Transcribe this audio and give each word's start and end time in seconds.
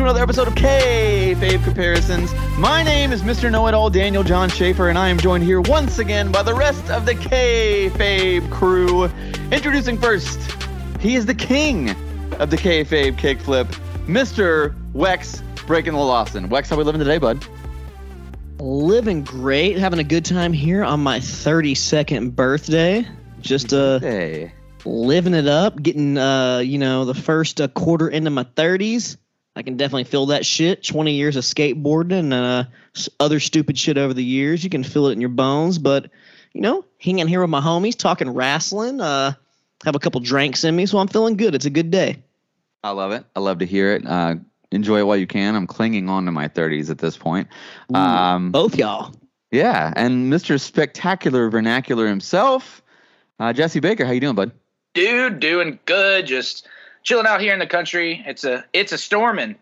to 0.00 0.04
another 0.04 0.22
episode 0.22 0.48
of 0.48 0.54
K 0.54 1.34
Fave 1.36 1.62
Comparisons. 1.62 2.32
My 2.56 2.82
name 2.82 3.12
is 3.12 3.20
Mr. 3.20 3.50
Know 3.50 3.66
It 3.66 3.74
All 3.74 3.90
Daniel 3.90 4.22
John 4.22 4.48
Schaefer, 4.48 4.88
and 4.88 4.96
I 4.96 5.10
am 5.10 5.18
joined 5.18 5.44
here 5.44 5.60
once 5.60 5.98
again 5.98 6.32
by 6.32 6.42
the 6.42 6.54
rest 6.54 6.88
of 6.88 7.04
the 7.04 7.14
K 7.14 7.90
Fave 7.92 8.50
crew. 8.50 9.10
Introducing 9.52 9.98
first, 9.98 10.40
he 11.00 11.16
is 11.16 11.26
the 11.26 11.34
king 11.34 11.90
of 12.40 12.48
the 12.48 12.56
K 12.56 12.82
Fave 12.82 13.16
kickflip, 13.16 13.66
Mr. 14.06 14.74
Wex 14.94 15.42
Breaking 15.66 15.92
the 15.92 15.98
Lawson. 15.98 16.48
Wex, 16.48 16.70
how 16.70 16.76
we 16.76 16.84
living 16.84 17.00
today, 17.00 17.18
bud? 17.18 17.44
Living 18.58 19.22
great, 19.22 19.76
having 19.76 19.98
a 19.98 20.04
good 20.04 20.24
time 20.24 20.54
here 20.54 20.82
on 20.82 21.00
my 21.00 21.18
32nd 21.18 22.34
birthday. 22.34 23.06
Just 23.42 23.74
uh, 23.74 23.98
Hey. 23.98 24.52
living 24.86 25.34
it 25.34 25.46
up, 25.46 25.82
getting 25.82 26.16
uh, 26.16 26.58
you 26.58 26.78
know, 26.78 27.04
the 27.04 27.14
first 27.14 27.60
uh, 27.60 27.68
quarter 27.68 28.08
into 28.08 28.30
my 28.30 28.44
30s. 28.44 29.18
I 29.56 29.62
can 29.62 29.76
definitely 29.76 30.04
feel 30.04 30.26
that 30.26 30.46
shit. 30.46 30.84
20 30.84 31.12
years 31.12 31.36
of 31.36 31.44
skateboarding 31.44 32.32
and 32.32 32.32
uh, 32.34 32.64
other 33.18 33.40
stupid 33.40 33.76
shit 33.78 33.98
over 33.98 34.14
the 34.14 34.24
years. 34.24 34.62
You 34.62 34.70
can 34.70 34.84
feel 34.84 35.08
it 35.08 35.12
in 35.12 35.20
your 35.20 35.30
bones, 35.30 35.78
but 35.78 36.10
you 36.52 36.60
know, 36.60 36.84
hanging 36.98 37.28
here 37.28 37.40
with 37.40 37.50
my 37.50 37.60
homies, 37.60 37.96
talking 37.96 38.30
wrestling. 38.30 39.00
Uh, 39.00 39.32
have 39.84 39.94
a 39.94 39.98
couple 39.98 40.20
drinks 40.20 40.64
in 40.64 40.74
me, 40.76 40.86
so 40.86 40.98
I'm 40.98 41.08
feeling 41.08 41.36
good. 41.36 41.54
It's 41.54 41.64
a 41.66 41.70
good 41.70 41.90
day. 41.90 42.22
I 42.84 42.90
love 42.90 43.12
it. 43.12 43.24
I 43.36 43.40
love 43.40 43.58
to 43.58 43.66
hear 43.66 43.94
it. 43.94 44.06
Uh, 44.06 44.36
enjoy 44.70 44.98
it 45.00 45.02
while 45.06 45.16
you 45.16 45.26
can. 45.26 45.54
I'm 45.54 45.66
clinging 45.66 46.08
on 46.08 46.24
to 46.26 46.32
my 46.32 46.48
30s 46.48 46.90
at 46.90 46.98
this 46.98 47.16
point. 47.16 47.48
Ooh, 47.92 47.96
Um, 47.96 48.50
Both 48.52 48.76
y'all. 48.76 49.14
Yeah, 49.50 49.92
and 49.96 50.32
Mr. 50.32 50.60
Spectacular 50.60 51.50
Vernacular 51.50 52.06
himself, 52.06 52.82
uh, 53.40 53.52
Jesse 53.52 53.80
Baker. 53.80 54.04
How 54.04 54.12
you 54.12 54.20
doing, 54.20 54.36
bud? 54.36 54.52
dude 54.92 55.38
doing 55.38 55.78
good 55.86 56.26
just 56.26 56.66
chilling 57.10 57.26
out 57.26 57.40
here 57.40 57.52
in 57.52 57.58
the 57.58 57.66
country 57.66 58.22
it's 58.26 58.44
a 58.44 58.64
it's 58.72 58.92
a 58.92 58.98
storming 58.98 59.56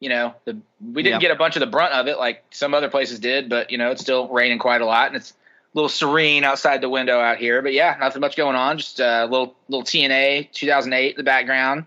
you 0.00 0.08
know 0.08 0.34
the 0.46 0.56
we 0.82 1.02
didn't 1.02 1.20
Yeah. 1.20 1.28
get 1.28 1.30
a 1.36 1.38
bunch 1.38 1.56
of 1.56 1.60
the 1.60 1.66
brunt 1.66 1.92
of 1.92 2.06
it 2.08 2.18
like 2.18 2.42
some 2.50 2.72
other 2.72 2.88
places 2.88 3.18
did 3.20 3.48
but 3.50 3.70
you 3.70 3.76
know 3.78 3.90
it's 3.90 4.00
still 4.00 4.26
raining 4.28 4.58
quite 4.58 4.80
a 4.80 4.86
lot 4.86 5.08
and 5.08 5.16
it's 5.16 5.32
a 5.32 5.34
little 5.74 5.90
serene 5.90 6.42
outside 6.42 6.80
the 6.80 6.88
window 6.88 7.20
out 7.20 7.36
here 7.36 7.60
but 7.60 7.74
yeah 7.74 7.94
nothing 8.00 8.20
much 8.22 8.36
going 8.36 8.56
on 8.56 8.78
just 8.78 9.00
a 9.00 9.26
little 9.26 9.54
little 9.68 9.84
tna 9.84 10.50
2008 10.50 11.10
in 11.10 11.16
the 11.16 11.22
background 11.22 11.86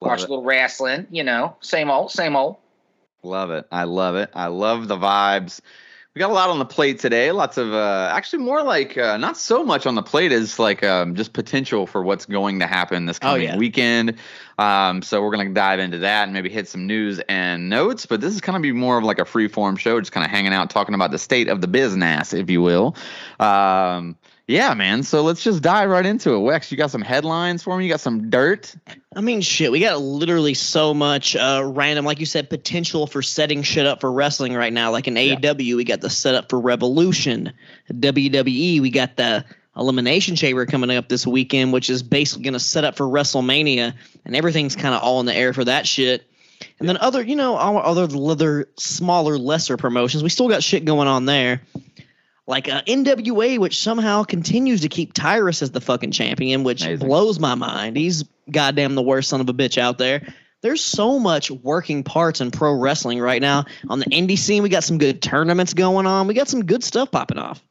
Love 0.00 0.10
watch 0.10 0.20
it. 0.22 0.26
a 0.26 0.28
little 0.28 0.44
wrestling 0.44 1.06
you 1.10 1.22
know 1.22 1.56
same 1.60 1.88
old 1.90 2.10
same 2.10 2.34
old 2.36 2.56
Love 3.22 3.50
it. 3.52 3.66
I 3.72 3.84
love 3.84 4.16
it. 4.16 4.28
I 4.34 4.48
love 4.48 4.86
the 4.86 4.98
vibes. 4.98 5.62
We 6.14 6.20
got 6.20 6.30
a 6.30 6.32
lot 6.32 6.48
on 6.48 6.60
the 6.60 6.64
plate 6.64 7.00
today. 7.00 7.32
Lots 7.32 7.56
of 7.56 7.72
uh, 7.72 8.08
actually 8.14 8.44
more 8.44 8.62
like 8.62 8.96
uh, 8.96 9.16
not 9.16 9.36
so 9.36 9.64
much 9.64 9.84
on 9.84 9.96
the 9.96 10.02
plate 10.02 10.30
as 10.30 10.60
like 10.60 10.84
um, 10.84 11.16
just 11.16 11.32
potential 11.32 11.88
for 11.88 12.04
what's 12.04 12.24
going 12.24 12.60
to 12.60 12.68
happen 12.68 13.06
this 13.06 13.18
Oh, 13.20 13.30
coming 13.30 13.42
yeah. 13.42 13.56
weekend. 13.56 14.14
Um, 14.56 15.02
so 15.02 15.20
we're 15.20 15.32
gonna 15.32 15.48
dive 15.52 15.80
into 15.80 15.98
that 15.98 16.22
and 16.24 16.32
maybe 16.32 16.50
hit 16.50 16.68
some 16.68 16.86
news 16.86 17.18
and 17.28 17.68
notes. 17.68 18.06
But 18.06 18.20
this 18.20 18.32
is 18.32 18.40
kind 18.40 18.54
of 18.54 18.62
be 18.62 18.70
more 18.70 18.96
of 18.96 19.02
like 19.02 19.18
a 19.18 19.24
free 19.24 19.48
form 19.48 19.74
show, 19.74 19.98
just 19.98 20.12
kind 20.12 20.24
of 20.24 20.30
hanging 20.30 20.52
out, 20.52 20.70
talking 20.70 20.94
about 20.94 21.10
the 21.10 21.18
state 21.18 21.48
of 21.48 21.60
the 21.60 21.66
business, 21.66 22.32
if 22.32 22.48
you 22.48 22.62
will. 22.62 22.94
Um, 23.40 24.16
yeah, 24.46 24.74
man. 24.74 25.02
So 25.02 25.22
let's 25.22 25.42
just 25.42 25.62
dive 25.62 25.88
right 25.88 26.04
into 26.04 26.30
it. 26.34 26.38
Wex, 26.38 26.70
you 26.70 26.76
got 26.76 26.90
some 26.90 27.00
headlines 27.02 27.62
for 27.62 27.76
me? 27.78 27.84
You 27.84 27.90
got 27.90 28.00
some 28.00 28.30
dirt? 28.30 28.74
I 29.16 29.20
mean, 29.20 29.40
shit, 29.40 29.72
we 29.72 29.80
got 29.80 30.00
literally 30.00 30.54
so 30.54 30.92
much 30.92 31.34
uh, 31.36 31.62
random, 31.64 32.04
like 32.04 32.20
you 32.20 32.26
said, 32.26 32.50
potential 32.50 33.06
for 33.06 33.22
setting 33.22 33.62
shit 33.62 33.86
up 33.86 34.00
for 34.00 34.12
wrestling 34.12 34.54
right 34.54 34.72
now. 34.72 34.90
Like 34.90 35.08
in 35.08 35.16
Yeah. 35.16 35.36
AEW, 35.36 35.76
we 35.76 35.84
got 35.84 36.00
the 36.00 36.10
setup 36.10 36.50
for 36.50 36.60
Revolution. 36.60 37.52
WWE, 37.90 38.80
we 38.80 38.90
got 38.90 39.16
the 39.16 39.44
Elimination 39.76 40.36
Chamber 40.36 40.66
coming 40.66 40.90
up 40.90 41.08
this 41.08 41.26
weekend, 41.26 41.72
which 41.72 41.90
is 41.90 42.02
basically 42.02 42.44
going 42.44 42.52
to 42.54 42.60
set 42.60 42.84
up 42.84 42.96
for 42.96 43.06
WrestleMania, 43.06 43.94
and 44.24 44.36
everything's 44.36 44.76
kind 44.76 44.94
of 44.94 45.02
all 45.02 45.20
in 45.20 45.26
the 45.26 45.34
air 45.34 45.52
for 45.52 45.64
that 45.64 45.86
shit. 45.86 46.28
And 46.78 46.88
then 46.88 46.96
other, 46.96 47.22
you 47.22 47.36
know, 47.36 47.56
other 47.56 48.08
other 48.16 48.68
smaller, 48.76 49.36
lesser 49.36 49.76
promotions, 49.76 50.22
we 50.22 50.28
still 50.28 50.48
got 50.48 50.62
shit 50.62 50.84
going 50.84 51.08
on 51.08 51.24
there. 51.24 51.62
Like 52.46 52.68
uh, 52.68 52.82
NWA, 52.82 53.58
which 53.58 53.80
somehow 53.80 54.22
continues 54.22 54.82
to 54.82 54.88
keep 54.88 55.14
Tyrus 55.14 55.62
as 55.62 55.70
the 55.70 55.80
fucking 55.80 56.10
champion, 56.10 56.62
which 56.62 56.82
Amazing. 56.82 57.08
blows 57.08 57.40
my 57.40 57.54
mind. 57.54 57.96
He's 57.96 58.24
goddamn 58.50 58.94
the 58.94 59.02
worst 59.02 59.30
son 59.30 59.40
of 59.40 59.48
a 59.48 59.54
bitch 59.54 59.78
out 59.78 59.96
there. 59.96 60.34
There's 60.60 60.82
so 60.82 61.18
much 61.18 61.50
working 61.50 62.02
parts 62.02 62.40
in 62.40 62.50
pro 62.50 62.72
wrestling 62.74 63.20
right 63.20 63.40
now. 63.40 63.64
On 63.88 63.98
the 63.98 64.06
indie 64.06 64.38
scene, 64.38 64.62
we 64.62 64.68
got 64.68 64.84
some 64.84 64.98
good 64.98 65.22
tournaments 65.22 65.74
going 65.74 66.06
on. 66.06 66.26
We 66.26 66.34
got 66.34 66.48
some 66.48 66.64
good 66.64 66.82
stuff 66.82 67.10
popping 67.10 67.38
off. 67.38 67.62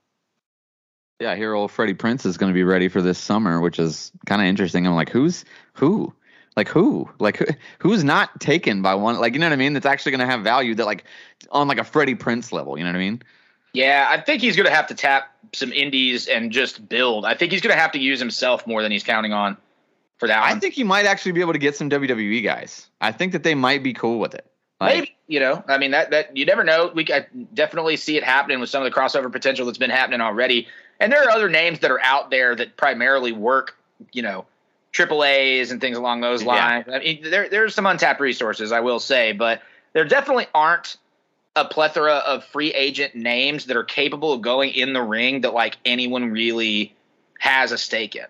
Yeah, 1.19 1.31
I 1.31 1.35
hear 1.35 1.53
old 1.53 1.71
Freddie 1.71 1.93
Prinze 1.93 2.25
is 2.25 2.37
going 2.37 2.51
to 2.51 2.53
be 2.53 2.63
ready 2.63 2.89
for 2.89 3.01
this 3.01 3.17
summer, 3.17 3.61
which 3.61 3.79
is 3.79 4.11
kind 4.25 4.41
of 4.41 4.47
interesting. 4.47 4.85
I'm 4.85 4.95
like, 4.95 5.09
who's 5.09 5.45
who? 5.73 6.13
Like 6.55 6.67
who? 6.67 7.09
Like 7.19 7.37
who, 7.37 7.45
who's 7.79 8.03
not 8.03 8.39
taken 8.39 8.81
by 8.81 8.95
one? 8.95 9.19
Like 9.19 9.33
you 9.33 9.39
know 9.39 9.47
what 9.47 9.53
I 9.53 9.57
mean? 9.57 9.73
That's 9.73 9.85
actually 9.85 10.11
going 10.11 10.27
to 10.27 10.31
have 10.31 10.41
value 10.41 10.75
that 10.75 10.85
like 10.85 11.05
on 11.51 11.67
like 11.67 11.79
a 11.79 11.83
Freddie 11.83 12.15
Prinze 12.15 12.51
level. 12.51 12.77
You 12.77 12.83
know 12.83 12.89
what 12.89 12.97
I 12.97 12.99
mean? 12.99 13.23
Yeah 13.73 14.07
i 14.09 14.19
think 14.19 14.41
he's 14.41 14.55
going 14.55 14.67
to 14.67 14.73
have 14.73 14.87
to 14.87 14.95
tap 14.95 15.29
some 15.53 15.71
indies 15.73 16.27
and 16.27 16.51
just 16.51 16.87
build 16.87 17.25
i 17.25 17.33
think 17.33 17.51
he's 17.51 17.61
going 17.61 17.75
to 17.75 17.79
have 17.81 17.91
to 17.91 17.99
use 17.99 18.19
himself 18.19 18.65
more 18.65 18.81
than 18.81 18.91
he's 18.91 19.03
counting 19.03 19.33
on 19.33 19.57
for 20.17 20.27
that 20.27 20.43
I 20.43 20.51
one. 20.51 20.59
think 20.59 20.73
he 20.75 20.83
might 20.83 21.05
actually 21.05 21.31
be 21.33 21.41
able 21.41 21.53
to 21.53 21.59
get 21.59 21.75
some 21.75 21.89
WWE 21.89 22.43
guys. 22.43 22.87
I 23.01 23.11
think 23.11 23.33
that 23.33 23.41
they 23.43 23.55
might 23.55 23.81
be 23.83 23.93
cool 23.93 24.19
with 24.19 24.35
it. 24.35 24.45
Like, 24.79 24.93
Maybe 24.95 25.15
you 25.27 25.39
know, 25.39 25.63
I 25.67 25.77
mean 25.79 25.91
that 25.91 26.11
that 26.11 26.37
you 26.37 26.45
never 26.45 26.63
know. 26.63 26.91
We 26.93 27.05
I 27.11 27.25
definitely 27.53 27.97
see 27.97 28.15
it 28.15 28.23
happening 28.23 28.59
with 28.59 28.69
some 28.69 28.85
of 28.85 28.91
the 28.93 28.97
crossover 28.97 29.29
potential 29.31 29.65
that's 29.65 29.79
been 29.79 29.89
happening 29.89 30.21
already. 30.21 30.67
And 30.99 31.11
there 31.11 31.23
are 31.23 31.29
other 31.31 31.49
names 31.49 31.79
that 31.79 31.89
are 31.91 31.99
out 32.01 32.29
there 32.29 32.55
that 32.55 32.77
primarily 32.77 33.31
work, 33.31 33.75
you 34.13 34.21
know, 34.21 34.45
triple 34.91 35.23
A's 35.25 35.71
and 35.71 35.81
things 35.81 35.97
along 35.97 36.21
those 36.21 36.41
Yeah. 36.43 36.47
lines. 36.47 36.85
I 36.93 36.99
mean, 36.99 37.19
there 37.23 37.49
there's 37.49 37.73
some 37.73 37.87
untapped 37.87 38.21
resources, 38.21 38.71
I 38.71 38.79
will 38.81 38.99
say, 38.99 39.31
but 39.33 39.61
there 39.93 40.05
definitely 40.05 40.45
aren't 40.53 40.97
a 41.55 41.65
plethora 41.65 42.15
of 42.15 42.43
free 42.45 42.71
agent 42.73 43.13
names 43.15 43.65
that 43.67 43.77
are 43.77 43.83
capable 43.83 44.33
of 44.33 44.41
going 44.41 44.71
in 44.71 44.93
the 44.93 45.01
ring 45.01 45.41
that 45.41 45.53
like 45.53 45.77
anyone 45.85 46.31
really 46.31 46.95
has 47.39 47.71
a 47.71 47.77
stake 47.77 48.15
in. 48.15 48.25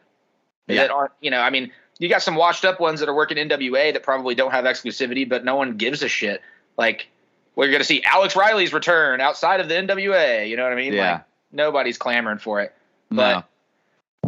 Yeah. 0.68 0.76
That 0.84 0.92
aren't, 0.92 1.12
you 1.22 1.32
know, 1.32 1.40
I 1.40 1.50
mean, 1.50 1.72
you 2.00 2.10
got 2.10 2.22
some 2.22 2.36
washed 2.36 2.66
up 2.66 2.80
ones 2.80 3.00
that 3.00 3.08
are 3.08 3.14
working 3.16 3.38
NWA 3.38 3.94
that 3.94 4.04
probably 4.04 4.36
don't 4.36 4.52
have 4.52 4.66
exclusivity, 4.66 5.28
but 5.28 5.46
no 5.46 5.56
one 5.56 5.78
gives 5.78 6.04
a 6.04 6.08
shit. 6.10 6.42
Like 6.78 7.08
we're 7.56 7.72
gonna 7.72 7.84
see 7.84 8.04
Alex 8.04 8.36
Riley's 8.36 8.74
return 8.74 9.22
outside 9.22 9.60
of 9.62 9.70
the 9.70 9.76
NWA. 9.76 10.50
You 10.50 10.58
know 10.58 10.64
what 10.64 10.74
I 10.74 10.76
mean? 10.76 10.94
Yeah. 10.94 11.12
Like 11.14 11.22
nobody's 11.52 11.98
clamoring 11.98 12.40
for 12.40 12.60
it. 12.62 12.74
no. 13.10 13.18
But 13.18 13.46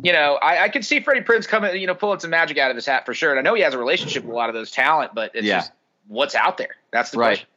you 0.03 0.12
know, 0.13 0.35
I, 0.35 0.63
I 0.66 0.69
could 0.69 0.85
see 0.85 1.00
Freddie 1.00 1.22
Prinze 1.22 1.47
coming, 1.47 1.79
you 1.79 1.88
know, 1.88 1.95
pulling 1.95 2.19
some 2.19 2.29
magic 2.29 2.57
out 2.57 2.69
of 2.69 2.75
his 2.75 2.85
hat 2.85 3.06
for 3.06 3.13
sure. 3.13 3.31
And 3.31 3.39
I 3.39 3.41
know 3.41 3.56
he 3.56 3.62
has 3.63 3.73
a 3.73 3.77
relationship 3.77 4.23
with 4.23 4.33
a 4.33 4.35
lot 4.35 4.50
of 4.50 4.56
those 4.56 4.69
talent, 4.69 5.16
but 5.16 5.31
it's 5.33 5.45
Yeah. 5.47 5.59
just 5.59 5.72
what's 6.07 6.35
out 6.35 6.57
there. 6.57 6.75
That's 6.91 7.12
the 7.12 7.17
Right. 7.17 7.27
question. 7.29 7.47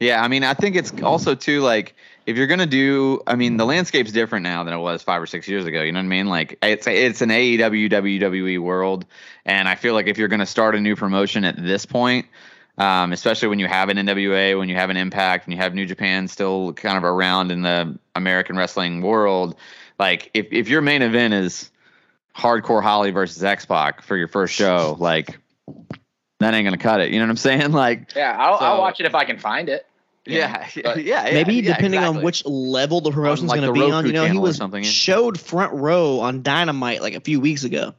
Yeah, 0.00 0.22
I 0.22 0.28
mean, 0.28 0.44
I 0.44 0.54
think 0.54 0.76
it's 0.76 0.92
also 1.02 1.34
too 1.34 1.60
like 1.60 1.94
if 2.24 2.36
you're 2.36 2.46
gonna 2.46 2.66
do, 2.66 3.22
I 3.26 3.36
mean, 3.36 3.58
the 3.58 3.66
landscape's 3.66 4.12
different 4.12 4.44
now 4.44 4.64
than 4.64 4.72
it 4.72 4.78
was 4.78 5.02
five 5.02 5.20
or 5.20 5.26
six 5.26 5.46
years 5.46 5.66
ago. 5.66 5.82
You 5.82 5.92
know 5.92 5.98
what 5.98 6.04
I 6.04 6.08
mean? 6.08 6.26
Like 6.26 6.58
it's 6.62 6.86
it's 6.86 7.20
an 7.20 7.28
AEW 7.28 7.90
WWE 7.90 8.58
world, 8.60 9.04
and 9.44 9.68
I 9.68 9.74
feel 9.74 9.92
like 9.92 10.06
if 10.06 10.16
you're 10.16 10.28
gonna 10.28 10.46
start 10.46 10.74
a 10.74 10.80
new 10.80 10.96
promotion 10.96 11.44
at 11.44 11.62
this 11.62 11.84
point, 11.84 12.26
um, 12.78 13.12
especially 13.12 13.48
when 13.48 13.58
you 13.58 13.66
have 13.66 13.90
an 13.90 13.98
NWA, 13.98 14.58
when 14.58 14.70
you 14.70 14.76
have 14.76 14.88
an 14.88 14.96
Impact, 14.96 15.46
and 15.46 15.52
you 15.52 15.60
have 15.60 15.74
New 15.74 15.84
Japan 15.84 16.28
still 16.28 16.72
kind 16.72 16.96
of 16.96 17.04
around 17.04 17.52
in 17.52 17.60
the 17.60 17.98
American 18.14 18.56
wrestling 18.56 19.02
world, 19.02 19.54
like 19.98 20.30
if 20.32 20.46
if 20.50 20.68
your 20.70 20.80
main 20.80 21.02
event 21.02 21.34
is 21.34 21.70
Hardcore 22.34 22.82
Holly 22.82 23.10
versus 23.10 23.44
X 23.44 23.66
Pac 23.66 24.00
for 24.00 24.16
your 24.16 24.28
first 24.28 24.54
show, 24.54 24.96
like 24.98 25.38
that 26.38 26.54
ain't 26.54 26.64
gonna 26.64 26.78
cut 26.78 27.00
it. 27.02 27.10
You 27.10 27.18
know 27.18 27.26
what 27.26 27.30
I'm 27.30 27.36
saying? 27.36 27.72
Like. 27.80 28.14
Yeah, 28.16 28.34
I'll, 28.38 28.54
I'll 28.54 28.78
watch 28.78 28.98
it 28.98 29.04
if 29.04 29.14
I 29.14 29.24
can 29.24 29.38
find 29.38 29.68
it. 29.68 29.86
Yeah, 30.26 30.68
yeah, 30.76 30.96
yeah, 30.96 31.30
Maybe 31.32 31.54
yeah, 31.56 31.74
depending 31.74 32.00
exactly. 32.00 32.18
on 32.18 32.24
which 32.24 32.44
level 32.44 33.00
the 33.00 33.10
promotion's 33.10 33.50
like 33.50 33.60
going 33.60 33.72
to 33.72 33.72
be 33.72 33.90
on. 33.90 34.06
You 34.06 34.12
know, 34.12 34.26
he 34.26 34.38
was 34.38 34.56
something, 34.56 34.82
showed 34.84 35.40
front 35.40 35.74
row 35.74 36.20
on 36.20 36.42
Dynamite 36.42 37.00
like 37.00 37.14
a 37.14 37.20
few 37.20 37.40
weeks 37.40 37.64
ago. 37.64 37.94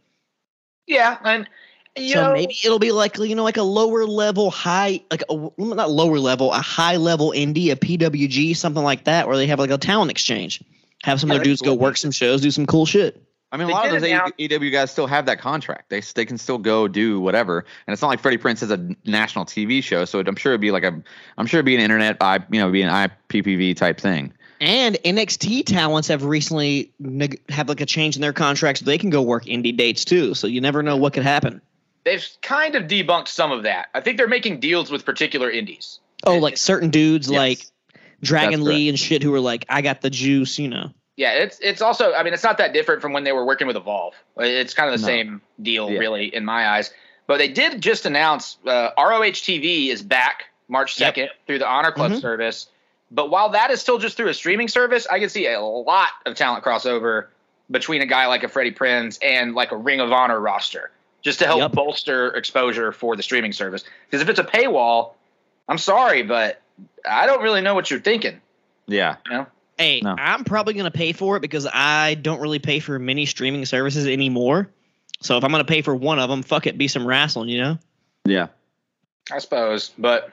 Yeah, 0.87 1.17
and 1.23 1.49
you 1.97 2.13
so 2.13 2.23
know, 2.23 2.33
maybe 2.33 2.55
it'll 2.63 2.79
be 2.79 2.91
like 2.91 3.17
you 3.17 3.35
know 3.35 3.43
like 3.43 3.57
a 3.57 3.63
lower 3.63 4.05
level 4.05 4.49
high 4.49 5.01
like 5.09 5.23
a, 5.29 5.51
not 5.57 5.89
lower 5.91 6.19
level 6.19 6.51
a 6.53 6.61
high 6.61 6.95
level 6.97 7.33
indie 7.35 7.71
a 7.71 7.75
pwg 7.75 8.55
something 8.55 8.83
like 8.83 9.05
that 9.05 9.27
where 9.27 9.35
they 9.37 9.47
have 9.47 9.59
like 9.59 9.71
a 9.71 9.77
talent 9.77 10.09
exchange 10.09 10.63
have 11.03 11.19
some 11.19 11.29
Yeah, 11.29 11.35
of 11.35 11.39
their 11.39 11.43
dudes 11.43 11.61
be 11.61 11.67
go 11.67 11.73
work 11.73 11.97
some 11.97 12.11
shows 12.11 12.41
do 12.41 12.49
some 12.51 12.65
cool 12.65 12.85
shit 12.85 13.21
I 13.51 13.57
mean, 13.57 13.67
a 13.67 13.71
lot 13.71 13.85
of 13.87 13.91
those 13.91 14.03
announce- 14.03 14.31
AEW 14.39 14.71
guys 14.71 14.91
still 14.91 15.07
have 15.07 15.25
that 15.25 15.39
contract. 15.39 15.89
They 15.89 15.99
they 16.01 16.25
can 16.25 16.37
still 16.37 16.57
go 16.57 16.87
do 16.87 17.19
whatever, 17.19 17.65
and 17.85 17.91
it's 17.93 18.01
not 18.01 18.07
like 18.07 18.21
Freddie 18.21 18.37
Prinze 18.37 18.61
has 18.61 18.71
a 18.71 18.95
national 19.05 19.45
TV 19.45 19.83
show. 19.83 20.05
So 20.05 20.19
I'm 20.19 20.35
sure 20.35 20.53
it'd 20.53 20.61
be 20.61 20.71
like 20.71 20.83
a, 20.83 21.01
I'm 21.37 21.45
sure 21.47 21.57
it'd 21.59 21.65
be 21.65 21.75
an 21.75 21.81
internet, 21.81 22.17
I 22.21 22.39
you 22.49 22.59
know, 22.61 22.71
be 22.71 22.81
an 22.81 22.89
IPPV 22.89 23.75
type 23.75 23.99
thing. 23.99 24.31
and 24.61 24.95
nxt 25.03 25.65
talents 25.65 26.07
have 26.07 26.23
recently 26.23 26.91
neg- 26.99 27.41
have 27.49 27.67
like 27.67 27.81
a 27.81 27.85
change 27.85 28.15
in 28.15 28.21
their 28.21 28.31
contracts 28.33 28.79
so 28.79 28.85
they 28.85 28.97
can 28.99 29.09
go 29.09 29.21
work 29.21 29.45
indie 29.45 29.75
dates 29.75 30.05
too 30.05 30.35
so 30.35 30.45
you 30.45 30.61
never 30.61 30.83
know 30.83 30.95
what 30.97 31.13
could 31.13 31.23
happen 31.23 31.59
they've 32.03 32.27
kind 32.43 32.75
of 32.75 32.83
debunked 32.83 33.27
some 33.27 33.51
of 33.51 33.63
that. 33.63 33.87
I 33.95 34.01
think 34.01 34.17
they're 34.17 34.27
making 34.27 34.59
deals 34.59 34.89
with 34.91 35.03
particular 35.03 35.49
indies. 35.49 35.99
oh 36.27 36.37
like 36.37 36.57
certain 36.57 36.89
dudes 36.91 37.27
Yes. 37.29 37.37
like 37.37 37.65
dragon 38.21 38.59
That's 38.59 38.69
lee 38.69 38.87
and 38.89 38.99
shit 38.99 39.23
who 39.23 39.33
are 39.33 39.39
like 39.39 39.65
i 39.67 39.81
got 39.81 40.01
the 40.01 40.11
juice 40.11 40.59
you 40.59 40.67
know 40.69 40.91
Yeah, 41.17 41.33
it's 41.33 41.59
it's 41.59 41.81
also 41.81 42.13
I 42.13 42.23
mean 42.23 42.33
it's 42.33 42.43
not 42.43 42.57
that 42.57 42.73
different 42.73 43.01
from 43.01 43.13
when 43.13 43.23
they 43.23 43.31
were 43.31 43.45
working 43.45 43.67
with 43.67 43.75
Evolve. 43.75 44.13
It's 44.37 44.73
kind 44.73 44.91
of 44.93 44.99
the 44.99 45.05
No. 45.05 45.11
same 45.11 45.41
deal 45.61 45.89
Yeah. 45.89 45.99
really 45.99 46.33
in 46.33 46.45
my 46.45 46.67
eyes. 46.69 46.91
But 47.27 47.37
they 47.37 47.47
did 47.49 47.81
just 47.81 48.05
announce 48.05 48.57
uh, 48.65 48.89
ROH 48.97 49.31
TV 49.41 49.89
is 49.89 50.01
back 50.01 50.45
March 50.67 50.99
Yep. 50.99 51.15
2nd 51.15 51.29
through 51.47 51.59
the 51.59 51.67
Honor 51.67 51.91
Club 51.91 52.11
Mhm. 52.13 52.21
service. 52.21 52.67
But 53.11 53.29
while 53.29 53.49
that 53.49 53.71
is 53.71 53.81
still 53.81 53.97
just 53.97 54.15
through 54.17 54.29
a 54.29 54.33
streaming 54.33 54.67
service, 54.69 55.05
I 55.11 55.19
can 55.19 55.29
see 55.29 55.47
a 55.47 55.59
lot 55.59 56.09
of 56.25 56.35
talent 56.35 56.63
crossover 56.63 57.27
between 57.69 58.01
a 58.01 58.05
guy 58.05 58.25
like 58.27 58.43
a 58.43 58.47
Freddie 58.49 58.71
Prinze 58.71 59.19
and 59.21 59.53
like 59.53 59.71
a 59.71 59.77
Ring 59.77 59.99
of 59.99 60.11
Honor 60.11 60.39
roster, 60.39 60.91
just 61.21 61.39
to 61.39 61.45
help 61.45 61.59
Yep. 61.59 61.71
bolster 61.73 62.29
exposure 62.35 62.91
for 62.93 63.15
the 63.17 63.23
streaming 63.23 63.51
service. 63.53 63.83
Because 64.09 64.21
if 64.21 64.29
it's 64.29 64.39
a 64.39 64.43
paywall, 64.45 65.11
I'm 65.69 65.77
sorry, 65.77 66.23
but 66.23 66.61
I 67.07 67.25
don't 67.25 67.41
really 67.41 67.61
know 67.61 67.75
what 67.75 67.91
you're 67.91 67.99
thinking. 67.99 68.41
Yeah. 68.87 69.17
You 69.25 69.31
know? 69.37 69.47
Hey, 69.81 70.01
No. 70.01 70.15
I'm 70.17 70.43
probably 70.43 70.73
gonna 70.73 70.91
pay 70.91 71.11
for 71.11 71.37
it 71.37 71.39
because 71.41 71.67
I 71.71 72.13
don't 72.15 72.39
really 72.39 72.59
pay 72.59 72.79
for 72.79 72.97
many 72.99 73.25
streaming 73.25 73.65
services 73.65 74.07
anymore. 74.07 74.69
So 75.21 75.37
if 75.37 75.43
I'm 75.43 75.51
gonna 75.51 75.63
pay 75.65 75.81
for 75.81 75.95
one 75.95 76.19
of 76.19 76.29
them, 76.29 76.43
fuck 76.43 76.67
it, 76.67 76.77
be 76.77 76.87
some 76.87 77.05
wrestling, 77.05 77.49
you 77.49 77.61
know? 77.61 77.77
Yeah. 78.25 78.47
I 79.31 79.39
suppose, 79.39 79.91
but 79.97 80.31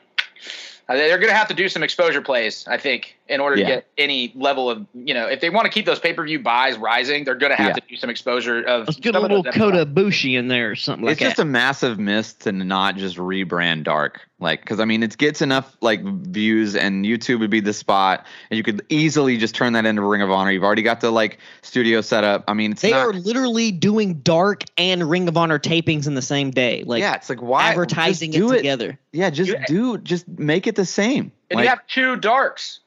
uh, 0.89 0.95
they're 0.95 1.19
going 1.19 1.29
to 1.29 1.37
have 1.37 1.49
to 1.49 1.55
do 1.55 1.69
some 1.69 1.83
exposure 1.83 2.23
plays, 2.23 2.67
I 2.67 2.79
think, 2.79 3.19
in 3.29 3.41
order 3.41 3.57
Yeah. 3.57 3.67
to 3.69 3.75
get 3.75 3.87
any 3.99 4.33
level 4.35 4.71
of, 4.71 4.87
you 4.95 5.13
know, 5.13 5.27
if 5.27 5.41
they 5.43 5.51
want 5.51 5.67
to 5.67 5.71
keep 5.71 5.85
those 5.85 5.99
pay 5.99 6.15
per 6.15 6.25
view 6.25 6.39
buys 6.39 6.79
rising, 6.79 7.25
they're 7.25 7.35
going 7.35 7.51
to 7.51 7.57
have 7.57 7.69
Yeah. 7.69 7.75
to 7.75 7.83
do 7.87 7.97
some 7.97 8.09
exposure 8.09 8.63
of. 8.63 8.87
Let's 8.89 8.99
get 8.99 9.15
a 9.15 9.21
little 9.21 9.45
Kota 9.45 9.85
Ibushi 9.85 10.39
in 10.39 10.49
there 10.49 10.71
or 10.71 10.77
something 10.77 11.05
like 11.05 11.13
it's 11.13 11.21
just 11.21 11.37
that. 11.37 11.43
a 11.43 11.45
massive 11.45 11.99
miss 11.99 12.33
to 12.35 12.53
not 12.53 12.97
just 12.97 13.19
rebrand 13.19 13.85
Dark. 13.85 14.28
Like, 14.41 14.61
because 14.61 14.79
I 14.79 14.85
mean, 14.85 15.03
it 15.03 15.19
gets 15.19 15.43
enough 15.43 15.77
like 15.81 16.01
views, 16.03 16.77
and 16.77 17.05
YouTube 17.05 17.41
would 17.41 17.51
be 17.51 17.59
the 17.59 17.73
spot, 17.73 18.25
and 18.51 18.57
you 18.57 18.63
could 18.63 18.83
easily 18.89 19.37
just 19.37 19.57
turn 19.57 19.73
that 19.73 19.85
into 19.85 20.01
Ring 20.03 20.23
of 20.23 20.31
Honor. 20.31 20.53
You've 20.53 20.63
already 20.63 20.83
got 20.83 21.01
the 21.01 21.11
like 21.11 21.39
studio 21.63 22.01
set 22.03 22.23
up. 22.23 22.45
I 22.47 22.55
mean, 22.55 22.73
it's 22.73 22.83
they 22.83 22.93
not, 22.93 23.07
are 23.07 23.13
literally 23.13 23.73
doing 23.73 24.21
Dark 24.21 24.63
and 24.77 25.11
Ring 25.11 25.27
of 25.27 25.37
Honor 25.37 25.59
tapings 25.59 26.07
in 26.07 26.15
the 26.15 26.23
same 26.23 26.53
day, 26.53 26.85
like 26.87 27.01
yeah, 27.01 27.17
it's 27.17 27.29
like 27.29 27.43
why 27.43 27.71
advertising 27.71 28.31
just 28.31 28.45
it 28.45 28.49
do 28.49 28.57
together. 28.57 28.99
Yeah, 29.11 29.31
just 29.31 29.51
You- 29.51 29.59
do, 29.67 29.99
just 29.99 30.29
make 30.29 30.69
it 30.69 30.77
the 30.77 30.87
same. 30.87 31.33
And 31.51 31.57
Like, 31.57 31.65
you 31.65 31.71
have 31.71 31.87
two 31.89 32.17
darks. 32.17 32.79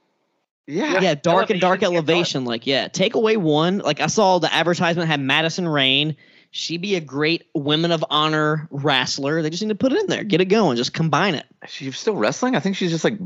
yeah, 0.68 1.02
yeah, 1.02 1.16
dark 1.16 1.50
and 1.50 1.60
dark 1.60 1.84
Elevation, 1.84 1.94
yeah, 1.94 1.98
elevation. 1.98 2.46
Like, 2.46 2.66
yeah, 2.66 2.88
take 2.88 3.16
away 3.16 3.36
one. 3.36 3.80
Like, 3.80 4.00
I 4.00 4.08
saw 4.08 4.40
the 4.40 4.54
advertisement 4.54 5.10
had 5.10 5.20
Madison 5.20 5.68
Rayne. 5.68 6.16
She'd 6.54 6.82
be 6.82 6.96
a 6.96 7.00
great 7.00 7.48
women 7.54 7.92
of 7.92 8.04
honor 8.10 8.68
wrestler. 8.72 9.42
They 9.42 9.50
just 9.50 9.64
need 9.64 9.70
to 9.70 9.76
put 9.76 9.94
it 9.94 10.02
in 10.02 10.08
there, 10.08 10.24
get 10.26 10.42
it 10.42 10.46
going, 10.46 10.76
just 10.76 10.94
combine 10.94 11.34
it. 11.36 11.46
she's 11.68 11.98
still 11.98 12.16
wrestling. 12.18 12.56
I 12.56 12.60
think 12.60 12.76
she's 12.76 12.92
just 12.92 13.06
like 13.06 13.18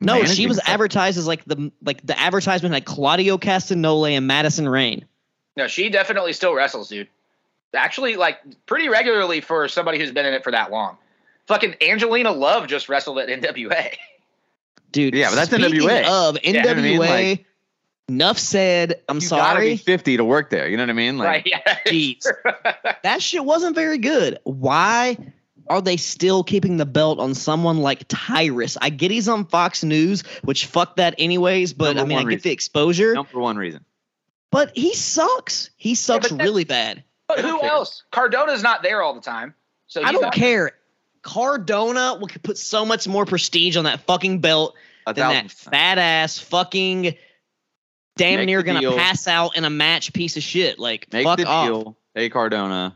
No, 0.00 0.24
she 0.24 0.46
was 0.46 0.58
stuff. 0.58 0.68
advertised 0.68 1.18
as 1.18 1.26
like 1.26 1.44
the 1.44 1.72
like 1.82 2.06
the 2.06 2.18
advertisement 2.18 2.72
had 2.74 2.84
Claudio 2.84 3.36
Castagnoli 3.36 4.12
and 4.12 4.28
Madison 4.28 4.68
Rayne. 4.68 5.04
No, 5.56 5.66
she 5.66 5.88
definitely 5.90 6.32
still 6.32 6.54
wrestles, 6.54 6.88
dude. 6.88 7.08
Actually, 7.74 8.14
like 8.14 8.38
pretty 8.66 8.88
regularly 8.88 9.40
for 9.40 9.66
somebody 9.66 9.98
who's 9.98 10.12
been 10.12 10.24
in 10.24 10.32
it 10.32 10.44
for 10.44 10.52
that 10.52 10.70
long. 10.70 10.96
Fucking 11.48 11.74
Angelina 11.82 12.30
Love 12.30 12.68
just 12.68 12.88
wrestled 12.88 13.18
at 13.18 13.28
NWA. 13.28 13.94
Dude, 14.92 15.14
Yeah, 15.14 15.30
but 15.30 15.34
that's 15.36 15.50
speaking 15.50 15.80
NWA. 15.80 16.04
Of 16.04 16.38
You 16.44 16.52
know 16.54 16.60
what 16.60 16.68
I 16.78 16.80
mean? 16.80 16.98
NWA, 16.98 16.98
Like- 17.00 17.44
enough 18.08 18.38
said. 18.38 19.00
I'm 19.08 19.18
You 19.20 19.28
gotta 19.28 19.60
be 19.60 19.66
sorry. 19.66 19.76
fifty 19.76 20.16
to 20.16 20.24
work 20.24 20.50
there. 20.50 20.68
You 20.68 20.76
know 20.76 20.82
what 20.84 20.90
I 20.90 20.94
mean? 20.94 21.18
Like, 21.18 21.26
right? 21.28 21.42
Yeah. 21.46 21.78
Jeez. 21.86 22.26
that 23.02 23.22
shit 23.22 23.44
wasn't 23.44 23.74
very 23.74 23.98
good. 23.98 24.38
Why 24.44 25.16
are 25.68 25.82
they 25.82 25.96
still 25.98 26.42
keeping 26.42 26.78
the 26.78 26.86
belt 26.86 27.18
on 27.18 27.34
someone 27.34 27.78
like 27.78 28.04
Tyrus? 28.08 28.76
I 28.80 28.90
get 28.90 29.10
he's 29.10 29.28
on 29.28 29.44
Fox 29.46 29.84
News, 29.84 30.22
which 30.42 30.66
fuck 30.66 30.96
that 30.96 31.14
anyways, 31.18 31.72
but 31.74 31.96
Number 31.96 32.00
I 32.02 32.04
mean, 32.06 32.18
I 32.18 32.20
get 32.22 32.26
reason. 32.28 32.40
the 32.44 32.52
exposure, 32.52 33.14
number 33.14 33.38
one 33.38 33.56
reason. 33.56 33.84
but 34.50 34.72
he 34.76 34.94
sucks. 34.94 35.70
He 35.76 35.94
sucks 35.94 36.28
but 36.30 36.38
that- 36.38 36.44
really 36.44 36.64
bad. 36.64 37.04
But 37.26 37.40
who 37.40 37.60
care. 37.60 37.68
else? 37.70 38.04
Cardona's 38.10 38.62
not 38.62 38.82
there 38.82 39.02
all 39.02 39.14
the 39.14 39.20
time. 39.20 39.54
So 39.86 40.02
I 40.02 40.12
don't 40.12 40.22
not- 40.22 40.32
care. 40.32 40.72
Cardona 41.20 42.16
will 42.18 42.28
put 42.42 42.56
so 42.56 42.86
much 42.86 43.06
more 43.06 43.26
prestige 43.26 43.76
on 43.76 43.84
that 43.84 44.00
fucking 44.06 44.38
belt 44.40 44.74
A 45.06 45.12
than 45.12 45.24
thousand 45.24 45.44
that 45.48 45.50
fat 45.52 45.98
ass 45.98 46.38
fucking 46.38 47.14
damn 48.18 48.40
Make 48.40 48.46
near 48.46 48.62
gonna 48.62 48.80
deal. 48.80 48.96
pass 48.96 49.26
out 49.26 49.56
in 49.56 49.64
a 49.64 49.70
match 49.70 50.12
piece 50.12 50.36
of 50.36 50.42
shit. 50.42 50.78
Like 50.78 51.06
Make 51.12 51.24
fuck 51.24 51.38
the 51.38 51.46
off. 51.46 51.66
deal. 51.66 51.96
Hey 52.14 52.28
Cardona, 52.28 52.94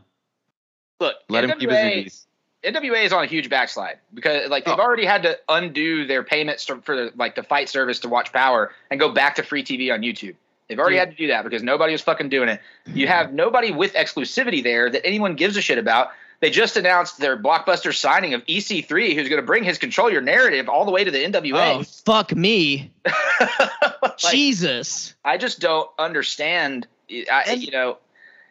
Look, 0.99 1.15
let 1.29 1.43
him 1.43 1.57
keep 1.59 1.69
his 1.69 1.77
NWA 1.79 1.91
indies. 1.97 2.27
NWA 2.63 3.03
is 3.03 3.11
on 3.11 3.23
a 3.23 3.27
huge 3.27 3.49
backslide 3.49 3.97
because 4.13 4.49
like 4.49 4.63
they've 4.65 4.75
Oh. 4.77 4.81
already 4.81 5.05
had 5.05 5.23
to 5.23 5.37
undo 5.49 6.05
their 6.05 6.23
payments 6.23 6.65
to- 6.65 6.81
for 6.81 7.11
like 7.15 7.35
the 7.35 7.43
fight 7.43 7.67
service 7.69 7.99
to 8.01 8.09
watch 8.09 8.31
Power 8.31 8.73
and 8.89 8.99
go 8.99 9.09
back 9.09 9.35
to 9.35 9.43
free 9.43 9.63
TV 9.63 9.91
on 9.91 10.01
YouTube. 10.01 10.35
They've 10.69 10.79
already 10.79 10.95
Dude. 10.95 10.99
had 10.99 11.11
to 11.11 11.17
do 11.17 11.27
that 11.27 11.43
because 11.43 11.61
nobody 11.61 11.91
was 11.91 12.01
fucking 12.01 12.29
doing 12.29 12.47
it. 12.47 12.61
You 12.87 13.07
have 13.07 13.33
nobody 13.33 13.71
with 13.71 13.93
exclusivity 13.95 14.63
there 14.63 14.89
that 14.89 15.05
anyone 15.05 15.35
gives 15.35 15.57
a 15.57 15.61
shit 15.61 15.77
about. 15.77 16.11
They 16.43 16.49
just 16.49 16.75
announced 16.75 17.19
their 17.19 17.37
blockbuster 17.41 17.95
signing 17.95 18.33
of 18.33 18.45
EC3, 18.47 19.15
who's 19.15 19.29
going 19.29 19.39
to 19.41 19.45
bring 19.45 19.63
his 19.63 19.77
control 19.77 20.11
your 20.11 20.19
narrative 20.19 20.67
all 20.67 20.83
the 20.83 20.91
way 20.91 21.05
to 21.05 21.09
the 21.09 21.23
NWA. 21.23 21.79
Oh 21.79 21.83
fuck 21.83 22.35
me, 22.35 22.91
Like, 23.39 24.17
Jesus! 24.17 25.15
I 25.23 25.37
just 25.37 25.61
don't 25.61 25.89
understand. 25.97 26.85
I, 27.09 27.43
And- 27.47 27.63
you 27.63 27.71
know, 27.71 27.97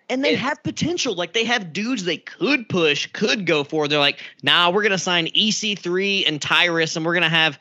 And 0.09 0.25
they 0.25 0.33
It- 0.33 0.39
have 0.39 0.63
potential. 0.63 1.15
Like 1.15 1.35
they 1.35 1.45
have 1.45 1.75
dudes 1.75 2.05
they 2.05 2.17
could 2.17 2.67
push, 2.67 3.09
could 3.13 3.45
go 3.45 3.63
for. 3.63 3.89
They're 3.89 3.99
like, 3.99 4.21
nah, 4.43 4.71
we're 4.71 4.85
gonna 4.85 4.97
sign 4.97 5.27
EC3 5.27 6.27
and 6.27 6.41
Tyrus, 6.41 6.97
and 6.97 7.05
we're 7.05 7.13
gonna 7.15 7.29
have 7.29 7.59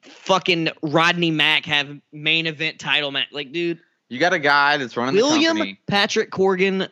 fucking 0.00 0.70
Rodney 0.80 1.30
Mack 1.30 1.66
have 1.66 1.94
main 2.10 2.46
event 2.46 2.78
title 2.78 3.10
match. 3.10 3.28
Like, 3.32 3.52
dude, 3.52 3.80
You 4.08 4.18
got 4.18 4.32
a 4.32 4.38
guy 4.38 4.78
that's 4.78 4.96
running 4.96 5.14
the 5.14 5.20
William. 5.22 5.76
Patrick 5.86 6.30
Corgan. 6.30 6.88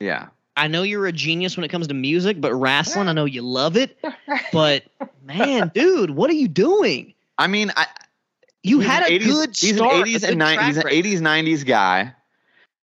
Yeah. 0.00 0.28
I 0.58 0.66
know 0.68 0.82
you're 0.82 1.06
a 1.06 1.12
genius 1.12 1.56
when 1.56 1.64
it 1.64 1.68
comes 1.68 1.86
to 1.86 1.94
music, 1.94 2.40
but 2.40 2.52
wrestling, 2.54 3.08
I 3.08 3.12
know 3.12 3.24
you 3.24 3.42
love 3.42 3.76
it. 3.76 3.96
But 4.52 4.84
man, 5.24 5.70
dude, 5.74 6.10
what 6.10 6.30
are 6.30 6.34
you 6.34 6.48
doing? 6.48 7.14
I 7.38 7.46
mean, 7.46 7.70
I, 7.76 7.86
You 8.62 8.80
had 8.80 9.04
a 9.04 9.18
80s 9.18 9.24
good 9.24 9.48
He's 9.56 9.76
start. 9.76 9.94
an 9.94 10.02
80s 10.04 10.28
and 10.28 10.40
90s. 10.40 10.66
He's 10.66 10.76
an 10.76 10.82
80s 10.84 11.20
90s 11.20 11.66
guy 11.66 12.14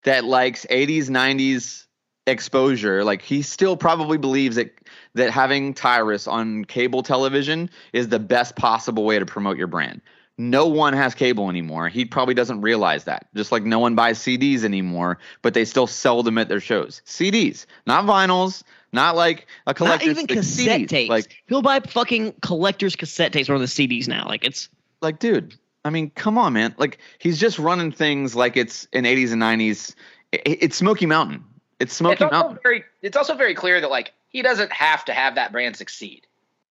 that 0.03 0.23
likes 0.25 0.65
80s 0.69 1.09
90s 1.09 1.85
exposure. 2.27 3.03
Like 3.03 3.21
he 3.21 3.41
still 3.41 3.75
probably 3.77 4.17
believes 4.17 4.55
that 4.55 4.73
that 5.15 5.31
having 5.31 5.73
Tyrus 5.73 6.27
on 6.27 6.65
cable 6.65 7.03
television 7.03 7.69
is 7.93 8.09
the 8.09 8.19
best 8.19 8.55
possible 8.55 9.03
way 9.05 9.19
to 9.19 9.25
promote 9.25 9.57
your 9.57 9.67
brand. 9.67 10.01
No 10.37 10.67
one 10.67 10.93
has 10.93 11.15
cable 11.15 11.49
anymore. 11.49 11.87
He 11.87 12.03
probably 12.03 12.33
doesn't 12.33 12.61
realize 12.61 13.05
that. 13.05 13.27
Just 13.35 13.51
like 13.51 13.63
no 13.63 13.79
one 13.79 13.95
buys 13.95 14.19
CDs 14.19 14.63
anymore, 14.63 15.17
but 15.41 15.53
they 15.53 15.63
still 15.63 15.87
sell 15.87 16.23
them 16.23 16.37
at 16.37 16.49
their 16.49 16.59
shows. 16.59 17.01
CDs, 17.05 17.65
not 17.85 18.05
vinyls, 18.05 18.63
not 18.91 19.15
like 19.15 19.47
a 19.65 19.73
Not 19.79 20.03
even 20.03 20.27
cassette 20.27 20.81
CDs. 20.81 20.87
tapes. 20.89 21.09
Like 21.09 21.43
He'll 21.47 21.61
buy 21.61 21.79
fucking 21.79 22.33
collector's 22.41 22.95
cassette 22.95 23.31
tapes 23.31 23.49
or 23.49 23.57
the 23.59 23.65
CDs 23.65 24.07
now. 24.07 24.27
Like 24.27 24.43
it's 24.43 24.69
like 25.01 25.19
dude 25.19 25.53
i 25.83 25.89
mean 25.91 26.09
come 26.15 26.35
on 26.35 26.53
man 26.53 26.73
like 26.79 26.97
he's 27.19 27.39
just 27.39 27.59
running 27.59 27.91
things 27.91 28.35
like 28.35 28.57
it's 28.57 28.87
in 28.91 29.03
80s 29.03 29.33
and 29.33 29.41
90s 29.41 29.93
it's 30.31 30.75
smoky 30.75 31.05
mountain 31.05 31.43
it's 31.79 31.91
it's 31.91 31.93
smoky 31.93 32.23
also 32.23 32.35
mountain 32.35 32.59
very 32.63 32.83
it's 33.03 33.15
also 33.15 33.35
very 33.35 33.53
clear 33.53 33.79
that 33.81 33.91
like 33.91 34.13
he 34.35 34.41
doesn't 34.41 34.73
have 34.73 35.05
to 35.05 35.13
have 35.13 35.35
that 35.35 35.53
brand 35.53 35.77
succeed. 35.77 36.27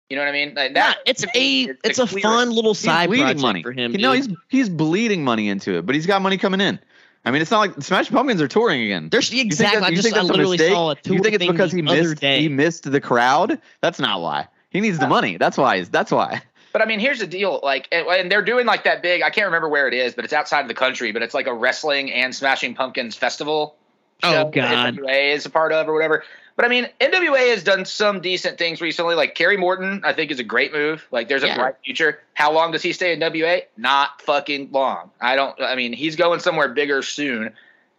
You 0.09 0.17
know 0.17 0.23
what 0.23 0.29
I 0.29 0.33
mean? 0.33 0.55
Like, 0.55 0.73
yeah, 0.75 0.95
it's 1.05 1.25
a 1.25 1.27
me, 1.35 1.63
is 1.69 1.77
the 1.83 1.89
it's 1.89 1.99
a 1.99 2.07
clearest. 2.07 2.23
fun 2.23 2.51
little 2.51 2.75
he's 2.75 2.81
side 2.85 3.09
bleeding 3.09 3.25
project 3.25 3.41
money 3.43 3.63
for 3.63 3.73
him. 3.73 3.93
You 3.93 3.99
know, 3.99 4.13
he's 4.13 4.29
he's 4.49 4.69
bleeding 4.69 5.25
money 5.25 5.49
into 5.49 5.77
it 5.79 5.85
but 5.87 5.95
he's 5.95 6.07
got 6.07 6.23
money 6.23 6.39
coming 6.39 6.61
in 6.61 6.79
i 7.25 7.31
mean 7.33 7.43
it's 7.43 7.51
not 7.51 7.59
like 7.59 7.83
smash 7.83 8.09
pumpkins 8.09 8.41
are 8.41 8.47
touring 8.47 8.83
again 8.83 9.09
There's 9.11 9.33
You 9.33 9.39
think 9.39 9.47
exactly. 9.47 9.81
that- 9.81 9.87
I 9.87 9.89
you 9.89 9.97
just 9.97 10.05
think 10.07 10.15
I 10.17 10.21
that's 10.21 10.29
a 10.29 10.33
literally 10.33 10.59
mistake? 10.59 10.73
saw 10.73 10.91
a 10.91 10.95
tour 10.95 11.15
you 11.17 11.23
think 11.23 11.35
it's 11.35 11.43
thing 11.43 11.51
because 11.51 11.73
he 11.73 11.83
missed 11.83 12.21
day. 12.21 12.41
he 12.41 12.49
missed 12.49 12.91
the 12.91 13.01
crowd 13.01 13.61
that's 13.81 13.99
not 13.99 14.21
why 14.21 14.47
he 14.71 14.81
needs 14.81 14.99
the 15.01 15.09
money 15.09 15.39
that's 15.39 15.59
why 15.59 15.79
he's 15.79 15.89
that's 15.91 16.13
why 16.13 16.41
But 16.73 16.83
I 16.83 16.85
mean, 16.85 17.01
here's 17.01 17.21
the 17.21 17.27
deal. 17.27 17.59
Like, 17.63 17.89
and, 17.91 18.07
and 18.07 18.31
they're 18.31 18.45
doing 18.45 18.67
like 18.67 18.85
that 18.85 19.01
big. 19.01 19.23
I 19.23 19.31
can't 19.31 19.47
remember 19.47 19.67
where 19.67 19.89
it 19.89 19.95
is, 19.95 20.15
but 20.15 20.27
it's 20.27 20.35
outside 20.35 20.61
of 20.61 20.69
the 20.69 20.75
country. 20.75 21.11
But 21.11 21.23
it's 21.23 21.33
like 21.33 21.47
a 21.47 21.55
wrestling 21.55 22.13
and 22.13 22.35
Smashing 22.35 22.75
Pumpkins 22.75 23.17
festival. 23.17 23.77
Oh, 24.23 24.31
show 24.31 24.45
that 24.45 24.53
God. 24.53 24.95
NWA 24.99 25.33
is 25.33 25.47
a 25.47 25.51
part 25.51 25.73
of 25.73 25.89
or 25.89 25.95
whatever. 25.95 26.23
But 26.57 26.65
I 26.65 26.69
mean, 26.69 26.89
NWA 27.01 27.51
has 27.51 27.63
done 27.63 27.85
some 27.85 28.21
decent 28.21 28.57
things 28.57 28.81
recently. 28.81 29.15
Like 29.15 29.35
Kerry 29.35 29.59
Morton, 29.59 30.01
I 30.05 30.15
think 30.15 30.31
is 30.31 30.39
a 30.41 30.45
great 30.45 30.73
move. 30.73 31.07
Like, 31.11 31.29
there's 31.29 31.43
a 31.43 31.49
Yeah. 31.49 31.57
bright 31.59 31.75
future. 31.85 32.21
How 32.33 32.51
long 32.51 32.73
does 32.73 32.83
he 32.83 32.95
stay 32.95 33.13
in 33.13 33.21
WA? 33.21 33.61
Not 33.77 34.23
fucking 34.23 34.71
long. 34.73 35.11
I 35.21 35.37
don't. 35.37 35.61
I 35.61 35.75
mean, 35.77 35.93
he's 35.93 36.17
going 36.17 36.41
somewhere 36.41 36.69
bigger 36.69 37.03
soon. 37.03 37.53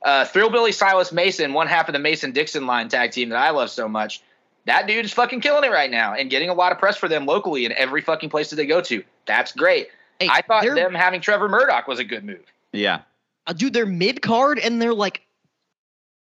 Uh, 0.04 0.26
Thrillbilly 0.26 0.72
Silas 0.72 1.12
Mason, 1.12 1.54
one 1.54 1.68
half 1.68 1.88
of 1.90 1.94
the 1.94 2.00
Mason 2.00 2.32
Dixon 2.32 2.66
line 2.66 2.90
tag 2.90 3.12
team 3.12 3.30
that 3.30 3.38
I 3.38 3.52
love 3.52 3.70
so 3.70 3.88
much. 3.88 4.22
That 4.66 4.86
dude 4.88 5.06
is 5.06 5.14
fucking 5.14 5.42
killing 5.42 5.64
it 5.64 5.72
right 5.72 5.90
now 5.90 6.14
and 6.14 6.30
getting 6.30 6.50
a 6.50 6.54
lot 6.54 6.72
of 6.72 6.78
press 6.80 6.98
for 6.98 7.08
them 7.08 7.26
locally 7.26 7.66
in 7.66 7.72
every 7.74 8.02
fucking 8.02 8.30
place 8.30 8.50
that 8.50 8.58
they 8.58 8.66
go 8.66 8.82
to. 8.82 9.04
That's 9.26 9.54
great. 9.54 9.88
Hey, 10.20 10.28
I 10.30 10.42
thought 10.42 10.66
them 10.66 10.94
having 10.94 11.22
Trevor 11.22 11.48
Murdoch 11.48 11.88
was 11.88 12.00
a 12.00 12.04
good 12.04 12.24
move. 12.26 12.44
yeah 12.74 13.02
uh, 13.46 13.54
dude, 13.54 13.72
they're 13.74 13.86
mid 13.86 14.22
card 14.22 14.60
and 14.60 14.82
they're 14.82 14.94
like, 14.94 15.22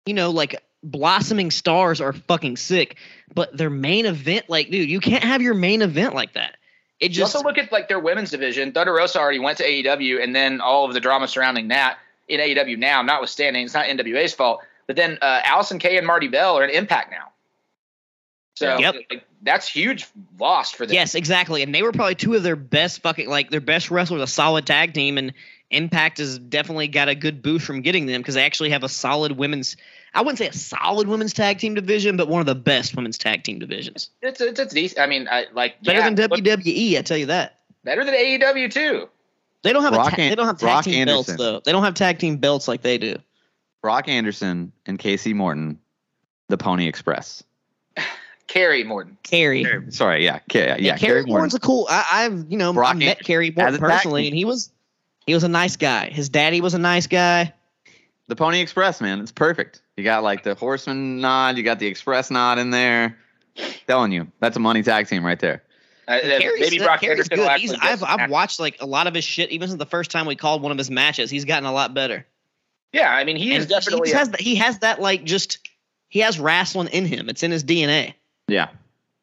you 0.05 0.13
know, 0.13 0.31
like 0.31 0.61
blossoming 0.83 1.51
stars 1.51 2.01
are 2.01 2.13
fucking 2.13 2.57
sick. 2.57 2.97
But 3.33 3.55
their 3.55 3.69
main 3.69 4.05
event, 4.05 4.49
like, 4.49 4.69
dude, 4.69 4.89
you 4.89 4.99
can't 4.99 5.23
have 5.23 5.41
your 5.41 5.53
main 5.53 5.81
event 5.81 6.13
like 6.13 6.33
that. 6.33 6.57
It 6.99 7.11
You 7.11 7.15
just 7.15 7.35
also 7.35 7.47
look 7.47 7.57
at 7.57 7.71
like 7.71 7.87
their 7.87 7.99
women's 7.99 8.29
division. 8.29 8.71
Thunder 8.71 8.93
Rosa 8.93 9.19
already 9.19 9.39
went 9.39 9.57
to 9.57 9.63
AEW, 9.63 10.23
and 10.23 10.35
then 10.35 10.61
all 10.61 10.85
of 10.85 10.93
the 10.93 10.99
drama 10.99 11.27
surrounding 11.27 11.69
that 11.69 11.97
in 12.27 12.39
AEW 12.39 12.77
now, 12.77 13.01
notwithstanding, 13.01 13.65
it's 13.65 13.73
not 13.73 13.85
NWA's 13.85 14.33
fault. 14.33 14.61
But 14.87 14.95
then 14.95 15.17
uh, 15.21 15.41
Allysin 15.41 15.79
Kay 15.79 15.97
and 15.97 16.05
Marti 16.05 16.27
Belle 16.27 16.57
are 16.57 16.63
in 16.63 16.69
Impact 16.69 17.11
now. 17.11 17.31
So 18.55 18.77
Yep. 18.77 18.95
like, 19.09 19.25
that's 19.41 19.67
huge 19.67 20.07
loss 20.39 20.71
for 20.71 20.85
them. 20.85 20.93
Yes, 20.93 21.15
exactly. 21.15 21.63
And 21.63 21.73
they 21.73 21.81
were 21.81 21.91
probably 21.91 22.15
two 22.15 22.35
of 22.35 22.43
their 22.43 22.55
best 22.55 23.01
fucking 23.01 23.27
like 23.27 23.49
their 23.49 23.61
best 23.61 23.89
wrestlers, 23.89 24.21
a 24.21 24.27
solid 24.27 24.65
tag 24.65 24.93
team, 24.93 25.17
and 25.17 25.33
Impact 25.71 26.17
has 26.19 26.37
definitely 26.37 26.89
got 26.89 27.07
a 27.07 27.15
good 27.15 27.41
boost 27.41 27.65
from 27.65 27.81
getting 27.81 28.05
them 28.05 28.21
because 28.21 28.35
they 28.35 28.43
actually 28.43 28.71
have 28.71 28.83
a 28.83 28.89
solid 28.89 29.31
women's. 29.31 29.77
I 30.13 30.21
wouldn't 30.21 30.39
say 30.39 30.47
a 30.47 30.53
solid 30.53 31.07
women's 31.07 31.33
tag 31.33 31.59
team 31.59 31.73
division, 31.73 32.17
but 32.17 32.27
one 32.27 32.41
of 32.41 32.45
the 32.45 32.55
best 32.55 32.95
women's 32.95 33.17
tag 33.17 33.43
team 33.43 33.59
divisions. 33.59 34.09
It's 34.21 34.41
it's, 34.41 34.59
it's 34.59 34.73
decent. 34.73 34.99
I 34.99 35.07
mean, 35.07 35.27
I 35.29 35.45
like 35.53 35.81
Better 35.83 35.99
yeah, 35.99 36.09
than 36.09 36.29
WWE, 36.29 36.97
I 36.97 37.01
tell 37.01 37.17
you 37.17 37.27
that. 37.27 37.59
better 37.83 38.03
than 38.03 38.13
AEW 38.13 38.71
too. 38.71 39.09
They 39.63 39.73
don't 39.73 39.83
have 39.83 39.93
a 39.93 39.97
ta- 39.97 40.15
An- 40.17 40.29
they 40.29 40.35
don't 40.35 40.47
have 40.47 40.57
tag 40.57 40.67
Brock 40.67 40.83
team 40.85 41.05
belts 41.05 41.35
though. 41.35 41.61
They 41.63 41.71
don't 41.71 41.83
have 41.83 41.93
tag 41.93 42.19
team 42.19 42.37
belts 42.37 42.67
like 42.67 42.81
they 42.81 42.97
do. 42.97 43.17
Brock 43.81 44.07
Anderson 44.07 44.71
and 44.85 44.99
Casey 44.99 45.33
Morton, 45.33 45.79
the 46.49 46.57
Pony 46.57 46.87
Express. 46.87 47.43
Kerry 48.47 48.83
Morton. 48.83 49.17
Kerry. 49.23 49.65
Sorry, 49.89 50.25
yeah, 50.25 50.39
Ca- 50.51 50.59
yeah, 50.59 50.75
yeah, 50.77 50.97
Kerry 50.97 51.21
Morton. 51.21 51.31
Morton's 51.31 51.55
a 51.55 51.59
cool. 51.59 51.87
I, 51.89 52.05
I've 52.11 52.51
you 52.51 52.57
know 52.57 52.73
Brock 52.73 52.95
I 52.95 52.99
met 52.99 53.19
An- 53.19 53.23
Kerry 53.23 53.53
Morton 53.55 53.79
personally, 53.79 54.27
and 54.27 54.35
he 54.35 54.43
was 54.43 54.71
he 55.25 55.33
was 55.33 55.43
a 55.43 55.49
nice 55.49 55.77
guy. 55.77 56.09
His 56.09 56.29
daddy 56.29 56.59
was 56.59 56.73
a 56.73 56.79
nice 56.79 57.07
guy. 57.07 57.53
The 58.27 58.35
Pony 58.35 58.61
Express, 58.61 59.01
man, 59.01 59.19
it's 59.19 59.31
perfect. 59.31 59.81
You 60.01 60.05
got 60.05 60.23
like 60.23 60.41
the 60.41 60.55
Horseman 60.55 61.21
nod, 61.21 61.57
you 61.57 61.63
got 61.63 61.77
the 61.77 61.85
Express 61.85 62.31
nod 62.31 62.57
in 62.57 62.71
there. 62.71 63.15
Telling 63.85 64.11
you, 64.11 64.31
that's 64.39 64.57
a 64.57 64.59
money 64.59 64.81
tag 64.81 65.07
team 65.07 65.23
right 65.23 65.39
there. 65.39 65.61
Uh, 66.07 66.17
maybe 66.57 66.79
Brock 66.79 67.01
Kerry's 67.01 67.29
Anderson 67.29 67.37
good. 67.37 67.59
He's, 67.59 67.73
I've 67.79 68.03
I've 68.03 68.31
watched 68.31 68.59
like 68.59 68.81
a 68.81 68.87
lot 68.87 69.05
of 69.05 69.13
his 69.13 69.23
shit. 69.23 69.51
Even 69.51 69.67
since 69.67 69.77
the 69.77 69.85
first 69.85 70.09
time 70.09 70.25
we 70.25 70.35
called 70.35 70.63
one 70.63 70.71
of 70.71 70.79
his 70.79 70.89
matches, 70.89 71.29
he's 71.29 71.45
gotten 71.45 71.65
a 71.65 71.71
lot 71.71 71.93
better. 71.93 72.25
Yeah, 72.93 73.13
I 73.13 73.23
mean, 73.25 73.35
he 73.35 73.53
is 73.53 73.67
definitely. 73.67 74.09
he, 74.09 74.13
just 74.13 74.17
has 74.17 74.29
that, 74.31 74.41
he 74.41 74.55
has 74.55 74.79
that 74.79 74.99
like 74.99 75.23
just 75.23 75.59
he 76.09 76.21
has 76.21 76.39
wrestling 76.39 76.87
in 76.87 77.05
him. 77.05 77.29
It's 77.29 77.43
in 77.43 77.51
his 77.51 77.63
DNA. 77.63 78.15
Yeah, 78.47 78.69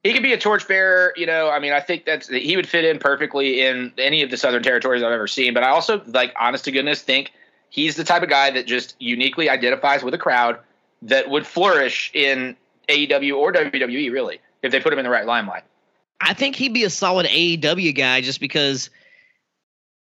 he 0.04 0.12
could 0.12 0.22
be 0.22 0.32
a 0.32 0.38
torchbearer. 0.38 1.12
You 1.16 1.26
know, 1.26 1.50
I 1.50 1.58
mean, 1.58 1.72
I 1.72 1.80
think 1.80 2.04
that's 2.04 2.28
he 2.28 2.54
would 2.54 2.68
fit 2.68 2.84
in 2.84 3.00
perfectly 3.00 3.62
in 3.62 3.92
any 3.98 4.22
of 4.22 4.30
the 4.30 4.36
Southern 4.36 4.62
territories 4.62 5.02
I've 5.02 5.10
ever 5.10 5.26
seen. 5.26 5.54
But 5.54 5.64
I 5.64 5.70
also, 5.70 6.00
like, 6.06 6.32
honest 6.38 6.66
to 6.66 6.70
goodness, 6.70 7.02
think 7.02 7.32
he's 7.70 7.96
the 7.96 8.04
type 8.04 8.22
of 8.22 8.28
guy 8.28 8.50
that 8.50 8.66
just 8.66 8.94
uniquely 8.98 9.48
identifies 9.48 10.02
with 10.02 10.14
a 10.14 10.18
crowd 10.18 10.58
that 11.02 11.30
would 11.30 11.46
flourish 11.46 12.10
in 12.14 12.56
AEW 12.88 13.36
or 13.36 13.52
WWE, 13.52 14.12
really, 14.12 14.40
if 14.62 14.72
they 14.72 14.80
put 14.80 14.92
him 14.92 14.98
in 14.98 15.04
the 15.04 15.10
right 15.10 15.26
limelight. 15.26 15.64
I 16.20 16.34
think 16.34 16.56
he'd 16.56 16.74
be 16.74 16.84
a 16.84 16.90
solid 16.90 17.26
AEW 17.26 17.94
guy 17.94 18.20
just 18.20 18.40
because 18.40 18.90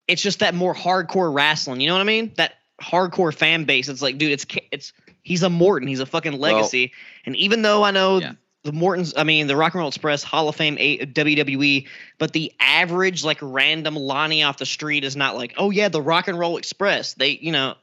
it's 0.08 0.22
just 0.22 0.40
that 0.40 0.54
more 0.54 0.75
hardcore 0.75 1.32
wrestling. 1.34 1.80
You 1.80 1.88
know 1.88 1.94
what 1.94 2.00
I 2.00 2.04
mean? 2.04 2.32
That 2.37 2.54
hardcore 2.80 3.34
fan 3.34 3.64
base. 3.64 3.88
It's 3.88 4.02
like, 4.02 4.18
dude, 4.18 4.32
it's 4.32 4.46
it's 4.70 4.92
he's 5.22 5.42
a 5.42 5.50
Morton. 5.50 5.88
He's 5.88 6.00
a 6.00 6.06
fucking 6.06 6.38
legacy. 6.38 6.92
and 7.25 7.37
even 7.37 7.62
though 7.62 7.82
I 7.82 7.92
know 7.92 8.18
Yeah. 8.18 8.32
the 8.64 8.72
Mortons, 8.72 9.14
I 9.16 9.25
mean 9.25 9.46
the 9.46 9.56
Rock 9.56 9.72
and 9.75 9.78
Roll 9.80 9.88
Express 9.88 10.22
Hall 10.22 10.49
of 10.49 10.56
Fame 10.56 10.76
a- 10.78 11.06
WWE, 11.06 11.87
but 12.18 12.32
the 12.32 12.52
average 12.61 13.25
like 13.25 13.38
random 13.40 13.96
Lonnie 13.96 14.42
off 14.42 14.58
the 14.58 14.66
street 14.66 15.04
is 15.04 15.16
not 15.16 15.37
like, 15.37 15.54
oh 15.56 15.70
yeah, 15.70 15.88
the 15.88 16.02
Rock 16.02 16.28
and 16.28 16.38
Roll 16.38 16.58
Express. 16.58 17.14
They, 17.14 17.30
you 17.30 17.52
know, 17.52 17.76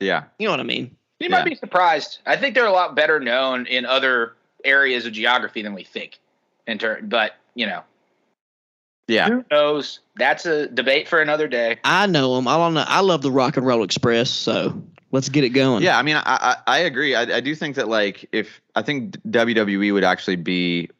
yeah. 0.00 0.24
you 0.38 0.46
know 0.46 0.52
what 0.52 0.60
I 0.60 0.64
mean. 0.64 0.96
You 1.20 1.28
Yeah. 1.28 1.36
might 1.38 1.44
be 1.44 1.54
surprised. 1.54 2.18
I 2.26 2.36
think 2.36 2.54
they're 2.54 2.66
a 2.66 2.72
lot 2.72 2.94
better 2.94 3.18
known 3.20 3.66
in 3.66 3.86
other 3.86 4.34
areas 4.64 5.06
of 5.06 5.12
geography 5.12 5.62
than 5.62 5.74
we 5.74 5.84
think. 5.84 6.18
In 6.66 6.78
turn, 6.78 7.08
but 7.08 7.36
you 7.54 7.64
know, 7.66 7.82
Yeah. 9.08 9.28
who 9.28 9.44
knows? 9.50 10.00
That's 10.16 10.46
a 10.46 10.66
debate 10.66 11.06
for 11.08 11.20
another 11.20 11.46
day. 11.46 11.78
I 11.84 12.06
know 12.06 12.36
him. 12.36 12.48
I 12.48 12.56
don't 12.56 12.74
know. 12.74 12.84
I 12.86 13.00
love 13.00 13.22
the 13.22 13.30
Rock 13.30 13.56
and 13.56 13.64
Roll 13.64 13.84
Express. 13.84 14.30
So 14.30 14.82
let's 15.12 15.28
get 15.28 15.44
it 15.44 15.50
going. 15.50 15.82
Yeah, 15.84 15.96
I 15.96 16.02
mean, 16.02 16.16
I 16.16 16.22
I, 16.26 16.56
I 16.66 16.78
agree. 16.80 17.14
I, 17.14 17.36
I 17.36 17.40
do 17.40 17.54
think 17.54 17.76
that 17.76 17.88
like 17.88 18.28
if 18.32 18.60
I 18.74 18.82
think 18.82 19.16
WWE 19.30 19.92
would 19.92 20.02
actually 20.04 20.36
be, 20.36 20.90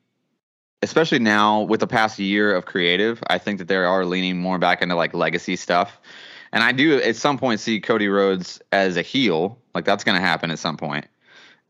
especially 0.83 1.19
now 1.19 1.63
with 1.63 1.81
the 1.81 1.87
past 1.89 2.19
year 2.21 2.55
of 2.55 2.65
creative, 2.65 3.21
I 3.27 3.39
think 3.39 3.59
that 3.59 3.67
they 3.69 3.77
are 3.77 4.05
leaning 4.07 4.39
more 4.39 4.59
back 4.59 4.83
into 4.83 4.95
like 4.95 5.15
legacy 5.15 5.57
stuff, 5.57 5.99
and 6.53 6.63
I 6.63 6.71
do 6.71 7.01
at 7.03 7.17
some 7.17 7.39
point 7.39 7.59
see 7.59 7.81
Cody 7.81 8.07
Rhodes 8.09 8.61
as 8.71 8.97
a 8.97 9.03
heel. 9.03 9.59
Like 9.77 9.85
that's 9.85 10.05
going 10.05 10.19
to 10.19 10.27
happen 10.27 10.51
at 10.51 10.59
some 10.59 10.79
point, 10.79 11.05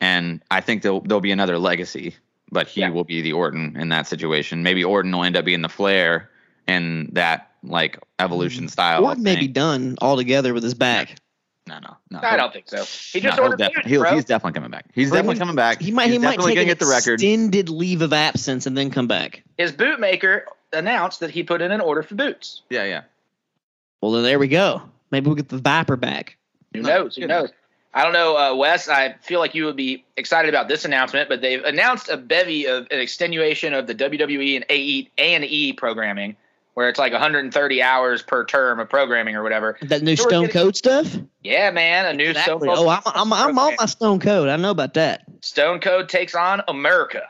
and 0.01 0.41
I 0.49 0.61
think 0.61 0.83
there'll 0.83 1.01
there'll 1.01 1.21
be 1.21 1.33
another 1.33 1.59
legacy, 1.59 2.15
but 2.53 2.69
he 2.69 2.83
Yeah. 2.83 2.91
will 2.91 3.03
be 3.03 3.21
the 3.21 3.33
Orton 3.33 3.77
in 3.77 3.89
that 3.89 4.07
situation. 4.07 4.63
Maybe 4.63 4.85
Orton 4.85 5.11
will 5.11 5.25
end 5.25 5.37
up 5.37 5.45
being 5.45 5.61
the 5.63 5.69
Flair 5.69 6.31
in 6.69 7.11
that 7.15 7.51
like 7.65 7.99
evolution 8.21 8.67
mm. 8.67 8.71
style. 8.71 9.05
Or 9.05 9.17
may 9.17 9.35
be 9.35 9.49
done 9.49 9.97
altogether 10.01 10.55
with 10.55 10.63
his 10.63 10.75
back. 10.75 11.17
no, 11.67 11.81
no, 11.81 11.97
no. 12.13 12.21
I 12.23 12.37
don't 12.37 12.53
think 12.53 12.69
so. 12.69 12.85
He 12.85 13.19
No, 13.19 13.31
just 13.31 13.35
he'll 13.39 13.45
ordered 13.47 13.59
def- 13.59 13.73
food, 13.75 13.87
he'll- 13.87 14.03
bro. 14.03 14.15
he's 14.15 14.25
definitely 14.25 14.53
coming 14.55 14.71
back. 14.71 14.85
He's 14.95 15.11
Or 15.11 15.15
definitely 15.17 15.35
he- 15.35 15.39
coming 15.41 15.57
back. 15.57 15.81
He 15.83 15.91
might 15.91 16.05
He's 16.05 16.13
he 16.13 16.19
might 16.21 16.39
take 16.39 16.55
gonna 16.55 16.61
an 16.61 16.67
get 16.69 16.79
the 16.79 16.87
record. 16.87 17.15
extended 17.15 17.69
leave 17.69 18.03
of 18.03 18.13
absence 18.13 18.67
and 18.67 18.79
then 18.79 18.93
come 18.93 19.09
back. 19.09 19.43
His 19.59 19.73
bootmaker 19.73 20.43
announced 20.73 21.19
that 21.19 21.31
he 21.33 21.43
put 21.43 21.61
in 21.61 21.73
an 21.73 21.81
order 21.81 22.05
for 22.05 22.15
boots. 22.15 22.63
Yeah, 22.71 22.85
yeah. 22.85 23.01
Well, 24.01 24.13
then 24.13 24.23
there 24.23 24.39
we 24.39 24.47
go. 24.47 24.83
Maybe 25.11 25.27
we'll 25.27 25.35
get 25.35 25.49
the 25.49 25.59
Viper 25.59 25.97
back. 25.97 26.37
Who 26.75 26.83
No, 26.83 26.89
knows? 26.89 27.17
Who 27.17 27.23
good. 27.23 27.29
knows? 27.29 27.51
I 27.97 28.05
don't 28.05 28.13
know, 28.13 28.37
uh, 28.37 28.55
Wes. 28.55 28.89
I 28.91 29.15
feel 29.23 29.41
like 29.41 29.55
you 29.55 29.65
would 29.65 29.75
be 29.75 30.05
excited 30.19 30.51
about 30.51 30.69
this 30.69 30.85
announcement, 30.85 31.29
but 31.31 31.41
they've 31.41 31.65
announced 31.65 32.11
a 32.11 32.17
bevy 32.19 32.67
of 32.67 32.87
an 32.91 33.01
extenuation 33.01 33.73
of 33.73 33.87
the 33.87 33.95
WWE 33.95 34.55
and 34.57 34.67
AE 34.69 35.09
and 35.17 35.45
E 35.45 35.73
programming, 35.73 36.37
where 36.75 36.91
it's 36.91 36.99
like 36.99 37.13
130 37.13 37.83
hours 37.83 38.21
per 38.23 38.45
term 38.45 38.81
of 38.81 38.91
programming 38.91 39.35
or 39.35 39.43
whatever. 39.43 39.79
That 39.81 40.03
new 40.03 40.15
So 40.15 40.29
Stone 40.29 40.43
getting- 40.49 40.61
Cold 40.63 40.77
stuff. 40.77 41.17
Yeah, 41.43 41.71
man, 41.71 42.05
a 42.05 42.13
new 42.13 42.33
Stone 42.35 42.43
Exactly. 42.43 42.69
Cold. 42.69 42.79
Oh, 42.81 42.91
I'm 42.91 43.01
I'm 43.07 43.33
I'm 43.33 43.59
on 43.59 43.77
my 43.81 43.87
Stone 43.87 44.21
Cold. 44.21 44.49
I 44.51 44.57
know 44.57 44.71
about 44.73 44.93
that. 44.95 45.25
Stone 45.41 45.81
Cold 45.81 46.11
takes 46.11 46.35
on 46.35 46.61
America. 46.69 47.23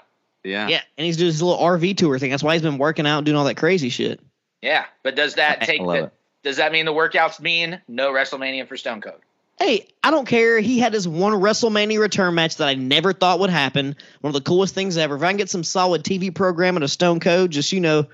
Yeah. 0.43 0.67
Yeah, 0.69 0.81
and 0.99 1.05
he's 1.05 1.17
doing 1.17 1.27
his 1.29 1.41
little 1.43 1.61
RV 1.63 1.97
tour 1.97 2.19
thing. 2.19 2.31
That's 2.31 2.43
why 2.43 2.55
he's 2.55 2.63
been 2.63 2.79
working 2.79 3.07
out 3.07 3.19
and 3.19 3.27
doing 3.27 3.37
all 3.37 3.45
that 3.45 3.57
crazy 3.57 3.89
shit. 3.89 4.19
Yeah, 4.63 4.87
but 5.05 5.15
does 5.15 5.35
that 5.35 5.63
I 5.63 5.65
take? 5.65 5.81
love 5.81 5.97
The, 5.97 6.05
it. 6.07 6.13
does 6.43 6.57
that 6.57 6.73
mean 6.73 6.87
the 6.87 6.93
workouts 6.93 7.41
mean 7.41 7.81
no 7.87 8.11
WrestleMania 8.13 8.67
for 8.67 8.77
Stone 8.77 9.01
Cold? 9.01 9.21
Hey, 9.59 9.89
I 10.03 10.11
don't 10.11 10.27
care. 10.27 10.61
He 10.61 10.79
had 10.79 10.93
his 10.93 11.09
one 11.09 11.33
WrestleMania 11.33 11.99
return 11.99 12.35
match 12.35 12.57
that 12.57 12.69
I 12.69 12.75
never 12.75 13.13
thought 13.13 13.41
would 13.41 13.51
happen. 13.51 13.97
One 14.21 14.29
of 14.29 14.35
the 14.35 14.43
coolest 14.47 14.75
things 14.75 14.97
ever. 14.99 15.17
If 15.17 15.23
I 15.23 15.29
can 15.29 15.39
get 15.39 15.49
some 15.49 15.65
solid 15.65 16.05
TV 16.05 16.35
programming 16.35 16.83
of 16.83 16.91
Stone 16.91 17.21
Cold, 17.21 17.51
just 17.51 17.73
you 17.73 17.81
know, 17.81 18.07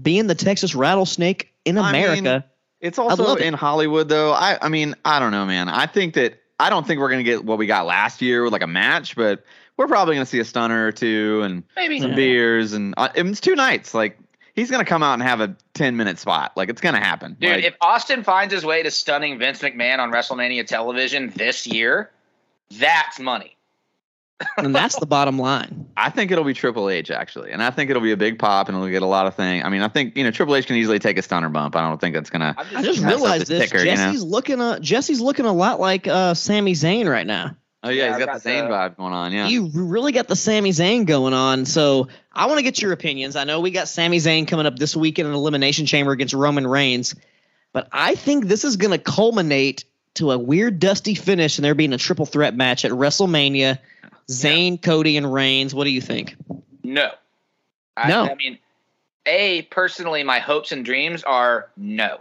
being 0.00 0.26
the 0.28 0.34
Texas 0.36 0.74
Rattlesnake 0.74 1.52
in 1.64 1.78
I 1.78 1.90
mean, 1.92 2.04
America. 2.04 2.44
It's 2.80 2.98
I'd 2.98 3.02
also 3.02 3.24
love 3.24 3.38
it. 3.40 3.46
in 3.46 3.54
Hollywood 3.54 4.08
though. 4.08 4.32
I 4.32 4.58
I 4.60 4.68
mean, 4.68 4.94
I 5.04 5.18
don't 5.18 5.32
know, 5.32 5.46
man. 5.46 5.68
I 5.68 5.86
think 5.86 6.14
that 6.14 6.40
I 6.60 6.70
don't 6.70 6.86
think 6.86 7.00
we're 7.00 7.10
gonna 7.10 7.22
get 7.24 7.44
what 7.44 7.58
we 7.58 7.66
got 7.66 7.86
last 7.86 8.22
year 8.22 8.44
with 8.44 8.52
like 8.52 8.62
a 8.62 8.66
match, 8.68 9.16
but 9.16 9.44
we're 9.76 9.88
probably 9.88 10.14
gonna 10.14 10.26
see 10.26 10.38
a 10.38 10.44
stunner 10.44 10.86
or 10.86 10.92
two 10.92 11.42
and 11.42 11.64
Maybe. 11.74 11.98
some 12.00 12.10
Yeah. 12.10 12.16
beers 12.16 12.72
and 12.72 12.94
uh, 12.96 13.08
it's 13.14 13.40
two 13.40 13.56
nights. 13.56 13.94
Like 13.94 14.18
he's 14.54 14.70
gonna 14.70 14.84
come 14.84 15.02
out 15.02 15.14
and 15.14 15.22
have 15.22 15.40
a 15.40 15.56
ten 15.74 15.96
minute 15.96 16.18
spot. 16.18 16.52
Like 16.56 16.68
it's 16.68 16.80
gonna 16.80 17.00
happen. 17.00 17.36
Dude, 17.38 17.50
Like, 17.50 17.64
if 17.64 17.76
Austin 17.80 18.22
finds 18.24 18.52
his 18.52 18.64
way 18.64 18.82
to 18.82 18.90
stunning 18.90 19.38
Vince 19.38 19.60
McMahon 19.60 19.98
on 19.98 20.10
WrestleMania 20.12 20.66
television 20.66 21.32
this 21.36 21.66
year, 21.66 22.10
that's 22.78 23.20
money. 23.20 23.56
and 24.56 24.74
that's 24.74 24.98
the 24.98 25.06
bottom 25.06 25.38
line. 25.38 25.86
I 25.96 26.10
think 26.10 26.32
it'll 26.32 26.44
be 26.44 26.54
Triple 26.54 26.90
H 26.90 27.10
actually, 27.10 27.52
and 27.52 27.62
I 27.62 27.70
think 27.70 27.90
it'll 27.90 28.02
be 28.02 28.12
a 28.12 28.16
big 28.16 28.38
pop 28.38 28.68
and 28.68 28.76
it'll 28.76 28.88
get 28.88 29.02
a 29.02 29.06
lot 29.06 29.26
of 29.26 29.34
thing. 29.34 29.62
I 29.62 29.68
mean, 29.68 29.82
I 29.82 29.88
think 29.88 30.16
you 30.16 30.24
know 30.24 30.30
Triple 30.30 30.56
H 30.56 30.66
can 30.66 30.76
easily 30.76 30.98
take 30.98 31.18
a 31.18 31.22
stunner 31.22 31.48
bump. 31.48 31.76
I 31.76 31.88
don't 31.88 32.00
think 32.00 32.14
that's 32.14 32.30
gonna. 32.30 32.54
I'm 32.58 32.82
just 32.82 33.00
That's 33.00 33.14
realized 33.14 33.48
this. 33.48 33.70
ticker, 33.70 33.84
you 33.84 33.90
know? 33.90 33.96
Jesse's 33.96 34.24
looking 34.24 34.60
a 34.60 34.80
Jesse's 34.80 35.20
looking 35.20 35.46
a 35.46 35.52
lot 35.52 35.78
like 35.80 36.06
uh, 36.08 36.34
Sami 36.34 36.72
Zayn 36.72 37.08
right 37.08 37.26
now. 37.26 37.56
Oh 37.84 37.90
yeah, 37.90 38.04
Yeah, 38.04 38.08
he's 38.16 38.18
got 38.24 38.28
I've 38.34 38.42
the 38.42 38.50
got 38.50 38.56
Zayn 38.56 38.68
vibe 38.68 38.96
going 38.96 39.12
on. 39.12 39.32
Yeah. 39.32 39.46
You 39.46 39.70
really 39.72 40.12
got 40.12 40.26
the 40.26 40.36
Sami 40.36 40.70
Zayn 40.70 41.06
going 41.06 41.34
on. 41.34 41.66
So 41.66 42.08
I 42.32 42.46
want 42.46 42.58
to 42.58 42.62
get 42.62 42.80
your 42.80 42.92
opinions. 42.92 43.36
I 43.36 43.44
know 43.44 43.60
we 43.60 43.70
got 43.70 43.88
Sami 43.88 44.18
Zayn 44.18 44.48
coming 44.48 44.66
up 44.66 44.76
this 44.76 44.96
weekend 44.96 45.26
in 45.26 45.32
an 45.32 45.38
Elimination 45.38 45.86
Chamber 45.86 46.12
against 46.12 46.34
Roman 46.34 46.66
Reigns, 46.66 47.14
but 47.72 47.88
I 47.92 48.14
think 48.14 48.46
this 48.46 48.64
is 48.64 48.76
going 48.76 48.92
to 48.92 48.98
culminate 48.98 49.84
to 50.14 50.30
a 50.30 50.38
weird, 50.38 50.78
dusty 50.80 51.14
finish, 51.14 51.58
and 51.58 51.64
there 51.64 51.74
being 51.74 51.92
a 51.92 51.98
triple 51.98 52.26
threat 52.26 52.56
match 52.56 52.84
at 52.84 52.90
WrestleMania. 52.92 53.78
Zayn, 54.28 54.80
Cody, 54.80 55.16
and 55.16 55.30
Reigns. 55.30 55.74
What 55.74 55.84
do 55.84 55.90
you 55.90 56.00
think? 56.00 56.36
No. 56.82 57.10
I, 57.96 58.08
No. 58.08 58.24
I 58.24 58.34
mean, 58.34 58.58
A, 59.26 59.62
personally, 59.62 60.22
my 60.22 60.38
hopes 60.38 60.72
and 60.72 60.84
dreams 60.84 61.22
are 61.24 61.68
no. 61.76 62.20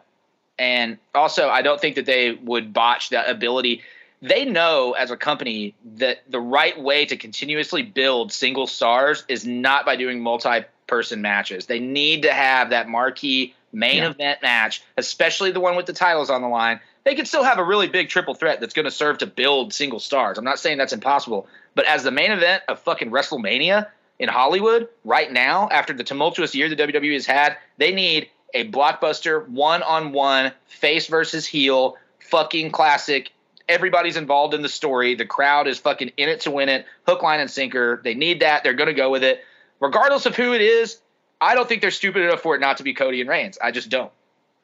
And 0.60 0.98
also, 1.16 1.50
I 1.50 1.62
don't 1.62 1.80
think 1.80 1.96
that 1.96 2.06
they 2.06 2.32
would 2.32 2.74
botch 2.74 3.10
that 3.10 3.30
ability. 3.30 3.82
They 4.24 4.46
know 4.46 4.94
as 4.94 5.12
a 5.12 5.18
company 5.18 5.76
that 5.98 6.20
the 6.30 6.40
right 6.40 6.80
way 6.80 7.06
to 7.06 7.18
continuously 7.18 7.84
build 7.84 8.32
single 8.32 8.68
stars 8.68 9.26
is 9.28 9.46
not 9.46 9.86
by 9.86 9.98
doing 9.98 10.22
multi 10.22 10.62
person 10.88 11.22
matches. 11.22 11.66
They 11.66 11.80
need 11.80 12.22
to 12.22 12.32
have 12.32 12.70
that 12.70 12.88
marquee 12.88 13.54
main 13.74 13.98
Yeah. 13.98 14.12
event 14.12 14.42
match, 14.42 14.82
especially 14.96 15.52
the 15.52 15.60
one 15.60 15.76
with 15.76 15.88
the 15.88 15.94
titles 15.94 16.30
on 16.30 16.42
the 16.42 16.48
line. 16.48 16.80
They 17.04 17.16
could 17.16 17.28
still 17.28 17.44
have 17.44 17.58
a 17.60 17.64
really 17.66 17.88
big 17.88 18.08
triple 18.08 18.34
threat 18.34 18.62
that's 18.62 18.74
going 18.74 18.86
to 18.86 18.92
serve 18.92 19.18
to 19.18 19.28
build 19.28 19.74
single 19.74 20.00
stars. 20.00 20.38
I'm 20.38 20.46
not 20.46 20.58
saying 20.58 20.78
that's 20.78 20.94
impossible, 20.94 21.48
but 21.76 21.86
as 21.86 22.04
the 22.04 22.12
main 22.12 22.32
event 22.32 22.64
of 22.70 22.80
fucking 22.80 23.12
WrestleMania 23.12 23.88
in 24.20 24.30
Hollywood 24.30 24.88
right 25.04 25.30
now, 25.30 25.68
after 25.70 25.92
the 25.92 26.04
tumultuous 26.06 26.56
year 26.56 26.70
the 26.70 26.78
WWE 26.78 27.14
has 27.14 27.26
had, 27.26 27.58
they 27.78 27.92
need 27.92 28.30
a 28.54 28.70
blockbuster 28.70 29.46
one 29.50 29.84
on 29.84 30.14
one 30.14 30.54
face 30.68 31.08
versus 31.08 31.46
heel 31.46 31.98
fucking 32.20 32.72
classic. 32.72 33.32
Everybody's 33.70 34.18
involved 34.18 34.54
in 34.54 34.62
the 34.62 34.70
story. 34.70 35.16
The 35.16 35.26
crowd 35.26 35.68
is 35.68 35.80
fucking 35.80 36.12
in 36.18 36.30
it 36.30 36.42
to 36.42 36.52
win 36.52 36.70
it, 36.70 36.86
hook, 37.08 37.24
line, 37.24 37.40
and 37.40 37.50
sinker. 37.50 38.02
They 38.04 38.14
need 38.14 38.42
that. 38.42 38.64
They're 38.64 38.74
going 38.74 38.88
to 38.88 38.94
go 38.94 39.10
with 39.10 39.24
it. 39.24 39.44
regardless 39.80 40.26
of 40.26 40.36
who 40.36 40.54
it 40.54 40.62
is, 40.62 41.00
I 41.42 41.56
don't 41.56 41.68
think 41.68 41.82
they're 41.82 41.92
stupid 41.92 42.22
enough 42.24 42.42
for 42.42 42.56
it 42.56 42.60
not 42.62 42.78
to 42.78 42.84
be 42.84 42.94
Cody 42.94 43.20
and 43.22 43.30
Reigns. 43.30 43.58
I 43.62 43.72
just 43.72 43.90
don't. 43.90 44.12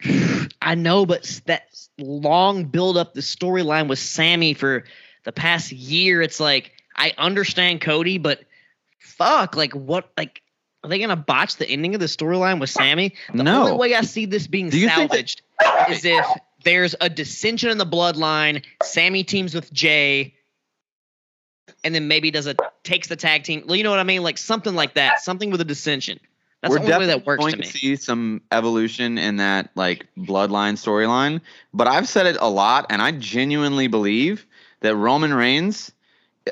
I 0.62 0.76
know, 0.76 1.06
but 1.06 1.42
that 1.46 1.68
long 1.98 2.66
build 2.66 2.98
up 2.98 3.14
the 3.14 3.22
storyline 3.22 3.88
with 3.88 4.00
Sami 4.00 4.54
for 4.54 4.84
the 5.24 5.32
past 5.32 5.72
year, 5.72 6.22
it's 6.22 6.40
like 6.40 6.72
I 6.96 7.14
understand 7.18 7.82
Cody, 7.82 8.18
but 8.18 8.42
fuck, 9.00 9.56
like 9.56 9.74
what, 9.74 10.10
like 10.18 10.42
are 10.84 10.90
they 10.90 11.00
gonna 11.00 11.16
botch 11.18 11.58
the 11.58 11.68
ending 11.70 11.94
of 11.96 12.00
the 12.02 12.08
storyline 12.08 12.60
with 12.62 12.70
Sami? 12.70 13.14
The 13.34 13.44
No. 13.44 13.64
only 13.64 13.74
way 13.78 13.96
I 13.96 14.02
see 14.02 14.26
this 14.26 14.48
being 14.48 14.70
Do 14.70 14.78
you 14.78 14.88
think 14.90 15.12
that- 15.12 15.30
salvaged 15.30 15.42
is 15.92 16.06
if 16.06 16.26
there's 16.64 16.96
a 17.00 17.10
dissension 17.10 17.70
in 17.70 17.78
the 17.78 17.86
bloodline. 17.86 18.64
Sami 18.84 19.24
teams 19.24 19.54
with 19.54 19.72
Jey, 19.72 20.34
and 21.84 21.94
then 21.96 22.08
maybe 22.08 22.32
does 22.32 22.48
a 22.48 22.56
takes 22.84 23.08
the 23.08 23.16
tag 23.16 23.44
team. 23.44 23.64
Well, 23.66 23.76
you 23.76 23.84
know 23.84 23.92
what 23.92 24.00
I 24.00 24.04
mean? 24.04 24.24
Like 24.24 24.38
something 24.38 24.76
like 24.76 24.96
that. 24.96 25.22
Something 25.22 25.52
with 25.52 25.62
a 25.62 25.66
dissension. 25.66 26.20
That's 26.62 26.74
We're 26.74 26.80
the 26.80 26.94
only 26.94 27.08
way 27.08 27.14
that 27.14 27.26
works 27.26 27.40
going 27.40 27.54
to 27.54 27.60
me. 27.60 27.66
see 27.66 27.96
some 27.96 28.42
evolution 28.52 29.18
in 29.18 29.38
that 29.38 29.70
like 29.76 30.08
bloodline 30.18 30.74
storyline. 30.74 31.40
But 31.74 31.88
I've 31.88 32.08
said 32.08 32.26
it 32.26 32.38
a 32.40 32.50
lot, 32.50 32.88
and 32.90 33.02
I 33.02 33.12
genuinely 33.12 33.88
believe 33.88 34.46
that 34.82 34.96
Roman 34.96 35.34
Reigns. 35.34 35.92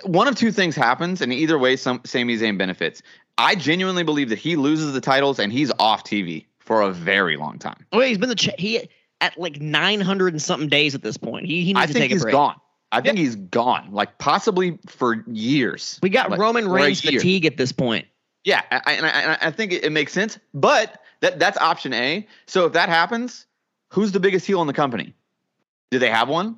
One 0.04 0.28
of 0.28 0.36
two 0.36 0.52
things 0.52 0.76
happens, 0.76 1.22
and 1.22 1.34
either 1.34 1.58
way, 1.58 1.76
some 1.76 2.02
Sami 2.06 2.38
Zayn 2.38 2.58
benefits. 2.58 3.02
I 3.38 3.56
genuinely 3.56 4.04
believe 4.04 4.30
that 4.30 4.40
he 4.40 4.56
loses 4.56 4.94
the 4.94 5.02
titles 5.02 5.40
and 5.40 5.52
he's 5.52 5.72
off 5.80 6.04
TV 6.04 6.46
for 6.60 6.82
a 6.82 6.92
very 6.92 7.38
long 7.38 7.60
time. 7.60 7.86
Well, 7.92 8.02
he's 8.02 8.18
been 8.18 8.30
the 8.30 8.36
ch- 8.36 8.50
he 8.58 8.90
at 9.22 9.38
like 9.38 9.60
nine 9.60 10.02
hundred 10.02 10.34
and 10.34 10.42
something 10.42 10.70
days 10.70 10.96
at 10.96 11.02
this 11.02 11.18
point. 11.18 11.46
He 11.46 11.64
he 11.64 11.74
needs 11.74 11.78
I 11.78 11.86
to 11.88 11.94
think 11.94 12.04
take 12.04 12.12
he's 12.12 12.22
a 12.22 12.26
break. 12.26 12.34
gone. 12.34 12.56
I 12.92 13.02
think 13.02 13.18
he's 13.18 13.36
gone, 13.36 13.90
like 13.92 14.18
possibly 14.18 14.80
for 14.88 15.24
years. 15.28 16.00
We 16.02 16.10
got 16.10 16.30
Like, 16.30 16.40
Roman 16.40 16.70
Reigns 16.70 17.02
fatigue 17.02 17.46
at 17.46 17.58
this 17.58 17.74
point. 17.74 18.08
Yeah, 18.46 18.62
I, 18.72 18.82
I, 18.86 18.94
and 18.94 19.06
I, 19.06 19.38
I 19.42 19.52
think 19.52 19.74
it, 19.74 19.84
it 19.84 19.92
makes 19.92 20.14
sense, 20.14 20.40
but 20.54 21.02
that 21.20 21.38
that's 21.38 21.58
option 21.58 21.94
A. 21.94 22.26
So 22.46 22.66
if 22.66 22.74
that 22.74 22.88
happens, 22.88 23.46
who's 23.90 24.14
the 24.14 24.22
biggest 24.22 24.48
heel 24.48 24.62
in 24.62 24.68
the 24.68 24.74
company? 24.74 25.14
Do 25.92 26.00
they 26.00 26.10
have 26.10 26.30
one? 26.30 26.58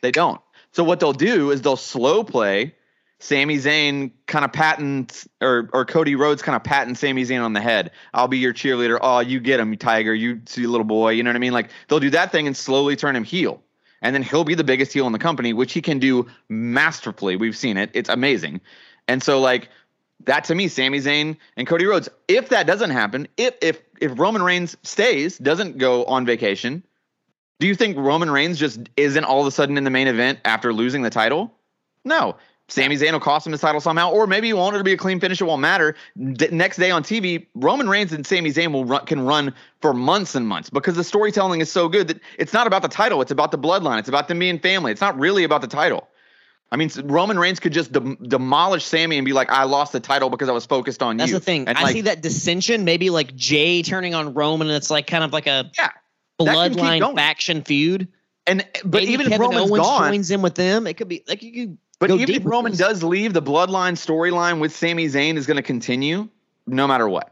They 0.00 0.10
don't. 0.10 0.40
So 0.72 0.82
what 0.82 1.00
they'll 1.00 1.12
do 1.12 1.50
is 1.50 1.62
they'll 1.62 1.76
slow 1.76 2.24
play 2.24 2.74
Sami 3.24 3.56
Zayn 3.56 4.10
kind 4.26 4.44
of 4.44 4.52
patent 4.52 5.26
or 5.40 5.70
or 5.72 5.86
Cody 5.86 6.14
Rhodes 6.14 6.42
kind 6.42 6.54
of 6.54 6.62
patent 6.62 6.98
Sami 6.98 7.22
Zayn 7.22 7.42
on 7.42 7.54
the 7.54 7.60
head. 7.60 7.90
I'll 8.12 8.28
be 8.28 8.36
your 8.36 8.52
cheerleader. 8.52 8.98
Oh, 9.00 9.20
you 9.20 9.40
get 9.40 9.58
him, 9.58 9.74
tiger. 9.78 10.14
You 10.14 10.42
see 10.44 10.66
little 10.66 10.84
boy. 10.84 11.12
You 11.12 11.22
know 11.22 11.30
what 11.30 11.36
I 11.36 11.38
mean? 11.38 11.54
Like 11.54 11.70
they'll 11.88 12.00
do 12.00 12.10
that 12.10 12.30
thing 12.30 12.46
and 12.46 12.54
slowly 12.54 12.96
turn 12.96 13.16
him 13.16 13.24
heel. 13.24 13.62
And 14.02 14.14
then 14.14 14.22
he'll 14.22 14.44
be 14.44 14.54
the 14.54 14.62
biggest 14.62 14.92
heel 14.92 15.06
in 15.06 15.12
the 15.12 15.18
company, 15.18 15.54
which 15.54 15.72
he 15.72 15.80
can 15.80 15.98
do 15.98 16.26
masterfully. 16.50 17.36
We've 17.36 17.56
seen 17.56 17.78
it. 17.78 17.88
It's 17.94 18.10
amazing. 18.10 18.60
And 19.08 19.22
so 19.22 19.40
like 19.40 19.70
that 20.24 20.44
to 20.44 20.54
me, 20.54 20.68
Sami 20.68 20.98
Zayn 20.98 21.38
and 21.56 21.66
Cody 21.66 21.86
Rhodes. 21.86 22.10
If 22.28 22.50
that 22.50 22.66
doesn't 22.66 22.90
happen, 22.90 23.26
if 23.38 23.54
if 23.62 23.80
if 24.02 24.18
Roman 24.18 24.42
Reigns 24.42 24.76
stays, 24.82 25.38
doesn't 25.38 25.78
go 25.78 26.04
on 26.04 26.26
vacation, 26.26 26.82
do 27.58 27.66
you 27.66 27.74
think 27.74 27.96
Roman 27.96 28.30
Reigns 28.30 28.58
just 28.58 28.80
isn't 28.98 29.24
all 29.24 29.40
of 29.40 29.46
a 29.46 29.50
sudden 29.50 29.78
in 29.78 29.84
the 29.84 29.90
main 29.90 30.08
event 30.08 30.40
after 30.44 30.74
losing 30.74 31.00
the 31.00 31.08
title? 31.08 31.54
No. 32.04 32.36
Sami 32.68 32.96
Zayn 32.96 33.12
will 33.12 33.20
cost 33.20 33.46
him 33.46 33.52
his 33.52 33.60
title 33.60 33.80
somehow, 33.80 34.10
or 34.10 34.26
maybe 34.26 34.46
he 34.46 34.52
won't. 34.54 34.74
It'll 34.74 34.84
be 34.84 34.92
a 34.92 34.96
clean 34.96 35.20
finish. 35.20 35.40
It 35.40 35.44
won't 35.44 35.60
matter. 35.60 35.94
D- 36.32 36.48
next 36.50 36.78
day 36.78 36.90
on 36.90 37.02
TV, 37.02 37.46
Roman 37.54 37.88
Reigns 37.88 38.12
and 38.12 38.26
Sami 38.26 38.50
Zayn 38.50 38.72
will 38.72 38.86
run, 38.86 39.04
can 39.04 39.20
run 39.26 39.54
for 39.82 39.92
months 39.92 40.34
and 40.34 40.48
months 40.48 40.70
because 40.70 40.96
the 40.96 41.04
storytelling 41.04 41.60
is 41.60 41.70
so 41.70 41.88
good 41.88 42.08
that 42.08 42.20
it's 42.38 42.54
not 42.54 42.66
about 42.66 42.80
the 42.80 42.88
title. 42.88 43.20
It's 43.20 43.30
about 43.30 43.50
the 43.50 43.58
bloodline. 43.58 43.98
It's 43.98 44.08
about 44.08 44.28
them 44.28 44.38
being 44.38 44.58
family. 44.58 44.92
It's 44.92 45.02
not 45.02 45.18
really 45.18 45.44
about 45.44 45.60
the 45.60 45.66
title. 45.66 46.08
I 46.72 46.76
mean, 46.76 46.90
Roman 47.04 47.38
Reigns 47.38 47.60
could 47.60 47.72
just 47.72 47.92
dem- 47.92 48.16
demolish 48.16 48.84
Sami 48.84 49.16
and 49.16 49.24
be 49.24 49.32
like, 49.32 49.50
"I 49.50 49.64
lost 49.64 49.92
the 49.92 50.00
title 50.00 50.30
because 50.30 50.48
I 50.48 50.52
was 50.52 50.66
focused 50.66 51.02
on 51.02 51.18
That's 51.18 51.28
you." 51.28 51.36
That's 51.36 51.44
the 51.44 51.52
thing. 51.52 51.68
And 51.68 51.78
I 51.78 51.82
like, 51.82 51.92
see 51.92 52.00
that 52.00 52.22
dissension, 52.22 52.84
maybe 52.84 53.10
like 53.10 53.36
Jey 53.36 53.82
turning 53.82 54.14
on 54.14 54.34
Roman, 54.34 54.68
and 54.68 54.76
it's 54.76 54.90
like 54.90 55.06
kind 55.06 55.22
of 55.22 55.32
like 55.32 55.46
a 55.46 55.70
Yeah, 55.78 55.90
that 56.40 56.46
can 56.46 56.70
keep 56.70 56.80
bloodline 56.80 57.14
faction 57.14 57.62
feud. 57.62 58.08
And 58.46 58.66
but 58.84 59.02
Maybe 59.02 59.12
even 59.12 59.26
if 59.26 59.32
Kevin 59.32 59.50
Roman's 59.50 59.70
Owens 59.70 59.82
gone, 59.82 60.10
joins 60.10 60.30
in 60.30 60.42
with 60.42 60.54
them, 60.54 60.86
it 60.86 60.94
could 60.94 61.08
be 61.08 61.22
like 61.28 61.42
you 61.42 61.52
could. 61.52 61.78
But 61.98 62.08
go 62.08 62.16
even 62.16 62.34
if 62.34 62.44
Roman 62.44 62.72
this. 62.72 62.78
does 62.80 63.02
leave, 63.02 63.32
the 63.32 63.42
bloodline 63.42 63.92
storyline 63.94 64.60
with 64.60 64.74
Sami 64.74 65.06
Zayn 65.06 65.36
is 65.36 65.46
going 65.46 65.56
to 65.56 65.62
continue 65.62 66.28
no 66.66 66.86
matter 66.86 67.08
what. 67.08 67.30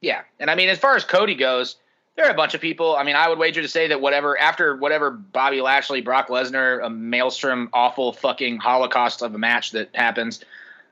Yeah, 0.00 0.22
and 0.40 0.50
I 0.50 0.54
mean, 0.54 0.68
as 0.68 0.78
far 0.78 0.96
as 0.96 1.04
Cody 1.04 1.34
goes, 1.34 1.76
there 2.16 2.26
are 2.26 2.30
a 2.30 2.34
bunch 2.34 2.54
of 2.54 2.60
people. 2.60 2.96
I 2.96 3.04
mean, 3.04 3.14
I 3.16 3.28
would 3.28 3.38
wager 3.38 3.62
to 3.62 3.68
say 3.68 3.86
that 3.88 4.00
whatever 4.00 4.38
after 4.38 4.76
whatever 4.76 5.10
Bobby 5.10 5.60
Lashley, 5.60 6.00
Brock 6.00 6.28
Lesnar, 6.28 6.84
a 6.84 6.90
maelstrom, 6.90 7.70
awful 7.72 8.12
fucking 8.12 8.58
holocaust 8.58 9.22
of 9.22 9.34
a 9.34 9.38
match 9.38 9.70
that 9.70 9.88
happens, 9.94 10.44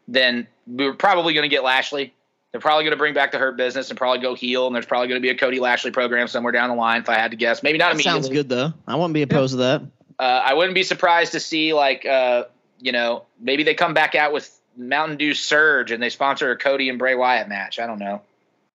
then 0.08 0.46
we're 0.66 0.94
probably 0.94 1.34
going 1.34 1.42
to 1.42 1.48
get 1.48 1.64
Lashley. 1.64 2.14
They're 2.52 2.60
probably 2.60 2.84
going 2.84 2.92
to 2.92 2.96
bring 2.98 3.14
back 3.14 3.32
the 3.32 3.38
Hurt 3.38 3.56
Business 3.56 3.90
and 3.90 3.98
probably 3.98 4.20
go 4.20 4.34
heel, 4.34 4.66
and 4.66 4.74
there's 4.74 4.86
probably 4.86 5.08
going 5.08 5.20
to 5.20 5.22
be 5.22 5.30
a 5.30 5.36
Cody 5.36 5.60
Lashley 5.60 5.90
program 5.90 6.26
somewhere 6.26 6.52
down 6.52 6.68
the 6.68 6.74
line. 6.74 7.00
If 7.02 7.08
I 7.08 7.14
had 7.14 7.30
to 7.32 7.36
guess, 7.36 7.62
maybe 7.62 7.78
not 7.78 7.86
That 7.88 7.94
immediately. 7.94 8.22
sounds 8.22 8.28
good 8.28 8.48
though. 8.48 8.72
I 8.86 8.94
wouldn't 8.96 9.14
be 9.14 9.22
opposed 9.22 9.52
to 9.52 9.56
that. 9.58 9.82
Uh, 10.18 10.22
I 10.22 10.54
wouldn't 10.54 10.74
be 10.74 10.82
surprised 10.82 11.32
to 11.32 11.40
see 11.40 11.72
like 11.74 12.04
uh, 12.06 12.44
you 12.80 12.92
know 12.92 13.24
maybe 13.40 13.62
they 13.62 13.74
come 13.74 13.94
back 13.94 14.14
out 14.14 14.32
with 14.32 14.60
Mountain 14.76 15.18
Dew 15.18 15.34
Surge 15.34 15.90
and 15.90 16.02
they 16.02 16.10
sponsor 16.10 16.50
a 16.50 16.56
Cody 16.56 16.88
and 16.88 16.98
Bray 16.98 17.14
Wyatt 17.14 17.48
match. 17.48 17.78
I 17.78 17.86
don't 17.86 17.98
know. 17.98 18.22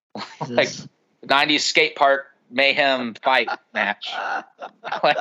like 0.47 0.69
90s 1.25 1.61
skate 1.61 1.95
park 1.95 2.27
mayhem 2.49 3.15
fight 3.15 3.49
match. 3.73 4.11
Like, 5.03 5.17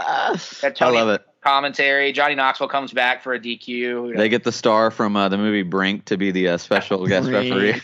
that 0.61 0.81
I 0.81 0.89
love 0.91 1.09
it. 1.09 1.27
commentary. 1.43 2.13
Johnny 2.13 2.35
Knoxville 2.35 2.69
comes 2.69 2.93
back 2.93 3.23
for 3.23 3.35
a 3.35 3.41
DQ. 3.41 4.17
They 4.17 4.29
get 4.29 4.45
the 4.45 4.53
star 4.53 4.91
from 4.91 5.17
uh, 5.17 5.29
the 5.29 5.37
movie 5.37 5.63
Brink 5.63 6.05
to 6.07 6.17
be 6.17 6.31
the 6.31 6.51
uh, 6.51 6.59
special 6.59 7.07
guest 7.07 7.29
referee. 7.29 7.81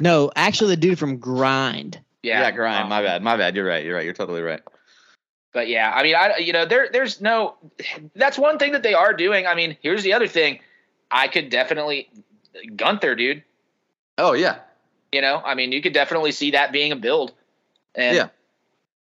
no, 0.00 0.30
actually, 0.36 0.70
the 0.70 0.80
dude 0.80 0.98
from 0.98 1.18
Grind. 1.18 2.00
yeah, 2.22 2.50
grind. 2.50 2.84
um, 2.84 2.88
my 2.88 3.02
bad. 3.02 3.22
My 3.22 3.36
bad. 3.36 3.54
You're 3.56 3.66
right. 3.66 3.84
You're 3.84 3.94
right. 3.94 4.04
You're 4.04 4.14
totally 4.14 4.42
right. 4.42 4.60
But 5.52 5.68
yeah, 5.68 5.92
I 5.94 6.02
mean, 6.02 6.14
I 6.14 6.36
you 6.38 6.52
know 6.52 6.66
there 6.66 6.88
there's 6.92 7.20
no. 7.20 7.54
That's 8.14 8.38
one 8.38 8.58
thing 8.58 8.72
that 8.72 8.82
they 8.82 8.94
are 8.94 9.12
doing. 9.14 9.46
I 9.46 9.54
mean, 9.54 9.76
here's 9.80 10.02
the 10.02 10.12
other 10.12 10.28
thing. 10.28 10.60
I 11.10 11.28
could 11.28 11.48
definitely 11.50 12.10
Gunther, 12.76 13.14
dude. 13.14 13.42
Oh 14.18 14.32
yeah. 14.34 14.58
You 15.12 15.22
know, 15.22 15.40
I 15.44 15.54
mean, 15.54 15.72
you 15.72 15.80
could 15.80 15.94
definitely 15.94 16.32
see 16.32 16.50
that 16.50 16.70
being 16.70 16.92
a 16.92 16.96
build. 16.96 17.32
And 17.94 18.14
Yeah. 18.16 18.28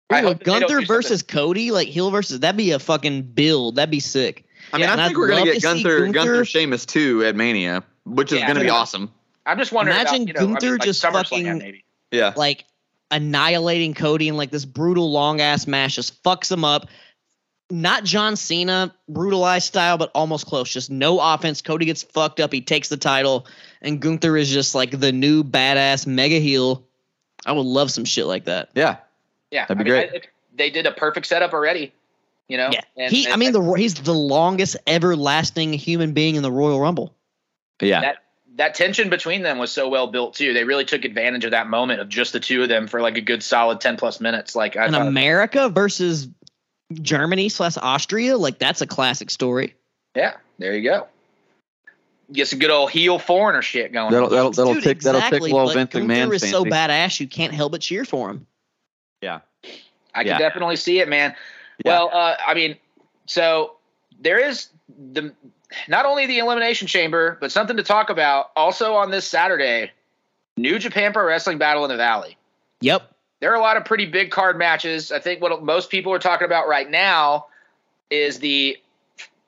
I 0.09 0.23
Ooh, 0.23 0.29
hope 0.29 0.39
that 0.39 0.45
don't 0.45 0.61
Gunther 0.61 0.69
something- 0.77 0.87
versus 0.87 1.23
Cody, 1.23 1.71
like 1.73 1.89
heel 1.89 2.11
versus 2.11 2.41
that'd 2.41 2.57
be 2.57 2.71
a 2.73 2.79
fucking 2.79 3.23
build. 3.23 3.77
That'd 3.77 3.91
be 3.91 4.01
sick. 4.01 4.45
I 4.73 4.79
mean, 4.79 4.87
Yeah, 4.87 4.93
and 4.93 5.01
I 5.01 5.05
I'd 5.05 5.09
think 5.09 5.19
we're 5.19 5.29
gonna 5.29 5.45
get 5.45 5.55
to 5.57 5.61
Gunther, 5.61 5.99
Gunther, 6.07 6.13
Gunther- 6.13 6.45
Sheamus 6.47 6.87
too 6.87 7.23
at 7.25 7.37
Mania, 7.37 7.83
which 8.07 8.33
is 8.33 8.39
Yeah. 8.41 8.47
gonna 8.47 8.61
be 8.61 8.71
awesome. 8.71 9.13
I'm 9.45 9.59
just 9.59 9.73
wondering. 9.73 9.99
Imagine 9.99 10.23
about, 10.23 10.29
you 10.29 10.33
know, 10.35 10.41
I 10.41 10.45
mean, 10.45 10.53
Gunther 10.55 10.71
like 10.73 10.83
just 10.83 11.03
SummerSlam, 11.05 11.29
fucking- 11.29 11.59
maybe. 11.59 11.85
Yeah. 12.11 12.33
Like 12.35 12.65
annihilating 13.11 13.95
Cody 13.95 14.29
in 14.29 14.37
like 14.37 14.51
this 14.51 14.65
brutal 14.65 15.11
long 15.11 15.41
ass 15.41 15.67
match, 15.67 15.97
just 15.97 16.23
fucks 16.23 16.51
him 16.51 16.65
up. 16.65 16.87
Not 17.73 18.03
John 18.05 18.35
Cena 18.37 18.93
brutalized 19.09 19.67
style, 19.67 19.97
but 19.97 20.11
almost 20.15 20.47
close. 20.47 20.73
Just 20.73 20.91
no 20.91 21.21
offense. 21.21 21.63
Cody 21.63 21.85
gets 21.87 22.03
fucked 22.03 22.41
up. 22.41 22.53
He 22.53 22.61
takes 22.61 22.89
the 22.89 22.97
title, 22.97 23.47
and 23.81 24.01
Gunther 24.01 24.37
is 24.37 24.51
just 24.51 24.75
like 24.75 24.99
the 24.99 25.13
new 25.13 25.45
badass 25.45 26.07
mega 26.07 26.41
heel. 26.41 26.85
I 27.47 27.53
would 27.53 27.67
love 27.67 27.91
some 27.93 28.05
shit 28.05 28.27
like 28.27 28.45
that. 28.47 28.71
Yeah. 28.75 28.97
Yeah, 29.53 29.67
That'd 29.67 29.85
be 29.85 29.91
I 29.93 29.95
mean, 30.01 30.09
great. 30.11 30.25
I- 30.25 30.29
they 30.57 30.69
did 30.71 30.85
a 30.87 30.93
perfect 30.93 31.27
setup 31.27 31.53
already. 31.53 31.93
You 32.49 32.57
know. 32.57 32.71
Yeah, 32.73 32.81
And- 32.97 33.13
he. 33.13 33.25
and- 33.27 33.35
I 33.35 33.37
mean, 33.37 33.53
the 33.53 33.63
he's 33.75 33.95
the 33.95 34.13
longest 34.15 34.77
ever 34.87 35.15
lasting 35.17 35.73
human 35.73 36.13
being 36.13 36.35
in 36.35 36.43
the 36.43 36.51
Royal 36.53 36.81
Rumble. 36.81 37.15
Yeah. 37.81 38.01
that 38.01 38.17
that 38.57 38.75
tension 38.75 39.11
between 39.11 39.43
them 39.43 39.59
was 39.59 39.71
so 39.71 39.89
well 39.89 40.07
built 40.09 40.35
too. 40.35 40.53
They 40.53 40.65
really 40.65 40.85
took 40.85 41.05
advantage 41.05 41.45
of 41.45 41.53
that 41.53 41.69
moment 41.69 42.01
of 42.01 42.09
just 42.09 42.33
the 42.33 42.41
two 42.41 42.63
of 42.63 42.69
them 42.69 42.87
for 42.89 43.01
like 43.01 43.17
a 43.17 43.21
good 43.21 43.43
solid 43.43 43.81
ten 43.81 43.97
plus 43.97 44.21
minutes. 44.21 44.55
Like 44.57 44.77
I 44.77 44.87
And 44.87 44.95
thought, 44.95 45.07
America 45.07 45.69
versus 45.69 46.29
Germany 46.93 47.49
slash 47.49 47.77
Austria, 47.77 48.37
like 48.37 48.59
that's 48.59 48.81
a 48.81 48.87
classic 48.87 49.31
story. 49.31 49.75
yeah, 50.17 50.35
there 50.59 50.77
you 50.77 50.83
go. 50.83 51.07
Get 52.33 52.47
some 52.49 52.59
good 52.61 52.71
old 52.71 52.91
heel 52.91 53.19
foreigner 53.19 53.63
shit 53.63 53.93
going. 53.93 54.13
That'll 54.13 54.27
on. 54.27 54.33
that'll 54.33 54.51
that'll 54.53 54.75
Dude, 54.75 54.85
tick 54.85 55.01
that'll 55.01 55.21
tick 55.21 55.29
exactly, 55.29 55.53
little 55.53 55.67
but 55.67 55.75
Vince 55.75 55.93
Gunther 55.93 56.07
McMahon 56.07 56.35
is 56.35 56.49
so 56.49 56.65
badass 56.65 57.19
you 57.21 57.27
can't 57.29 57.53
help 57.53 57.73
but 57.73 57.81
cheer 57.81 58.05
for 58.05 58.31
him. 58.31 58.47
Yeah. 59.21 59.41
I 60.15 60.25
can 60.25 60.39
definitely 60.39 60.77
see 60.77 60.99
it, 61.01 61.09
man. 61.09 61.35
Yeah. 61.85 61.93
Well, 61.93 62.11
uh, 62.13 62.37
I 62.47 62.55
mean, 62.55 62.77
so 63.27 63.77
there 64.21 64.39
is 64.39 64.69
the 65.13 65.33
not 65.89 66.07
only 66.07 66.27
the 66.27 66.39
elimination 66.39 66.87
chamber, 66.89 67.37
but 67.41 67.53
something 67.53 67.77
to 67.77 67.83
talk 67.83 68.11
about 68.11 68.51
also 68.57 68.95
on 68.95 69.11
this 69.11 69.27
Saturday. 69.27 69.91
New 70.57 70.79
Japan 70.79 71.13
Pro 71.13 71.25
Wrestling 71.25 71.59
Battle 71.59 71.85
in 71.85 71.91
the 71.91 71.97
Valley. 71.97 72.37
Yep. 72.83 73.11
there 73.41 73.51
are 73.53 73.57
a 73.57 73.61
lot 73.61 73.77
of 73.77 73.85
pretty 73.85 74.07
big 74.07 74.31
card 74.31 74.59
matches. 74.59 75.11
I 75.13 75.19
think 75.19 75.41
what 75.41 75.63
most 75.63 75.91
people 75.91 76.13
are 76.13 76.19
talking 76.19 76.45
about 76.45 76.69
right 76.69 76.91
now 76.91 77.47
is 78.11 78.39
the 78.41 78.77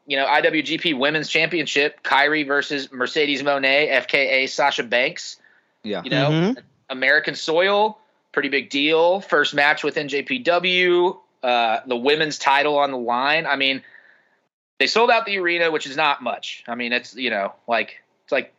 you 0.07 0.17
know 0.17 0.27
IWGP 0.27 0.99
Women's 0.99 1.29
Championship, 1.29 2.03
Kairi 2.03 2.47
versus 2.47 2.91
Mercedes 2.93 3.43
Moné, 3.43 3.91
FKA 3.91 4.49
Sasha 4.49 4.83
Banks. 4.83 5.39
Yeah. 5.83 6.03
You 6.05 6.11
know, 6.11 6.31
Mhm. 6.31 6.59
American 6.91 7.35
soil, 7.35 7.99
pretty 8.33 8.49
big 8.49 8.71
deal. 8.71 9.21
First 9.21 9.55
match 9.55 9.83
with 9.85 9.97
NJPW, 9.97 11.19
uh, 11.43 11.81
the 11.87 11.97
women's 11.97 12.39
title 12.39 12.79
on 12.79 12.91
the 12.93 12.99
line. 12.99 13.47
I 13.47 13.57
mean, 13.57 13.83
they 14.79 14.87
sold 14.87 15.11
out 15.11 15.27
the 15.27 15.39
arena, 15.39 15.71
which 15.71 15.87
is 15.87 15.97
not 15.97 16.23
much. 16.23 16.65
I 16.67 16.75
mean, 16.75 16.93
it's 16.93 17.15
you 17.15 17.31
know 17.31 17.55
like 17.67 18.03
it's 18.25 18.33
like 18.33 18.55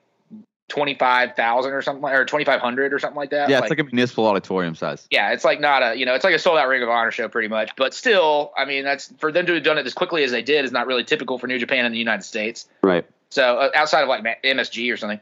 twenty 0.70 0.96
five 0.96 1.36
thousand 1.36 1.74
or 1.74 1.82
something 1.82 2.04
or 2.04 2.26
twenty 2.26 2.46
five 2.46 2.62
hundred 2.62 2.94
or 2.94 3.00
something 3.00 3.18
like 3.18 3.30
that. 3.32 3.50
Yeah, 3.50 3.60
it's 3.60 3.70
like 3.70 3.80
a 3.80 3.84
municipal 3.84 4.26
auditorium 4.26 4.76
size. 4.76 5.08
yeah, 5.12 5.32
it's 5.32 5.44
like 5.44 5.60
not 5.60 5.84
a 5.84 5.96
you 5.96 6.06
know, 6.06 6.16
it's 6.16 6.24
like 6.24 6.34
a 6.34 6.40
sold 6.40 6.58
out 6.58 6.68
Ring 6.68 6.82
of 6.82 6.90
Honor 6.90 7.12
show 7.12 7.28
pretty 7.30 7.48
much. 7.48 7.72
But 7.76 7.94
still, 7.94 8.52
I 8.58 8.66
mean, 8.66 8.84
that's 8.84 9.14
for 9.18 9.32
them 9.32 9.46
to 9.46 9.54
have 9.54 9.64
done 9.64 9.78
it 9.78 9.86
as 9.86 9.94
quickly 9.94 10.24
as 10.24 10.32
they 10.32 10.42
did 10.42 10.66
is 10.66 10.72
not 10.72 10.88
really 10.88 11.04
typical 11.04 11.38
for 11.38 11.48
New 11.48 11.60
Japan 11.60 11.86
in 11.86 11.92
the 11.92 11.98
United 12.00 12.24
States. 12.24 12.68
Right. 12.82 13.06
So 13.30 13.58
uh, 13.58 13.70
outside 13.76 14.02
of 14.02 14.10
like 14.10 14.24
MSG 14.44 14.94
or 14.94 14.98
something, 14.98 15.20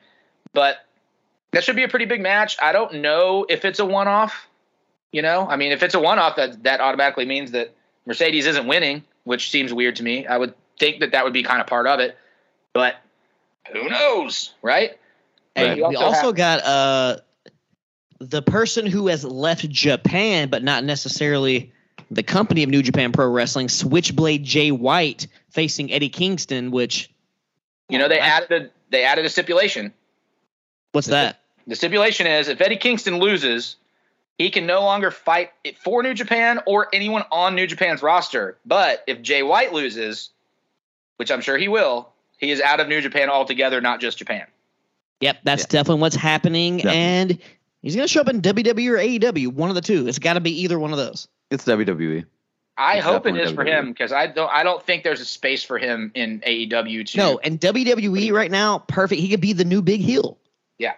but 0.53 0.77
that 1.51 1.63
should 1.63 1.75
be 1.75 1.83
a 1.83 1.89
pretty 1.89 2.05
big 2.05 2.21
match. 2.21 2.57
I 2.61 2.71
don't 2.71 2.95
know 2.95 3.45
if 3.49 3.65
it's 3.65 3.79
a 3.79 3.85
one 3.85 4.07
off. 4.07 4.47
You 5.11 5.21
know, 5.21 5.45
I 5.45 5.57
mean, 5.57 5.73
if 5.73 5.83
it's 5.83 5.95
a 5.95 5.99
one 5.99 6.19
off, 6.19 6.37
that 6.37 6.63
that 6.63 6.79
automatically 6.79 7.25
means 7.25 7.51
that 7.51 7.73
Mercedes 8.05 8.45
isn't 8.45 8.67
winning, 8.67 9.03
which 9.25 9.51
seems 9.51 9.73
weird 9.73 9.97
to 9.97 10.03
me. 10.03 10.25
I 10.25 10.37
would 10.37 10.53
think 10.81 10.99
that 11.01 11.11
that 11.11 11.23
would 11.23 11.31
be 11.33 11.43
kind 11.43 11.61
of 11.61 11.67
part 11.67 11.85
of 11.87 11.99
it, 11.99 12.17
but 12.73 12.95
who 13.71 13.87
knows, 13.87 14.53
right? 14.63 14.97
Hey, 15.55 15.67
Right. 15.69 15.77
You 15.77 15.87
we 15.87 15.95
also 15.95 16.05
also 16.07 16.25
have- 16.27 16.35
got 16.35 16.63
uh 16.63 17.17
the 18.19 18.41
person 18.41 18.85
who 18.85 19.07
has 19.07 19.23
left 19.23 19.67
Japan, 19.69 20.49
but 20.49 20.63
not 20.63 20.83
necessarily 20.83 21.71
the 22.11 22.23
company 22.23 22.61
of 22.63 22.69
New 22.69 22.81
Japan 22.83 23.11
Pro 23.11 23.27
Wrestling, 23.27 23.69
Switchblade 23.69 24.43
Jay 24.43 24.71
White 24.71 25.27
facing 25.49 25.91
Eddie 25.91 26.09
Kingston. 26.09 26.71
Which 26.71 27.09
You 27.89 27.97
know, 27.99 28.07
they 28.07 28.15
That's- 28.19 28.43
added 28.43 28.63
a, 28.63 28.69
they 28.89 29.03
added 29.03 29.25
a 29.25 29.29
stipulation. 29.29 29.93
what's 30.93 31.07
that? 31.07 31.39
The 31.67 31.75
stipulation 31.75 32.25
is 32.27 32.47
if 32.47 32.59
Eddie 32.59 32.77
Kingston 32.77 33.19
loses, 33.19 33.75
he 34.37 34.49
can 34.49 34.65
no 34.65 34.81
longer 34.81 35.11
fight 35.11 35.51
for 35.83 36.01
New 36.03 36.13
Japan 36.15 36.59
or 36.65 36.87
anyone 36.93 37.23
on 37.31 37.53
New 37.55 37.67
Japan's 37.67 38.01
roster. 38.01 38.57
But 38.65 39.03
if 39.07 39.21
Jay 39.21 39.43
White 39.43 39.71
loses, 39.73 40.29
which 41.21 41.29
I'm 41.29 41.39
sure 41.41 41.55
he 41.55 41.67
will, 41.67 42.09
he 42.39 42.49
is 42.49 42.59
out 42.61 42.79
of 42.79 42.87
New 42.87 42.99
Japan 42.99 43.29
altogether, 43.29 43.79
not 43.79 44.01
just 44.01 44.17
Japan. 44.17 44.47
Yep, 45.19 45.37
that's 45.43 45.61
Yeah. 45.61 45.67
definitely 45.67 46.01
what's 46.01 46.15
happening, 46.15 46.77
Definitely. 46.77 46.99
and 46.99 47.37
he's 47.83 47.95
gonna 47.95 48.07
show 48.07 48.21
up 48.21 48.27
in 48.29 48.41
WWE 48.41 48.89
or 48.89 48.97
AEW, 48.97 49.49
one 49.49 49.69
of 49.69 49.75
the 49.75 49.81
two. 49.81 50.07
It's 50.07 50.17
got 50.17 50.33
to 50.33 50.39
be 50.39 50.63
either 50.63 50.79
one 50.79 50.89
of 50.89 50.97
those. 50.97 51.27
It's. 51.51 51.63
WWE. 51.63 52.25
I 52.75 52.95
It's 52.95 53.05
hope 53.05 53.27
it 53.27 53.35
is 53.35 53.35
definitely 53.35 53.41
is 53.43 53.51
for 53.51 53.63
him 53.65 53.89
because 53.89 54.11
I 54.11 54.25
don't 54.25 54.49
I 54.51 54.63
don't 54.63 54.81
think 54.83 55.03
there's 55.03 55.21
a 55.21 55.25
space 55.25 55.63
for 55.63 55.77
him 55.77 56.11
in 56.15 56.39
AEW 56.39 57.05
to 57.11 57.17
No, 57.17 57.39
and 57.43 57.59
WWE 57.59 58.31
right 58.31 58.49
now, 58.49 58.79
perfect. 58.79 59.21
He 59.21 59.27
could 59.29 59.41
be 59.41 59.53
the 59.53 59.65
new 59.65 59.83
big 59.83 60.01
heel, 60.01 60.39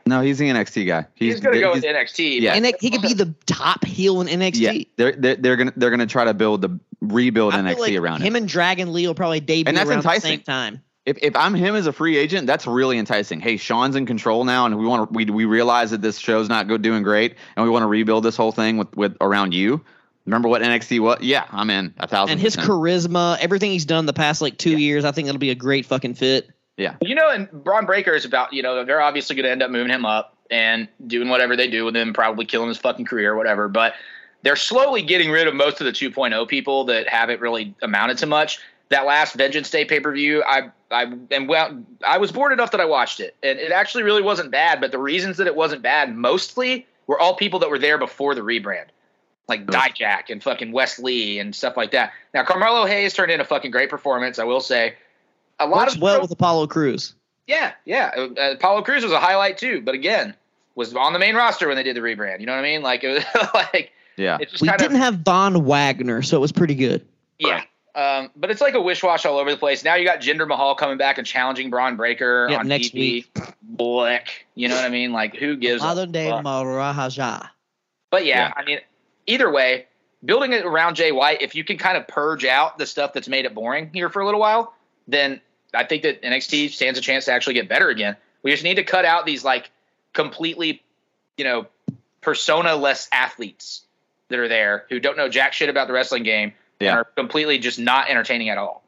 No, 0.06 0.22
he's 0.22 0.38
the 0.38 0.50
NXT 0.50 0.88
guy. 0.88 1.06
he's, 1.16 1.40
gonna 1.40 1.60
go 1.60 1.74
with 1.74 1.84
NXT. 1.84 2.40
Yeah. 2.42 2.54
and 2.54 2.66
he 2.80 2.90
could 2.90 3.02
be 3.02 3.14
the 3.14 3.34
top 3.46 3.84
heel 3.86 4.22
in 4.22 4.28
NXT. 4.28 4.54
Yeah, 4.60 4.84
they're, 4.96 5.12
they're 5.14 5.36
they're 5.36 5.56
gonna 5.58 5.74
they're 5.76 5.90
gonna 5.90 6.08
try 6.08 6.26
to 6.26 6.34
build 6.34 6.62
the 6.62 6.80
rebuild 7.02 7.54
I 7.54 7.58
feel 7.74 7.76
NXT 7.76 7.80
like 7.80 7.96
around 7.98 8.22
him 8.22 8.28
him. 8.28 8.36
and 8.38 8.48
Dragon 8.48 8.94
Lee 8.94 9.08
will 9.08 9.16
probably 9.16 9.40
debut 9.40 9.70
And 9.70 9.78
that's 9.78 9.90
around 9.90 10.04
the 10.04 10.20
same 10.20 10.42
time. 10.42 10.82
If 11.06 11.18
if 11.22 11.36
I'm 11.36 11.54
him 11.54 11.76
as 11.76 11.86
a 11.86 11.92
free 11.92 12.18
agent, 12.18 12.48
that's 12.48 12.66
really 12.66 12.98
enticing. 12.98 13.42
Hey, 13.42 13.58
Sean's 13.58 13.98
in 13.98 14.06
control 14.06 14.46
now, 14.46 14.66
and 14.66 14.78
we 14.78 14.86
want 14.86 15.10
to 15.10 15.14
we 15.14 15.26
we 15.26 15.44
realize 15.46 15.92
that 15.92 16.02
this 16.02 16.18
show's 16.18 16.48
not 16.48 16.68
go 16.70 16.78
doing 16.78 17.04
great, 17.04 17.36
and 17.58 17.64
we 17.66 17.70
want 17.70 17.84
to 17.84 17.88
rebuild 17.88 18.24
this 18.24 18.38
whole 18.38 18.54
thing 18.54 18.78
with 18.78 18.96
with 18.96 19.18
around 19.20 19.54
you. 19.54 19.84
Remember 20.26 20.48
what 20.48 20.62
NXT 20.62 21.02
was? 21.02 21.20
Yeah, 21.22 21.46
I'm 21.52 21.70
in 21.70 21.94
a 21.98 22.08
thousand. 22.08 22.32
And 22.32 22.40
his 22.42 22.56
percent. 22.56 22.72
charisma, 22.72 23.38
everything 23.42 23.72
he's 23.72 23.84
done 23.84 24.06
the 24.06 24.14
past 24.14 24.42
like 24.42 24.58
two 24.58 24.70
Yeah. 24.72 24.78
years, 24.78 25.04
I 25.04 25.12
think 25.12 25.26
that'll 25.26 25.40
be 25.40 25.50
a 25.50 25.56
great 25.56 25.86
fucking 25.86 26.14
fit. 26.14 26.50
Yeah, 26.78 26.96
You 27.02 27.14
know, 27.14 27.30
and 27.30 27.52
Bron 27.52 27.86
Breakker 27.86 28.14
is 28.14 28.26
about, 28.26 28.52
you 28.52 28.64
know, 28.64 28.84
they're 28.84 29.02
obviously 29.02 29.36
going 29.36 29.44
to 29.44 29.52
end 29.52 29.62
up 29.62 29.70
moving 29.70 29.92
him 29.92 30.06
up 30.06 30.36
and 30.50 30.88
doing 31.06 31.30
whatever 31.30 31.56
they 31.56 31.68
do 31.68 31.86
with 31.86 31.96
him, 31.96 32.14
probably 32.14 32.46
killing 32.46 32.68
his 32.68 32.80
fucking 32.80 33.06
career 33.06 33.34
or 33.34 33.36
whatever. 33.36 33.68
But 33.68 33.94
they're 34.42 34.56
slowly 34.56 35.02
getting 35.02 35.30
rid 35.32 35.48
of 35.48 35.54
most 35.54 35.82
of 35.82 35.86
the 35.86 35.92
2.0 35.92 36.48
people 36.48 36.84
that 36.86 37.08
haven't 37.08 37.42
really 37.42 37.76
amounted 37.82 38.18
to 38.20 38.26
much. 38.26 38.60
That 38.90 39.06
last 39.06 39.36
Vengeance 39.36 39.70
Day 39.70 39.86
pay 39.86 40.00
per 40.00 40.12
view, 40.12 40.44
I, 40.46 40.70
I, 40.92 41.14
and 41.32 41.48
well, 41.48 41.82
I 42.06 42.18
was 42.18 42.32
bored 42.32 42.52
enough 42.52 42.72
that 42.72 42.82
I 42.82 42.86
watched 42.86 43.20
it, 43.20 43.36
and 43.42 43.58
it 43.58 43.72
actually 43.72 44.04
really 44.04 44.22
wasn't 44.22 44.52
bad. 44.52 44.82
But 44.82 44.92
the 44.92 45.00
reasons 45.00 45.38
that 45.38 45.48
it 45.48 45.56
wasn't 45.56 45.82
bad 45.82 46.16
mostly 46.16 46.86
were 47.08 47.20
all 47.20 47.36
people 47.36 47.60
that 47.60 47.70
were 47.70 47.80
there 47.80 47.98
before 47.98 48.36
the 48.36 48.42
rebrand, 48.42 48.88
like 49.48 49.66
Dijak 49.66 50.30
and 50.30 50.44
fucking 50.44 50.72
Wes 50.72 51.00
Lee 51.00 51.40
and 51.40 51.56
stuff 51.56 51.78
like 51.78 51.92
that. 51.92 52.12
Now 52.34 52.44
Carmelo 52.44 52.86
Hayes 52.86 53.14
turned 53.14 53.32
in 53.32 53.40
a 53.40 53.46
fucking 53.46 53.72
great 53.72 53.90
performance, 53.90 54.38
I 54.38 54.44
will 54.44 54.62
say. 54.62 54.96
A 55.64 55.68
lot 55.68 55.80
Works 55.88 55.96
of 55.96 56.02
well 56.02 56.22
with 56.22 56.32
Apollo 56.32 56.68
Crews. 56.68 57.16
yeah, 57.48 57.74
yeah. 57.86 58.12
Uh, 58.16 58.52
Apollo 58.54 58.84
Crews 58.84 59.04
was 59.04 59.12
a 59.12 59.20
highlight 59.20 59.58
too, 59.58 59.82
but 59.82 59.96
again, 59.96 60.34
was 60.76 60.94
on 60.96 61.14
the 61.14 61.20
main 61.20 61.36
roster 61.36 61.68
when 61.68 61.76
they 61.78 61.84
did 61.84 61.96
the 61.96 62.02
rebrand. 62.02 62.40
You 62.40 62.46
know 62.46 62.54
what 62.54 62.60
I 62.60 62.64
mean? 62.64 62.82
Like 62.82 63.04
it 63.04 63.10
was 63.14 63.50
like 63.54 63.92
yeah. 64.18 64.38
it's 64.40 64.52
just 64.52 64.62
We 64.62 64.68
kind 64.68 64.80
didn't 64.80 64.96
of 64.98 65.02
have 65.02 65.16
Von 65.20 65.66
Wagner, 65.66 66.22
so 66.22 66.38
it 66.38 66.42
was 66.42 66.52
pretty 66.52 66.76
good. 66.76 67.06
yeah. 67.40 67.64
Um, 67.96 68.32
but 68.36 68.50
it's 68.50 68.60
like 68.60 68.74
a 68.74 68.82
wish 68.82 69.04
wash 69.04 69.24
all 69.24 69.38
over 69.38 69.52
the 69.52 69.58
place. 69.58 69.84
Now 69.84 69.94
you 69.94 70.04
got 70.04 70.20
Jinder 70.20 70.48
Mahal 70.48 70.74
coming 70.74 70.98
back 70.98 71.20
and 71.20 71.28
challenging 71.28 71.70
Bron 71.70 71.96
Breakker 71.96 72.48
Yeah, 72.50 72.58
on 72.58 72.68
next 72.68 72.88
TV. 72.92 72.96
week. 72.96 73.38
Blick. 73.62 74.48
You 74.56 74.68
know 74.68 74.76
what 74.76 74.86
I 74.86 74.90
mean? 74.90 75.12
Like 75.12 75.36
who 75.36 75.56
gives 75.56 75.84
a 75.84 75.86
Modern 75.86 76.12
day 76.12 76.30
fuck? 76.32 76.44
Maharaja. 76.44 77.48
But 78.10 78.26
yeah, 78.26 78.48
Yeah. 78.48 78.54
I 78.58 78.64
mean, 78.66 78.80
either 79.28 79.52
way, 79.52 79.86
building 80.26 80.54
it 80.54 80.66
around 80.66 80.96
Jay 80.96 81.12
White, 81.12 81.44
if 81.44 81.54
you 81.54 81.64
can 81.64 81.78
kind 81.78 81.96
of 81.96 82.08
purge 82.08 82.46
out 82.46 82.80
the 82.80 82.86
stuff 82.88 83.14
that's 83.14 83.28
made 83.28 83.46
it 83.46 83.54
boring 83.54 83.92
here 83.94 84.10
for 84.10 84.22
a 84.22 84.26
little 84.26 84.40
while, 84.40 84.74
then 85.08 85.40
I 85.74 85.84
think 85.84 86.04
that 86.04 86.22
NXT 86.22 86.70
stands 86.72 87.00
a 87.00 87.02
chance 87.02 87.26
to 87.26 87.32
actually 87.32 87.54
get 87.56 87.68
better 87.68 87.90
again. 87.90 88.16
We 88.44 88.52
just 88.52 88.64
need 88.64 88.76
to 88.76 88.84
cut 88.84 89.06
out 89.06 89.26
these 89.26 89.44
like 89.44 89.72
completely, 90.14 90.84
you 91.38 91.44
know, 91.46 91.68
persona 92.22 92.76
less 92.76 93.08
athletes 93.12 93.82
that 94.30 94.40
are 94.40 94.48
there 94.48 94.86
who 94.90 95.00
don't 95.00 95.18
know 95.18 95.30
jack 95.30 95.54
shit 95.54 95.70
about 95.70 95.88
the 95.88 95.94
wrestling 95.94 96.24
game 96.24 96.54
Yeah. 96.80 96.90
and 96.92 97.00
are 97.00 97.04
completely 97.04 97.58
just 97.60 97.80
not 97.80 98.10
entertaining 98.10 98.50
at 98.50 98.58
all. 98.58 98.84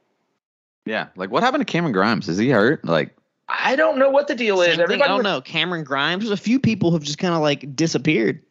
Yeah, 0.86 1.08
like 1.16 1.32
what 1.32 1.42
happened 1.44 1.66
to 1.66 1.72
Cameron 1.72 1.94
Grimes? 1.94 2.30
Is 2.30 2.38
he 2.38 2.50
hurt? 2.50 2.86
Like, 2.86 3.16
I 3.50 3.76
don't 3.76 3.98
know 3.98 4.10
what 4.10 4.28
the 4.28 4.36
deal 4.36 4.62
is. 4.62 4.76
Same 4.76 4.88
thing, 4.88 5.02
I 5.02 5.08
don't 5.08 5.18
was- 5.18 5.24
know. 5.24 5.42
Cameron 5.42 5.84
Grimes. 5.84 6.24
There's 6.24 6.32
a 6.40 6.42
few 6.42 6.60
people 6.60 6.92
who've 6.92 7.04
just 7.04 7.18
kind 7.18 7.34
of 7.34 7.42
like 7.42 7.76
disappeared. 7.76 8.42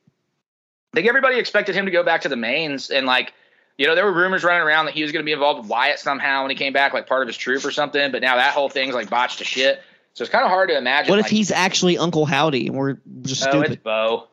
I 0.93 0.97
think 0.97 1.09
everybody 1.09 1.39
expected 1.39 1.75
him 1.75 1.85
to 1.87 1.91
go 1.91 2.03
back 2.05 2.23
to 2.23 2.29
the 2.29 2.37
mains 2.37 2.91
and 2.91 3.07
like 3.07 3.33
you 3.79 3.87
know 3.87 3.95
there 3.95 4.05
were 4.05 4.13
rumors 4.13 4.45
running 4.45 4.63
around 4.63 4.85
that 4.87 4.95
he 4.95 5.03
was 5.03 5.11
going 5.13 5.23
to 5.23 5.27
be 5.27 5.33
involved 5.33 5.61
with 5.61 5.69
Wyatt 5.69 5.99
somehow 5.99 6.43
when 6.43 6.51
he 6.51 6.57
came 6.57 6.73
back 6.73 6.93
like 6.95 7.07
part 7.07 7.23
of 7.23 7.29
his 7.29 7.37
troop 7.37 7.65
or 7.65 7.71
something 7.71 8.13
but 8.13 8.23
now 8.23 8.37
that 8.37 8.53
whole 8.53 8.69
thing's 8.69 8.95
like 8.95 9.11
botched 9.11 9.39
to 9.39 9.45
shit 9.45 9.83
so 10.15 10.23
it's 10.23 10.31
kind 10.31 10.45
of 10.45 10.51
hard 10.51 10.69
to 10.69 10.77
imagine 10.79 11.11
What 11.11 11.19
if 11.19 11.25
like, 11.25 11.33
he's 11.33 11.51
actually 11.51 11.99
Uncle 11.99 12.25
Howdy 12.27 12.69
and 12.69 12.77
we're 12.77 12.99
just 13.23 13.45
oh 13.47 13.51
stupid? 13.51 13.73
it's 13.73 13.83
Bo 13.83 14.29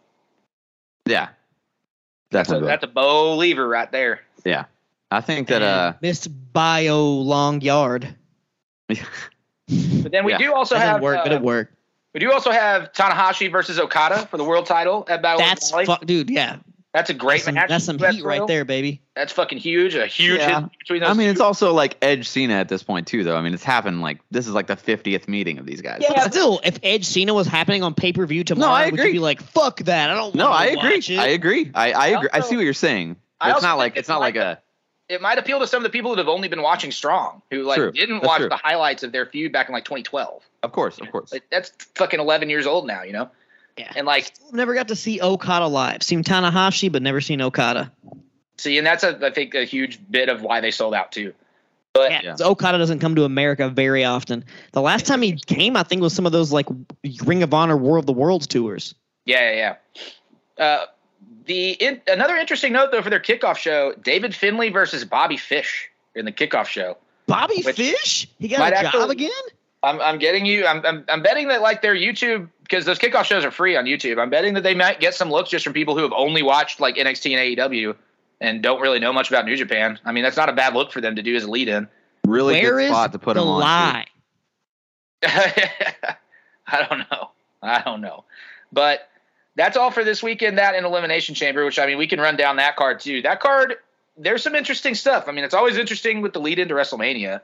yeah, 1.07 1.29
that's 2.29 2.49
a, 2.49 2.53
definitely. 2.53 2.67
that's 2.67 2.83
a 2.83 2.87
Bo 2.87 3.35
lever 3.35 3.67
right 3.67 3.91
there 3.91 4.21
yeah, 4.45 4.65
I 5.09 5.21
think 5.21 5.47
that. 5.49 5.61
uh 5.61 5.93
Miss 6.01 6.27
Bio 6.27 7.03
Long 7.03 7.61
Yard. 7.61 8.15
but 8.87 10.11
then 10.11 10.25
we 10.25 10.31
Yeah. 10.31 10.37
do 10.37 10.53
also 10.53 10.75
That 10.75 10.81
have 10.81 10.93
didn't 10.95 11.03
work, 11.03 11.19
but 11.23 11.31
uh, 11.31 11.35
it 11.35 11.41
worked. 11.41 11.73
we 12.13 12.19
do 12.19 12.31
also 12.31 12.51
have 12.51 12.91
Tanahashi 12.93 13.51
versus 13.51 13.79
Okada 13.79 14.25
for 14.27 14.37
the 14.37 14.43
world 14.43 14.65
title 14.65 15.05
at 15.09 15.21
Battle 15.21 15.39
That's 15.39 15.69
Valley. 15.71 15.85
fuck, 15.85 16.05
dude. 16.05 16.29
Yeah, 16.29 16.57
that's 16.93 17.09
a 17.09 17.13
great 17.13 17.35
that's 17.35 17.43
some, 17.45 17.55
match 17.55 17.69
that's 17.69 17.85
some 17.85 17.97
heat 17.97 18.23
right 18.23 18.45
there, 18.47 18.65
baby. 18.65 19.01
that's 19.15 19.31
fucking 19.31 19.57
huge 19.57 19.95
a 19.95 20.05
huge 20.07 20.39
Yeah. 20.39 20.61
hit 20.61 20.69
between 20.79 20.99
those 21.01 21.09
I 21.09 21.13
mean, 21.13 21.27
two. 21.27 21.31
it's 21.31 21.39
also 21.39 21.73
like 21.73 21.95
Edge 22.01 22.27
Cena 22.27 22.55
at 22.55 22.67
this 22.69 22.83
point 22.83 23.07
too, 23.07 23.23
though. 23.23 23.37
I 23.37 23.41
mean, 23.41 23.53
it's 23.53 23.63
happened 23.63 24.01
like 24.01 24.19
this 24.31 24.47
is 24.47 24.53
like 24.53 24.67
the 24.67 24.75
50th 24.75 25.27
meeting 25.27 25.57
of 25.57 25.65
these 25.65 25.81
guys. 25.81 25.99
Yeah. 26.01 26.13
But 26.15 26.31
still, 26.33 26.59
if 26.63 26.79
Edge 26.83 27.05
Cena 27.05 27.33
was 27.33 27.47
happening 27.47 27.83
on 27.83 27.93
pay 27.93 28.11
per 28.13 28.25
view 28.25 28.43
tomorrow, 28.43 28.71
no, 28.71 28.75
I 28.75 28.85
would 28.85 28.95
you 28.95 29.01
agree. 29.01 29.11
be 29.13 29.19
like, 29.19 29.41
"Fuck 29.41 29.79
that"? 29.83 30.09
I 30.09 30.15
don't. 30.15 30.35
No, 30.35 30.49
I 30.51 30.65
agree. 30.67 30.95
watch 30.95 31.09
it. 31.09 31.19
I 31.19 31.27
agree. 31.27 31.71
I, 31.73 31.93
I 31.93 32.07
agree. 32.07 32.29
I 32.33 32.37
also- 32.37 32.49
see 32.49 32.55
what 32.57 32.65
you're 32.65 32.73
saying. 32.73 33.15
It's 33.43 33.61
not 33.63 33.77
like 33.77 33.93
it's 33.93 34.01
it's 34.01 34.09
not 34.09 34.19
like 34.19 34.35
a 34.35 34.59
it 35.09 35.21
might 35.21 35.37
appeal 35.37 35.59
to 35.59 35.67
some 35.67 35.77
of 35.77 35.83
the 35.83 35.89
people 35.89 36.11
that 36.11 36.19
have 36.19 36.29
only 36.29 36.47
been 36.47 36.61
watching 36.61 36.89
Strong, 36.91 37.41
who 37.51 37.63
like 37.63 37.77
True. 37.77 37.91
didn't 37.91 38.17
That's 38.19 38.27
watch 38.27 38.39
true. 38.39 38.49
the 38.49 38.55
highlights 38.55 39.03
of 39.03 39.11
their 39.11 39.25
feud 39.25 39.51
back 39.51 39.67
in 39.67 39.73
like 39.73 39.83
2012. 39.83 40.41
Of 40.63 40.71
course, 40.71 40.99
of 40.99 41.11
course. 41.11 41.33
Like, 41.33 41.43
that's 41.51 41.71
fucking 41.95 42.19
11 42.19 42.49
years 42.49 42.65
old 42.65 42.87
now, 42.87 43.03
you 43.03 43.11
know. 43.11 43.29
Yeah. 43.77 43.91
And 43.95 44.05
like, 44.05 44.31
Never 44.51 44.73
got 44.73 44.89
to 44.89 44.95
see 44.95 45.21
Okada 45.21 45.67
live. 45.67 46.03
Seen 46.03 46.23
Tanahashi, 46.23 46.91
but 46.91 47.01
never 47.01 47.21
seen 47.21 47.41
Okada. 47.41 47.91
see, 48.57 48.77
and 48.77 48.85
that's 48.85 49.03
a 49.03 49.17
I 49.25 49.31
think 49.31 49.55
a 49.55 49.63
huge 49.63 49.99
bit 50.09 50.29
of 50.29 50.41
why 50.41 50.61
they 50.61 50.71
sold 50.71 50.93
out 50.93 51.11
too. 51.11 51.33
But 51.93 52.11
Yeah, 52.11 52.21
Yeah. 52.23 52.29
'cause 52.31 52.41
Okada 52.41 52.77
doesn't 52.77 52.99
come 52.99 53.15
to 53.15 53.23
America 53.25 53.69
very 53.69 54.05
often. 54.05 54.45
The 54.71 54.81
last 54.81 55.05
time 55.07 55.21
he 55.21 55.33
came, 55.33 55.75
I 55.75 55.83
think, 55.83 56.01
was 56.01 56.13
some 56.13 56.25
of 56.25 56.31
those 56.31 56.51
like 56.51 56.67
Ring 57.23 57.43
of 57.43 57.53
Honor 57.53 57.75
War 57.77 57.97
of 57.97 58.05
the 58.05 58.13
Worlds 58.13 58.47
tours. 58.47 58.93
yeah, 59.25 59.51
yeah, 59.51 59.75
yeah. 60.57 60.63
Uh, 60.63 60.85
the 61.45 61.71
in, 61.71 62.01
another 62.07 62.35
interesting 62.37 62.71
note 62.73 62.91
though 62.91 63.01
for 63.01 63.09
their 63.09 63.19
kickoff 63.19 63.57
show, 63.57 63.93
David 64.03 64.35
Finlay 64.35 64.69
versus 64.69 65.03
Bobby 65.05 65.37
Fish 65.37 65.89
in 66.15 66.25
the 66.25 66.31
kickoff 66.31 66.67
show. 66.67 66.97
Bobby 67.27 67.61
Fish, 67.61 68.27
he 68.39 68.47
got 68.47 68.59
might 68.59 68.73
a 68.73 68.75
job 68.83 68.85
actually- 68.85 69.11
again. 69.11 69.31
I'm, 69.83 69.99
I'm 69.99 70.19
getting 70.19 70.45
you. 70.45 70.65
I'm, 70.65 70.85
I'm, 70.85 71.05
I'm 71.09 71.23
betting 71.23 71.47
that 71.47 71.61
like 71.61 71.81
their 71.81 71.95
YouTube 71.95 72.49
because 72.61 72.85
those 72.85 72.99
kickoff 72.99 73.23
shows 73.23 73.43
are 73.43 73.51
free 73.51 73.75
on 73.75 73.85
YouTube. 73.85 74.21
I'm 74.21 74.29
betting 74.29 74.53
that 74.53 74.63
they 74.63 74.75
might 74.75 74.99
get 74.99 75.15
some 75.15 75.29
looks 75.29 75.49
just 75.49 75.63
from 75.63 75.73
people 75.73 75.95
who 75.95 76.03
have 76.03 76.13
only 76.13 76.43
watched 76.43 76.79
like 76.79 76.95
NXT 76.95 77.35
and 77.35 77.73
AEW 77.73 77.95
and 78.39 78.61
don't 78.61 78.81
really 78.81 78.99
know 78.99 79.11
much 79.11 79.29
about 79.29 79.45
New 79.45 79.55
Japan. 79.55 79.99
I 80.05 80.11
mean, 80.11 80.23
that's 80.23 80.37
not 80.37 80.49
a 80.49 80.53
bad 80.53 80.73
look 80.73 80.91
for 80.91 81.01
them 81.01 81.15
to 81.15 81.23
do 81.23 81.35
as 81.35 81.43
a 81.43 81.49
lead-in. 81.49 81.87
Really 82.25 82.61
Where 82.61 82.77
good 82.77 82.83
is 82.83 82.89
spot 82.89 83.11
to 83.13 83.19
put 83.19 83.35
the 83.35 83.41
him 83.41 83.47
on. 83.47 83.59
lie? 83.59 84.05
I 85.23 86.87
don't 86.87 86.99
know. 86.99 87.31
I 87.61 87.81
don't 87.81 88.01
know. 88.01 88.23
But 88.71 89.07
that's 89.55 89.77
all 89.77 89.91
for 89.91 90.03
this 90.03 90.23
weekend. 90.23 90.57
That 90.57 90.75
in 90.75 90.85
Elimination 90.85 91.35
Chamber, 91.35 91.65
which 91.65 91.79
I 91.79 91.85
mean, 91.85 91.97
we 91.97 92.07
can 92.07 92.19
run 92.19 92.37
down 92.37 92.55
that 92.57 92.75
card 92.75 92.99
too. 92.99 93.21
That 93.21 93.39
card, 93.39 93.75
there's 94.17 94.43
some 94.43 94.55
interesting 94.55 94.95
stuff. 94.95 95.25
I 95.27 95.31
mean, 95.31 95.43
it's 95.43 95.53
always 95.53 95.77
interesting 95.77 96.21
with 96.21 96.33
the 96.33 96.39
lead 96.39 96.59
into 96.59 96.73
WrestleMania, 96.73 97.41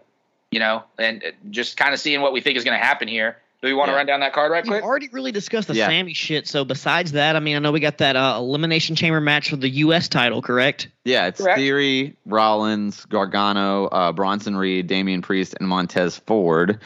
you 0.51 0.59
know, 0.59 0.83
and 0.97 1.23
uh, 1.23 1.31
just 1.49 1.77
kind 1.77 1.93
of 1.93 1.99
seeing 1.99 2.21
what 2.21 2.33
we 2.33 2.41
think 2.41 2.57
is 2.57 2.63
going 2.63 2.77
to 2.79 2.83
happen 2.85 3.07
here. 3.07 3.37
Do 3.61 3.67
we 3.67 3.73
want 3.73 3.87
to 3.87 3.93
Yeah. 3.93 3.97
run 3.97 4.05
down 4.05 4.19
that 4.19 4.33
card 4.33 4.51
right 4.51 4.63
quick? 4.63 4.75
We've 4.75 4.83
already 4.83 5.09
really 5.11 5.31
discussed 5.31 5.67
the 5.67 5.73
Yeah. 5.73 5.87
Sami 5.87 6.13
shit. 6.13 6.47
So 6.47 6.63
besides 6.63 7.13
that, 7.13 7.35
I 7.35 7.39
mean, 7.39 7.55
I 7.55 7.59
know 7.59 7.71
we 7.71 7.79
got 7.79 7.97
that 7.97 8.15
uh, 8.15 8.35
elimination 8.37 8.95
chamber 8.95 9.19
match 9.19 9.49
for 9.49 9.55
the 9.55 9.69
U.S. 9.69 10.07
title, 10.07 10.43
correct? 10.43 10.89
Yeah, 11.05 11.25
it's 11.25 11.41
Correct. 11.41 11.57
Theory, 11.57 12.15
Rollins, 12.27 13.03
Gargano, 13.05 13.85
uh, 13.87 14.11
Bronson 14.11 14.55
Reed, 14.55 14.85
Damian 14.85 15.23
Priest, 15.23 15.55
and 15.59 15.67
Montez 15.67 16.17
Ford. 16.17 16.79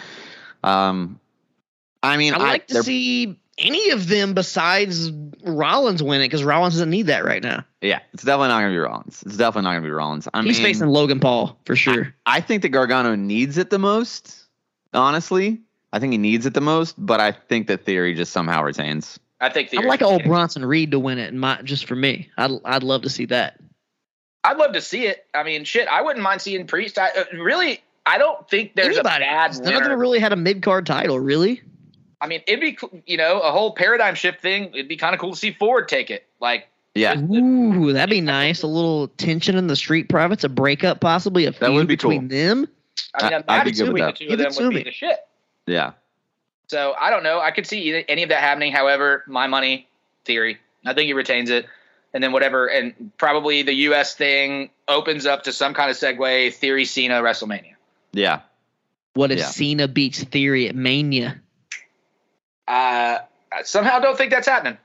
Um, 0.63 1.19
I 2.01 2.15
mean, 2.17 2.33
I'd 2.33 2.41
I, 2.41 2.49
like 2.51 2.67
to 2.67 2.83
see 2.83 3.37
any 3.61 3.91
of 3.91 4.07
them 4.07 4.33
besides 4.33 5.11
Rollins 5.43 6.03
win 6.03 6.21
it 6.21 6.25
because 6.25 6.43
Rollins 6.43 6.73
doesn't 6.75 6.89
need 6.89 7.07
that 7.07 7.23
right 7.23 7.41
now. 7.41 7.63
yeah, 7.81 7.99
it's 8.13 8.23
definitely 8.23 8.49
not 8.49 8.61
gonna 8.61 8.73
be 8.73 8.77
Rollins. 8.77 9.23
It's 9.25 9.37
definitely 9.37 9.63
not 9.63 9.73
gonna 9.75 9.85
be 9.85 9.91
Rollins. 9.91 10.27
I 10.33 10.41
He's 10.43 10.57
mean, 10.57 10.65
facing 10.65 10.87
Logan 10.87 11.19
Paul 11.19 11.57
for 11.65 11.75
sure. 11.75 12.13
I 12.25 12.41
think 12.41 12.61
that 12.63 12.69
Gargano 12.69 13.15
needs 13.15 13.57
it 13.57 13.69
the 13.69 13.79
most. 13.79 14.45
Honestly, 14.93 15.61
I 15.93 15.99
think 15.99 16.11
he 16.11 16.17
needs 16.17 16.45
it 16.45 16.53
the 16.53 16.61
most, 16.61 16.95
but 16.97 17.19
I 17.19 17.31
think 17.31 17.67
that 17.67 17.85
Theory 17.85 18.13
just 18.13 18.33
somehow 18.33 18.63
retains. 18.63 19.19
I 19.39 19.49
think 19.49 19.67
I'd 19.69 19.71
Theory. 19.71 19.85
like 19.87 20.01
old 20.01 20.23
Bronson 20.23 20.65
Reed 20.65 20.91
to 20.91 20.99
win 20.99 21.17
it, 21.17 21.29
and 21.29 21.39
my, 21.39 21.61
just 21.63 21.85
for 21.85 21.95
me, 21.95 22.29
I'd 22.37 22.51
I'd 22.65 22.83
love 22.83 23.03
to 23.03 23.09
see 23.09 23.25
that. 23.25 23.59
I'd 24.43 24.57
love 24.57 24.73
to 24.73 24.81
see 24.81 25.05
it. 25.05 25.25
I 25.33 25.43
mean, 25.43 25.63
shit, 25.63 25.87
I 25.87 26.01
wouldn't 26.01 26.23
mind 26.23 26.41
seeing 26.41 26.65
Priest. 26.67 26.97
I 26.97 27.09
uh, 27.09 27.23
really, 27.33 27.81
I 28.05 28.17
don't 28.17 28.47
think 28.49 28.75
there's 28.75 28.97
Anybody? 28.97 29.23
a 29.23 29.27
bad 29.27 29.59
None 29.63 29.73
of 29.75 29.83
them 29.83 29.99
really 29.99 30.19
had 30.19 30.33
a 30.33 30.35
mid 30.35 30.61
card 30.61 30.85
title, 30.85 31.19
really. 31.19 31.61
I 32.21 32.27
mean, 32.27 32.41
it'd 32.47 32.61
be 32.61 32.77
you 33.07 33.17
know 33.17 33.39
a 33.39 33.51
whole 33.51 33.73
paradigm 33.73 34.15
shift 34.15 34.41
thing. 34.41 34.69
It'd 34.73 34.87
be 34.87 34.95
kind 34.97 35.13
of 35.15 35.19
cool 35.19 35.31
to 35.31 35.37
see 35.37 35.51
Ford 35.51 35.87
take 35.89 36.09
it. 36.11 36.25
Like, 36.39 36.67
Yeah, 36.95 37.17
Ooh, 37.19 37.91
that'd 37.93 38.09
be 38.11 38.21
nice. 38.21 38.61
A 38.63 38.67
little 38.67 39.07
tension 39.09 39.57
in 39.57 39.67
the 39.67 39.75
street 39.75 40.07
profits, 40.09 40.43
a 40.43 40.49
breakup, 40.49 40.99
possibly 40.99 41.45
a 41.45 41.51
feud 41.53 41.73
would 41.73 41.87
be 41.87 41.95
between 41.95 42.27
them. 42.27 42.67
I 43.15 43.23
mean, 43.23 43.33
I- 43.33 43.35
a 43.37 43.43
I'd 43.59 43.63
be 43.63 43.71
match 43.71 43.77
good 43.79 43.93
with 43.93 44.01
the 44.03 44.11
two 44.11 44.25
Give 44.27 44.39
of 44.39 44.45
it 44.45 44.53
them 44.55 44.65
would 44.65 44.73
me. 44.75 44.79
be 44.81 44.89
the 44.89 44.91
shit. 44.91 45.17
yeah. 45.65 45.93
So 46.67 46.93
I 46.99 47.09
don't 47.09 47.23
know. 47.23 47.39
I 47.41 47.51
could 47.51 47.65
see 47.67 47.81
either, 47.89 48.03
any 48.07 48.23
of 48.23 48.29
that 48.29 48.39
happening. 48.41 48.71
However, 48.71 49.23
my 49.27 49.47
money 49.47 49.87
theory. 50.25 50.57
I 50.85 50.93
think 50.93 51.07
he 51.07 51.13
retains 51.13 51.49
it, 51.49 51.65
and 52.13 52.23
then 52.23 52.31
whatever, 52.31 52.67
and 52.67 53.11
probably 53.17 53.61
the 53.63 53.73
U.S. 53.89 54.15
thing 54.15 54.69
opens 54.87 55.25
up 55.25 55.43
to 55.43 55.53
some 55.53 55.73
kind 55.73 55.89
of 55.91 55.97
segue. 55.97 56.53
Theory 56.53 56.85
Cena 56.85 57.21
WrestleMania. 57.21 57.73
Yeah. 58.13 58.41
What 59.15 59.31
if 59.31 59.39
Yeah. 59.39 59.45
Cena 59.45 59.87
beats 59.89 60.23
Theory 60.23 60.69
at 60.69 60.75
Mania? 60.75 61.41
Uh, 62.71 63.19
I 63.51 63.63
somehow 63.63 63.99
don't 63.99 64.17
think 64.17 64.31
that's 64.31 64.47
happening. 64.47 64.77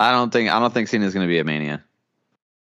I 0.00 0.10
don't 0.10 0.32
think 0.32 0.50
I 0.50 0.58
don't 0.58 0.74
think 0.74 0.88
Cena's 0.88 1.14
gonna 1.14 1.28
be 1.28 1.38
at 1.38 1.46
Mania. 1.46 1.84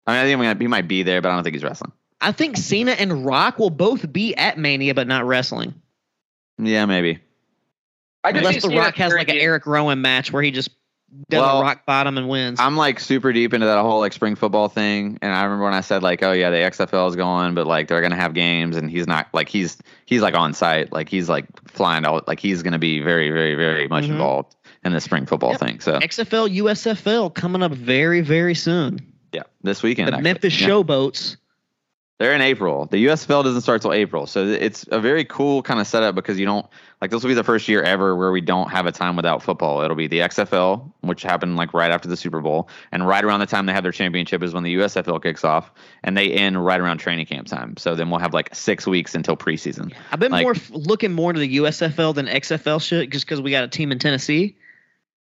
I 0.07 0.13
mean, 0.13 0.21
I 0.21 0.25
think 0.25 0.39
I'm 0.39 0.45
gonna, 0.45 0.59
he 0.59 0.67
might 0.67 0.89
be 0.89 1.05
there, 1.05 1.23
but 1.23 1.31
I 1.31 1.37
don't 1.37 1.45
think 1.45 1.55
he's 1.55 1.63
wrestling. 1.63 1.93
I 2.21 2.33
think 2.33 2.57
Cena 2.57 2.91
and 2.93 3.25
Rock 3.25 3.61
will 3.61 3.71
both 3.71 4.13
be 4.13 4.35
at 4.35 4.59
Mania, 4.59 4.93
but 4.93 5.07
not 5.07 5.25
wrestling. 5.25 5.73
Yeah, 6.59 6.87
maybe. 6.87 7.21
I 8.25 8.33
could 8.33 8.39
Unless 8.39 8.57
The 8.57 8.61
Cena 8.63 8.81
Rock 8.81 8.97
has 8.97 9.13
like 9.13 9.29
an 9.29 9.37
Eric 9.37 9.67
Rowan 9.67 10.01
match 10.01 10.33
where 10.33 10.43
he 10.43 10.51
just 10.51 10.71
does 11.31 11.41
Well, 11.41 11.63
rock 11.63 11.87
bottom 11.87 12.19
and 12.19 12.29
wins. 12.29 12.61
I'm 12.61 12.77
like 12.77 13.01
super 13.01 13.33
deep 13.33 13.55
into 13.55 13.67
that 13.67 13.81
whole 13.81 13.99
like 14.01 14.13
spring 14.13 14.35
football 14.37 14.69
thing, 14.69 15.19
and 15.23 15.33
I 15.33 15.45
remember 15.45 15.65
when 15.65 15.75
I 15.75 15.81
said 15.81 16.03
like, 16.03 16.23
oh 16.23 16.33
yeah, 16.33 16.51
the 16.51 16.57
XFL 16.59 17.09
is 17.09 17.17
going, 17.17 17.55
but 17.55 17.67
like 17.67 17.89
they're 17.89 18.03
gonna 18.03 18.17
have 18.17 18.35
games, 18.35 18.77
and 18.77 18.91
he's 18.91 19.07
not 19.07 19.29
like 19.33 19.49
he's 19.49 19.79
he's 20.07 20.21
like 20.23 20.35
on 20.35 20.53
site, 20.55 20.93
like 20.93 21.09
he's 21.09 21.29
like 21.29 21.47
flying 21.71 22.05
out, 22.05 22.29
like 22.29 22.41
he's 22.41 22.63
gonna 22.63 22.79
be 22.79 23.01
very 23.01 23.31
very 23.31 23.55
very 23.55 23.89
much 23.89 24.05
Mhm. 24.05 24.11
involved 24.11 24.55
in 24.85 24.93
the 24.93 25.01
spring 25.01 25.27
football 25.27 25.53
Yep. 25.53 25.61
thing. 25.61 25.81
So 25.81 25.99
XFL, 25.99 26.49
USFL 26.49 27.31
coming 27.35 27.63
up 27.63 27.73
very, 27.73 28.21
very 28.21 28.55
soon. 28.55 29.01
yeah, 29.33 29.43
this 29.63 29.83
weekend. 29.83 30.09
The 30.09 30.13
actually. 30.15 30.23
Memphis 30.25 30.61
Yeah. 30.61 30.69
Showboats. 30.69 31.37
They're 32.19 32.35
in 32.35 32.41
April. 32.41 32.87
The 32.87 33.07
USFL 33.07 33.45
doesn't 33.45 33.61
start 33.61 33.81
till 33.81 33.93
April, 33.93 34.27
so 34.27 34.45
it's 34.45 34.85
a 34.91 34.99
very 34.99 35.25
cool 35.25 35.63
kind 35.63 35.79
of 35.79 35.87
setup 35.87 36.17
because 36.17 36.37
you 36.37 36.47
don't 36.47 36.67
like 37.01 37.13
this 37.13 37.23
will 37.23 37.29
be 37.29 37.35
the 37.35 37.45
first 37.45 37.69
year 37.69 37.81
ever 37.83 38.17
where 38.17 38.33
we 38.33 38.41
don't 38.41 38.69
have 38.73 38.87
a 38.87 38.93
time 38.93 39.15
without 39.15 39.41
football. 39.41 39.83
It'll 39.83 39.97
be 39.97 40.09
the 40.09 40.19
XFL, 40.19 40.91
which 41.03 41.23
happened 41.23 41.55
like 41.55 41.73
right 41.75 41.93
after 41.93 42.09
the 42.09 42.17
Super 42.17 42.41
Bowl, 42.41 42.69
and 42.91 43.07
right 43.07 43.25
around 43.25 43.39
the 43.39 43.47
time 43.47 43.67
they 43.67 43.73
have 43.73 43.85
their 43.85 43.93
championship 43.93 44.43
is 44.43 44.53
when 44.53 44.65
the 44.65 44.75
USFL 44.75 45.23
kicks 45.23 45.45
off, 45.45 45.71
and 46.03 46.17
they 46.17 46.33
end 46.33 46.63
right 46.65 46.81
around 46.81 46.99
training 46.99 47.27
camp 47.27 47.47
time. 47.47 47.77
So 47.77 47.95
then 47.95 48.11
we'll 48.11 48.19
have 48.19 48.35
like 48.35 48.53
six 48.53 48.85
weeks 48.85 49.15
until 49.15 49.37
preseason. 49.37 49.93
I've 50.11 50.19
been 50.19 50.33
Like- 50.33 50.43
more 50.43 50.57
f- 50.57 50.71
looking 50.73 51.13
more 51.13 51.33
to 51.33 51.39
the 51.39 51.57
USFL 51.59 52.17
than 52.17 52.27
XFL 52.27 52.81
shit, 52.83 53.11
just 53.11 53.27
because 53.27 53.41
we 53.41 53.53
got 53.53 53.63
a 53.63 53.69
team 53.69 53.93
in 53.93 54.01
Tennessee. 54.01 54.57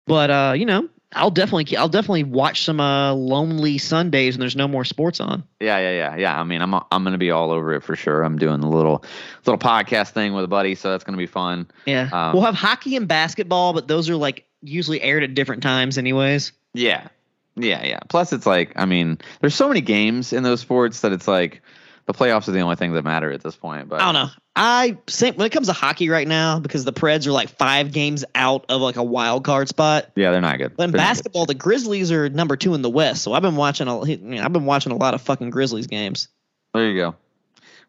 But 0.07 0.31
uh, 0.31 0.53
you 0.57 0.67
know, 0.67 0.89
I'll 1.15 1.31
definitely, 1.31 1.77
I'll 1.77 1.89
definitely 1.89 2.25
watch 2.25 2.65
some 2.65 2.81
uh, 2.81 3.15
lonely 3.15 3.79
Sundays 3.79 4.35
when 4.35 4.41
there's 4.41 4.57
no 4.57 4.69
more 4.69 4.85
sports 4.85 5.21
on. 5.21 5.45
Yeah, 5.61 5.79
yeah, 5.79 5.91
yeah, 5.93 6.17
yeah. 6.17 6.41
I 6.41 6.45
mean, 6.45 6.61
I'm 6.63 6.75
I'm 6.75 7.05
gonna 7.05 7.19
be 7.19 7.31
all 7.31 7.51
over 7.51 7.73
it 7.75 7.83
for 7.83 7.97
sure. 7.97 8.23
I'm 8.23 8.39
doing 8.39 8.61
the 8.61 8.69
little 8.69 9.05
little 9.47 9.59
podcast 9.59 10.11
thing 10.11 10.33
with 10.35 10.45
a 10.45 10.49
buddy, 10.49 10.75
so 10.75 10.91
that's 10.91 11.05
gonna 11.05 11.19
be 11.19 11.27
fun. 11.27 11.67
Yeah, 11.87 12.09
Um, 12.13 12.33
we'll 12.35 12.43
have 12.43 12.55
hockey 12.55 12.97
and 12.97 13.09
basketball, 13.09 13.73
but 13.73 13.89
those 13.89 14.11
are 14.11 14.17
like 14.17 14.47
usually 14.63 15.01
aired 15.03 15.23
at 15.23 15.35
different 15.35 15.63
times, 15.63 15.99
anyways. 15.99 16.53
Yeah. 16.73 17.09
Yeah, 17.57 17.85
yeah. 17.85 18.01
Plus 18.09 18.33
it's 18.33 18.47
like, 18.47 18.73
I 18.75 18.85
mean, 18.85 19.19
there's 19.41 19.55
so 19.55 19.69
many 19.69 19.81
games 19.81 20.33
in 20.33 20.43
those 20.43 20.61
sports 20.61 21.03
that 21.03 21.13
it's 21.13 21.29
like 21.29 21.63
the 22.07 22.13
playoffs 22.13 22.49
are 22.49 22.53
the 22.53 22.61
only 22.61 22.77
thing 22.77 22.93
that 22.93 23.03
matter 23.03 23.31
at 23.31 23.43
this 23.43 23.57
point. 23.57 23.89
But 23.89 24.01
I 24.01 24.13
don't 24.13 24.15
know. 24.15 24.31
I 24.57 24.99
think 25.07 25.37
when 25.37 25.47
it 25.47 25.51
comes 25.51 25.67
to 25.67 25.73
hockey 25.73 26.09
right 26.09 26.29
now, 26.29 26.61
because 26.61 26.85
the 26.85 26.93
Preds 26.93 27.27
are 27.27 27.33
like 27.33 27.49
five 27.49 27.93
games 27.93 28.25
out 28.35 28.67
of 28.69 28.81
like 28.81 28.97
a 28.97 29.03
wild 29.03 29.45
card 29.45 29.69
spot. 29.69 30.11
Yeah, 30.15 30.31
they're 30.31 30.41
not 30.41 30.59
good. 30.59 30.77
But 30.77 30.85
in 30.85 30.91
They're 30.91 30.99
basketball, 30.99 31.47
the 31.47 31.55
Grizzlies 31.55 32.13
are 32.13 32.29
number 32.29 32.57
two 32.57 32.75
in 32.75 32.83
the 32.83 32.91
West. 32.91 33.23
So 33.23 33.33
I've 33.33 33.43
been 33.43 33.57
watching 33.57 33.89
a, 33.89 34.01
I've 34.01 34.53
been 34.53 34.67
watching 34.67 34.93
a 34.93 34.97
lot 34.97 35.15
of 35.15 35.23
fucking 35.23 35.51
Grizzlies 35.51 35.87
games. 35.87 36.29
There 36.73 36.89
you 36.89 36.97
go. 37.01 37.17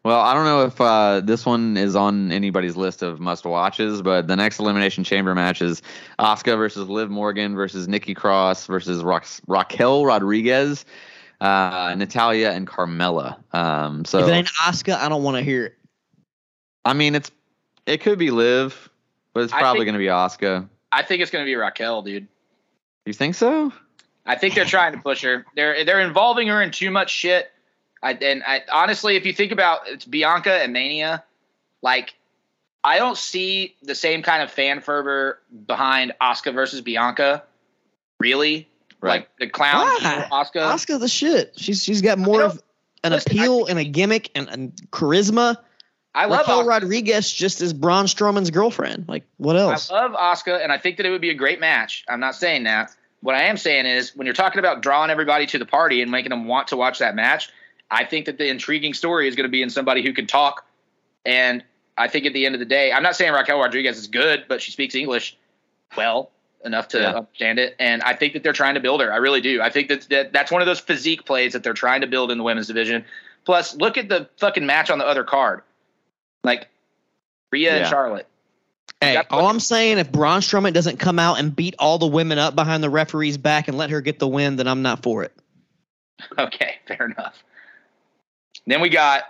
Well, 0.06 0.20
I 0.20 0.34
don't 0.34 0.44
know 0.44 0.62
if 0.66 0.80
uh, 0.80 1.20
this 1.20 1.44
one 1.44 1.76
is 1.76 1.96
on 1.96 2.30
anybody's 2.30 2.76
list 2.76 3.02
of 3.02 3.18
must 3.18 3.44
watches, 3.44 4.02
but 4.02 4.28
the 4.28 4.36
next 4.36 4.60
elimination 4.60 5.02
chamber 5.02 5.34
match 5.34 5.60
is 5.60 5.82
Asuka 6.20 6.56
versus 6.56 6.88
Liv 6.88 7.10
Morgan 7.10 7.56
versus 7.56 7.88
Nikki 7.88 8.14
Cross 8.14 8.68
versus 8.68 9.02
Rox- 9.02 9.40
Raquel 9.48 10.06
Rodriguez, 10.06 10.84
uh, 11.40 11.94
Natalia 11.96 12.50
and 12.50 12.66
Carmella. 12.66 13.36
Um, 13.54 14.04
so 14.04 14.20
if 14.20 14.28
it 14.28 14.32
ain't 14.32 14.48
Asuka, 14.48 14.96
I 14.96 15.08
don't 15.08 15.22
want 15.22 15.36
to 15.36 15.42
hear 15.42 15.66
it. 15.66 15.74
I 16.84 16.92
mean, 16.92 17.14
it's 17.14 17.30
it 17.86 18.00
could 18.00 18.18
be 18.18 18.30
Liv, 18.30 18.88
but 19.32 19.44
it's 19.44 19.52
probably 19.52 19.84
going 19.84 19.94
to 19.94 19.98
be 19.98 20.06
Asuka. 20.06 20.68
I 20.92 21.02
think 21.02 21.22
it's 21.22 21.30
going 21.30 21.44
to 21.44 21.48
be 21.48 21.54
Raquel, 21.54 22.02
dude. 22.02 22.26
You 23.04 23.12
think 23.12 23.34
so? 23.34 23.72
I 24.24 24.34
think 24.34 24.54
they're 24.54 24.64
trying 24.64 24.92
to 24.92 24.98
push 24.98 25.22
her. 25.22 25.46
They're 25.54 25.84
they're 25.84 26.00
involving 26.00 26.48
her 26.48 26.60
in 26.60 26.70
too 26.70 26.90
much 26.90 27.10
shit. 27.10 27.50
I, 28.02 28.12
and 28.12 28.42
I, 28.46 28.62
honestly, 28.70 29.16
if 29.16 29.24
you 29.24 29.32
think 29.32 29.52
about 29.52 29.80
it's 29.86 30.04
Bianca 30.04 30.52
and 30.52 30.72
Mania, 30.72 31.24
like 31.82 32.14
I 32.82 32.98
don't 32.98 33.16
see 33.16 33.74
the 33.82 33.94
same 33.94 34.22
kind 34.22 34.42
of 34.42 34.50
fan 34.50 34.80
fervor 34.80 35.40
behind 35.66 36.12
Asuka 36.20 36.54
versus 36.54 36.80
Bianca. 36.80 37.44
Really, 38.18 38.68
like 39.02 39.28
the 39.38 39.48
clown 39.48 39.86
Why? 39.86 40.26
Asuka. 40.30 40.72
Asuka 40.72 41.00
the 41.00 41.08
shit. 41.08 41.54
She's 41.56 41.82
she's 41.82 42.02
got 42.02 42.18
more 42.18 42.42
of 42.42 42.62
an 43.04 43.12
listen, 43.12 43.32
appeal 43.32 43.66
and 43.66 43.78
a 43.78 43.84
gimmick 43.84 44.30
and, 44.34 44.48
and 44.48 44.72
charisma. 44.90 45.56
I 46.14 46.26
love 46.26 46.40
Raquel 46.40 46.62
Asuka. 46.62 46.68
Rodriguez 46.68 47.30
just 47.30 47.60
as 47.60 47.72
Braun 47.72 48.06
Strowman's 48.06 48.50
girlfriend. 48.50 49.06
Like 49.08 49.24
what 49.36 49.56
else? 49.56 49.90
I 49.90 50.06
love 50.06 50.12
Asuka, 50.12 50.62
and 50.62 50.72
I 50.72 50.78
think 50.78 50.96
that 50.96 51.06
it 51.06 51.10
would 51.10 51.20
be 51.20 51.30
a 51.30 51.34
great 51.34 51.60
match. 51.60 52.04
I'm 52.08 52.20
not 52.20 52.34
saying 52.34 52.64
that. 52.64 52.94
What 53.20 53.34
I 53.34 53.44
am 53.44 53.56
saying 53.56 53.86
is, 53.86 54.14
when 54.14 54.26
you're 54.26 54.34
talking 54.34 54.58
about 54.58 54.82
drawing 54.82 55.10
everybody 55.10 55.46
to 55.46 55.58
the 55.58 55.66
party 55.66 56.02
and 56.02 56.10
making 56.10 56.30
them 56.30 56.46
want 56.46 56.68
to 56.68 56.76
watch 56.76 56.98
that 56.98 57.14
match, 57.14 57.50
I 57.90 58.04
think 58.04 58.26
that 58.26 58.38
the 58.38 58.48
intriguing 58.48 58.94
story 58.94 59.26
is 59.26 59.34
going 59.34 59.48
to 59.48 59.50
be 59.50 59.62
in 59.62 59.70
somebody 59.70 60.02
who 60.02 60.12
can 60.12 60.26
talk. 60.26 60.64
And 61.24 61.64
I 61.98 62.08
think 62.08 62.26
at 62.26 62.34
the 62.34 62.46
end 62.46 62.54
of 62.54 62.58
the 62.58 62.66
day, 62.66 62.92
I'm 62.92 63.02
not 63.02 63.16
saying 63.16 63.32
Raquel 63.32 63.58
Rodriguez 63.58 63.98
is 63.98 64.06
good, 64.06 64.44
but 64.48 64.62
she 64.62 64.70
speaks 64.70 64.94
English 64.94 65.36
well 65.96 66.30
enough 66.66 66.88
to 66.88 67.00
Yeah. 67.00 67.12
understand 67.14 67.58
it. 67.58 67.76
And 67.78 68.02
I 68.02 68.12
think 68.14 68.34
that 68.34 68.42
they're 68.42 68.52
trying 68.52 68.74
to 68.74 68.80
build 68.80 69.00
her. 69.00 69.12
I 69.12 69.16
really 69.16 69.40
do. 69.40 69.62
I 69.62 69.70
think 69.70 69.88
that, 69.88 70.02
that 70.10 70.32
that's 70.32 70.50
one 70.52 70.60
of 70.60 70.66
those 70.66 70.80
physique 70.80 71.24
plays 71.24 71.52
that 71.54 71.62
they're 71.62 71.72
trying 71.72 72.02
to 72.02 72.06
build 72.06 72.30
in 72.30 72.38
the 72.38 72.44
women's 72.44 72.66
division. 72.66 73.04
Plus, 73.44 73.76
look 73.76 73.96
at 73.96 74.08
the 74.08 74.28
fucking 74.38 74.66
match 74.66 74.90
on 74.90 74.98
the 74.98 75.06
other 75.06 75.24
card, 75.24 75.62
like 76.44 76.68
Rhea 77.52 77.76
and 77.78 77.86
Charlotte. 77.86 78.26
Hey, 79.00 79.22
all 79.30 79.46
I'm 79.46 79.60
saying, 79.60 79.98
if 79.98 80.10
Braun 80.10 80.40
Strowman 80.40 80.72
doesn't 80.72 80.98
come 80.98 81.18
out 81.18 81.38
and 81.38 81.54
beat 81.54 81.74
all 81.78 81.98
the 81.98 82.06
women 82.06 82.38
up 82.38 82.54
behind 82.54 82.82
the 82.82 82.90
referee's 82.90 83.36
back 83.36 83.68
and 83.68 83.76
let 83.76 83.90
her 83.90 84.00
get 84.00 84.18
the 84.18 84.26
win, 84.26 84.56
then 84.56 84.66
I'm 84.66 84.82
not 84.82 85.02
for 85.02 85.22
it. 85.22 85.32
Okay, 86.38 86.76
fair 86.88 87.06
enough. 87.06 87.42
Then 88.66 88.80
we 88.80 88.88
got 88.88 89.24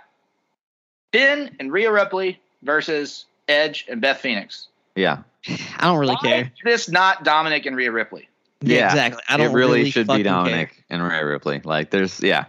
Finn 1.11 1.55
and 1.59 1.71
Rhea 1.71 1.91
Ripley 1.91 2.39
versus 2.63 3.25
Edge 3.47 3.85
and 3.89 3.99
Beth 4.01 4.19
Phoenix. 4.19 4.67
Yeah. 4.95 5.17
I 5.77 5.85
don't 5.85 5.99
really 5.99 6.15
Why 6.21 6.29
care. 6.29 6.41
is 6.41 6.49
this 6.63 6.89
not 6.89 7.23
Dominic 7.23 7.65
and 7.65 7.75
Rhea 7.75 7.91
Ripley? 7.91 8.29
Yeah. 8.61 8.87
exactly. 8.87 9.21
I 9.29 9.37
don't 9.37 9.51
it 9.51 9.53
really, 9.53 9.89
should 9.91 10.07
fucking 10.07 10.23
be 10.23 10.29
care. 10.29 10.33
Dominic 10.33 10.83
and 10.89 11.03
Rhea 11.03 11.25
Ripley. 11.25 11.61
Like, 11.63 11.91
there's 11.91 12.21
yeah, 12.21 12.45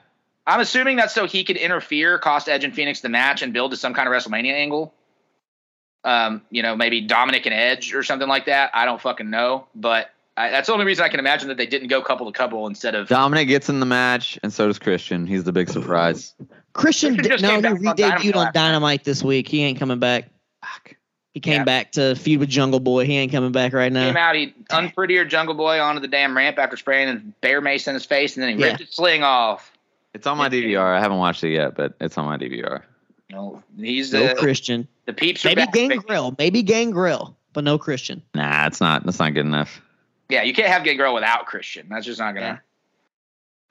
I'm 0.46 0.60
assuming 0.60 0.96
that's 0.96 1.14
so 1.14 1.26
he 1.26 1.44
could 1.44 1.58
interfere, 1.58 2.18
cost 2.18 2.48
Edge 2.48 2.64
and 2.64 2.74
Phoenix 2.74 3.00
the 3.00 3.10
match, 3.10 3.42
and 3.42 3.52
build 3.52 3.72
to 3.72 3.76
some 3.76 3.92
kind 3.92 4.08
of 4.08 4.14
WrestleMania 4.14 4.54
angle. 4.54 4.94
Um, 6.04 6.42
you 6.50 6.62
know, 6.62 6.74
maybe 6.74 7.02
Dominic 7.02 7.44
and 7.44 7.54
Edge 7.54 7.92
or 7.92 8.02
something 8.02 8.28
like 8.28 8.46
that. 8.46 8.70
I 8.72 8.86
don't 8.86 9.00
fucking 9.00 9.28
know, 9.28 9.66
but 9.74 10.10
I, 10.38 10.50
that's 10.50 10.68
the 10.68 10.72
only 10.72 10.86
reason 10.86 11.04
I 11.04 11.08
can 11.08 11.20
imagine 11.20 11.48
that 11.48 11.58
they 11.58 11.66
didn't 11.66 11.88
go 11.88 12.00
couple 12.00 12.24
to 12.24 12.32
couple 12.32 12.66
instead 12.66 12.94
of. 12.94 13.08
Dominic 13.08 13.48
gets 13.48 13.68
in 13.68 13.80
the 13.80 13.86
match, 13.86 14.38
and 14.42 14.50
so 14.50 14.68
does 14.68 14.78
Christian. 14.78 15.26
He's 15.26 15.44
the 15.44 15.52
big 15.52 15.68
surprise. 15.68 16.34
Christian, 16.72 17.16
Christian 17.16 17.38
just 17.38 17.42
no, 17.42 17.60
he 17.60 17.74
re-debuted 17.74 17.96
Dynamite 17.96 18.36
on 18.36 18.52
Dynamite 18.54 19.04
this 19.04 19.22
week. 19.22 19.48
He 19.48 19.62
ain't 19.62 19.78
coming 19.78 19.98
back. 19.98 20.30
Fuck. 20.64 20.96
He 21.34 21.40
came 21.40 21.54
Yeah. 21.58 21.64
back 21.64 21.92
to 21.92 22.14
feud 22.16 22.40
with 22.40 22.48
Jungle 22.48 22.80
Boy. 22.80 23.04
He 23.04 23.16
ain't 23.16 23.30
coming 23.30 23.52
back 23.52 23.72
right 23.72 23.92
now. 23.92 24.06
Came 24.06 24.16
out, 24.16 24.34
he 24.34 24.54
unprettier 24.70 25.24
Jungle 25.28 25.54
Boy 25.54 25.78
onto 25.80 26.00
the 26.00 26.08
damn 26.08 26.36
ramp 26.36 26.58
after 26.58 26.76
spraying 26.76 27.08
a 27.08 27.16
bear 27.40 27.60
mace 27.60 27.86
in 27.86 27.94
his 27.94 28.04
face, 28.04 28.36
and 28.36 28.42
then 28.42 28.56
he 28.56 28.60
Yeah. 28.60 28.68
ripped 28.70 28.80
his 28.80 28.90
sling 28.90 29.22
off. 29.22 29.72
It's 30.14 30.26
on 30.26 30.36
my 30.38 30.48
DVR. 30.48 30.94
I 30.96 31.00
haven't 31.00 31.18
watched 31.18 31.44
it 31.44 31.50
yet, 31.50 31.76
but 31.76 31.94
it's 32.00 32.16
on 32.18 32.24
my 32.24 32.36
DVR. 32.38 32.82
No, 33.30 33.62
he's 33.78 34.12
No 34.12 34.26
the 34.28 34.34
Christian. 34.36 34.88
the 35.04 35.12
peeps 35.12 35.44
are 35.44 35.50
Maybe 35.50 35.62
back. 35.66 35.72
Gangrel. 35.74 36.34
Maybe 36.38 36.62
Gangrel, 36.62 37.36
but 37.52 37.62
no 37.62 37.76
Christian. 37.78 38.22
Nah, 38.34 38.66
it's 38.66 38.80
not. 38.80 39.04
That's 39.04 39.18
not 39.18 39.34
good 39.34 39.44
enough. 39.46 39.82
Yeah, 40.30 40.42
you 40.42 40.54
can't 40.54 40.68
have 40.68 40.82
Gangrel 40.82 41.14
without 41.14 41.46
Christian. 41.46 41.86
That's 41.90 42.06
just 42.06 42.18
not 42.18 42.34
gonna. 42.34 42.60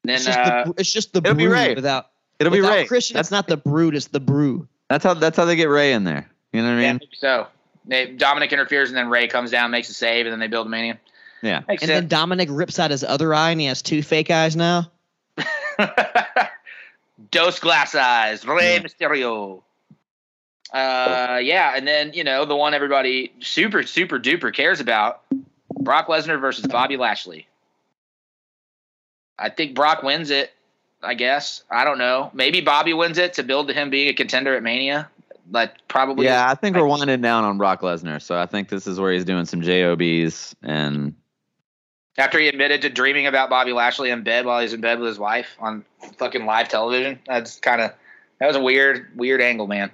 Then 0.03 0.15
It's 0.15 0.25
just, 0.25 0.37
uh, 0.39 0.63
the, 0.65 0.73
it's 0.77 0.93
just 0.93 1.11
the 1.13 1.19
it'll 1.19 1.33
be 1.33 1.45
brew 1.45 1.53
Ray. 1.53 1.73
without 1.75 2.11
It'll 2.39 2.53
be 2.53 2.61
without 2.61 2.73
Rey. 2.75 2.85
Christian. 2.85 3.15
That's 3.15 3.31
not 3.31 3.47
the 3.47 3.57
brood. 3.57 3.95
It's 3.95 4.07
the 4.07 4.19
brew. 4.19 4.67
that's 4.89 5.03
how 5.03 5.15
that's 5.15 5.35
how 5.35 5.45
they 5.45 5.55
get 5.55 5.69
Rey 5.69 5.91
in 5.93 6.03
there. 6.03 6.29
You 6.53 6.61
know 6.61 6.69
what 6.69 6.79
I 6.79 6.81
yeah, 6.81 6.91
mean? 6.93 6.99
maybe 7.01 7.15
so 7.15 7.47
they, 7.85 8.05
Dominic 8.07 8.51
interferes, 8.53 8.89
and 8.89 8.97
then 8.97 9.09
Rey 9.09 9.27
comes 9.27 9.51
down, 9.51 9.71
makes 9.71 9.89
a 9.89 9.93
save, 9.93 10.25
and 10.25 10.33
then 10.33 10.39
they 10.39 10.47
build 10.47 10.67
a 10.67 10.69
mania. 10.69 10.97
Yeah. 11.41 11.61
Makes 11.67 11.83
And 11.83 11.89
then. 11.89 12.07
Dominic 12.07 12.49
rips 12.51 12.79
out 12.79 12.91
his 12.91 13.03
other 13.03 13.33
eye, 13.33 13.51
and 13.51 13.59
he 13.61 13.67
has 13.67 13.81
two 13.81 14.01
fake 14.01 14.31
eyes 14.31 14.55
now. 14.55 14.91
Dos 17.31 17.59
glass 17.59 17.95
eyes, 17.95 18.45
Rey 18.45 18.75
Yeah. 18.75 18.79
Mysterio. 18.83 19.61
Uh, 20.73 21.39
yeah, 21.41 21.73
and 21.75 21.87
then 21.87 22.11
you 22.13 22.23
know 22.23 22.43
the 22.45 22.55
one 22.55 22.73
everybody 22.73 23.31
super 23.39 23.83
super 23.83 24.19
duper 24.19 24.53
cares 24.53 24.79
about, 24.81 25.21
Brock 25.79 26.07
Lesnar 26.07 26.39
versus 26.41 26.65
Bobby 26.67 26.97
Lashley. 26.97 27.47
I 29.39 29.49
think 29.49 29.75
Brock 29.75 30.03
wins 30.03 30.29
it. 30.29 30.51
I 31.01 31.13
guess 31.13 31.63
I 31.71 31.85
don't 31.85 31.97
know. 31.99 32.31
Maybe 32.33 32.59
Bobby 32.61 32.93
wins 32.93 33.17
it 33.17 33.33
to 33.35 33.43
build 33.43 33.67
to 33.69 33.73
him 33.73 33.89
being 33.89 34.09
a 34.09 34.13
contender 34.13 34.55
at 34.55 34.63
Mania. 34.63 35.09
But 35.49 35.77
probably 35.87 36.25
Yeah, 36.25 36.49
I 36.49 36.55
think 36.55 36.75
we're 36.75 36.85
winding 36.85 37.21
down 37.21 37.43
on 37.45 37.57
Brock 37.57 37.81
Lesnar, 37.81 38.21
so 38.21 38.37
I 38.37 38.45
think 38.45 38.69
this 38.69 38.85
is 38.85 38.99
where 38.99 39.13
he's 39.13 39.25
doing 39.25 39.45
some 39.45 39.61
jobs 39.61 40.55
and 40.61 41.15
after 42.17 42.39
he 42.39 42.47
admitted 42.47 42.81
to 42.81 42.89
dreaming 42.89 43.27
about 43.27 43.49
Bobby 43.49 43.73
Lashley 43.73 44.09
in 44.09 44.23
bed 44.23 44.45
while 44.45 44.59
he's 44.59 44.73
in 44.73 44.81
bed 44.81 44.99
with 44.99 45.07
his 45.07 45.19
wife 45.19 45.55
on 45.59 45.85
fucking 46.17 46.45
live 46.45 46.67
television. 46.67 47.19
That's 47.27 47.59
kind 47.59 47.81
of 47.81 47.93
that 48.39 48.47
was 48.47 48.55
a 48.55 48.61
weird 48.61 49.07
weird 49.15 49.41
angle, 49.41 49.67
man. 49.67 49.91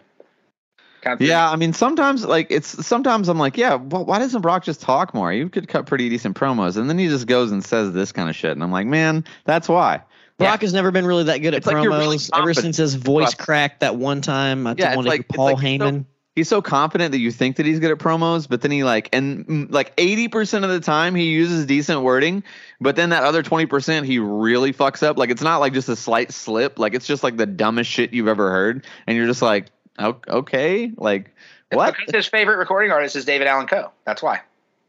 Kind 1.01 1.21
of 1.21 1.27
yeah. 1.27 1.51
I 1.51 1.57
mean, 1.57 1.73
sometimes 1.73 2.25
like 2.25 2.47
it's 2.49 2.85
sometimes 2.85 3.27
I'm 3.27 3.37
like, 3.37 3.57
yeah, 3.57 3.75
well, 3.75 4.05
why 4.05 4.19
doesn't 4.19 4.41
Brock 4.41 4.63
just 4.63 4.81
talk 4.81 5.13
more? 5.13 5.33
You 5.33 5.49
could 5.49 5.67
cut 5.67 5.85
pretty 5.85 6.09
decent 6.09 6.37
promos, 6.37 6.77
and 6.77 6.89
then 6.89 6.97
he 6.97 7.07
just 7.07 7.27
goes 7.27 7.51
and 7.51 7.63
says 7.63 7.91
this 7.91 8.11
kind 8.11 8.29
of 8.29 8.35
shit, 8.35 8.51
and 8.51 8.63
I'm 8.63 8.71
like, 8.71 8.87
man, 8.87 9.25
that's 9.43 9.67
why. 9.67 10.01
Brock 10.37 10.61
has 10.61 10.73
never 10.73 10.91
been 10.91 11.05
really 11.05 11.25
that 11.25 11.37
good 11.39 11.53
at 11.53 11.59
It's 11.59 11.67
like 11.67 11.75
really 11.75 12.17
promos. 12.17 12.29
Ever 12.37 12.53
since 12.53 12.77
his 12.77 12.95
voice 12.95 13.25
Trust. 13.33 13.37
cracked 13.39 13.79
that 13.81 13.95
one 13.95 14.21
time, 14.21 14.65
I 14.67 14.75
Yeah, 14.77 14.89
it's 14.89 14.95
wanted 14.97 15.09
like- 15.09 15.19
it's 15.21 15.35
Paul 15.35 15.45
like 15.53 15.59
he's 15.59 15.79
so- 15.79 15.85
Heyman. 15.91 16.05
He's 16.35 16.49
so 16.49 16.63
confident 16.63 17.11
that 17.11 17.19
you 17.19 17.29
think 17.29 17.57
that 17.57 17.67
he's 17.67 17.79
good 17.79 17.91
at 17.91 17.99
promos, 17.99 18.49
but 18.49 18.61
then 18.61 18.71
he 18.71 18.83
like 18.83 19.07
and 19.13 19.45
mm, 19.45 19.71
like 19.71 19.95
80% 19.97 20.63
of 20.63 20.71
the 20.71 20.79
time 20.79 21.13
he 21.13 21.25
uses 21.25 21.67
decent 21.67 22.01
wording, 22.01 22.43
but 22.81 22.95
then 22.95 23.11
that 23.11 23.23
other 23.23 23.43
20% 23.43 24.03
he 24.03 24.17
really 24.17 24.73
fucks 24.73 25.03
up. 25.03 25.15
Like 25.19 25.29
it's 25.29 25.43
not 25.43 25.57
like 25.57 25.73
just 25.73 25.89
a 25.89 25.95
slight 25.95 26.31
slip, 26.33 26.79
like 26.79 26.95
it's 26.95 27.05
just 27.05 27.21
like 27.21 27.37
the 27.37 27.45
dumbest 27.45 27.91
shit 27.91 28.13
you've 28.13 28.27
ever 28.27 28.49
heard, 28.49 28.83
and 29.05 29.15
you're 29.15 29.27
just 29.27 29.43
like, 29.43 29.67
okay, 30.01 30.91
like 30.97 31.29
what? 31.71 31.95
Because 31.95 32.15
his 32.15 32.25
favorite 32.25 32.57
recording 32.57 32.89
artist 32.91 33.15
is 33.15 33.25
David 33.25 33.45
Allan 33.45 33.67
Coe. 33.67 33.91
That's 34.03 34.23
why. 34.23 34.41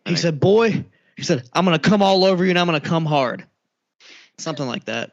He 0.06 0.16
said, 0.16 0.40
"Boy," 0.40 0.82
he 1.14 1.22
said, 1.24 1.46
"I'm 1.52 1.66
gonna 1.66 1.78
come 1.78 2.00
all 2.00 2.24
over 2.24 2.42
you, 2.42 2.50
and 2.50 2.58
I'm 2.58 2.66
gonna 2.66 2.80
come 2.80 3.04
hard." 3.04 3.44
Something 4.38 4.66
like 4.66 4.86
that. 4.86 5.12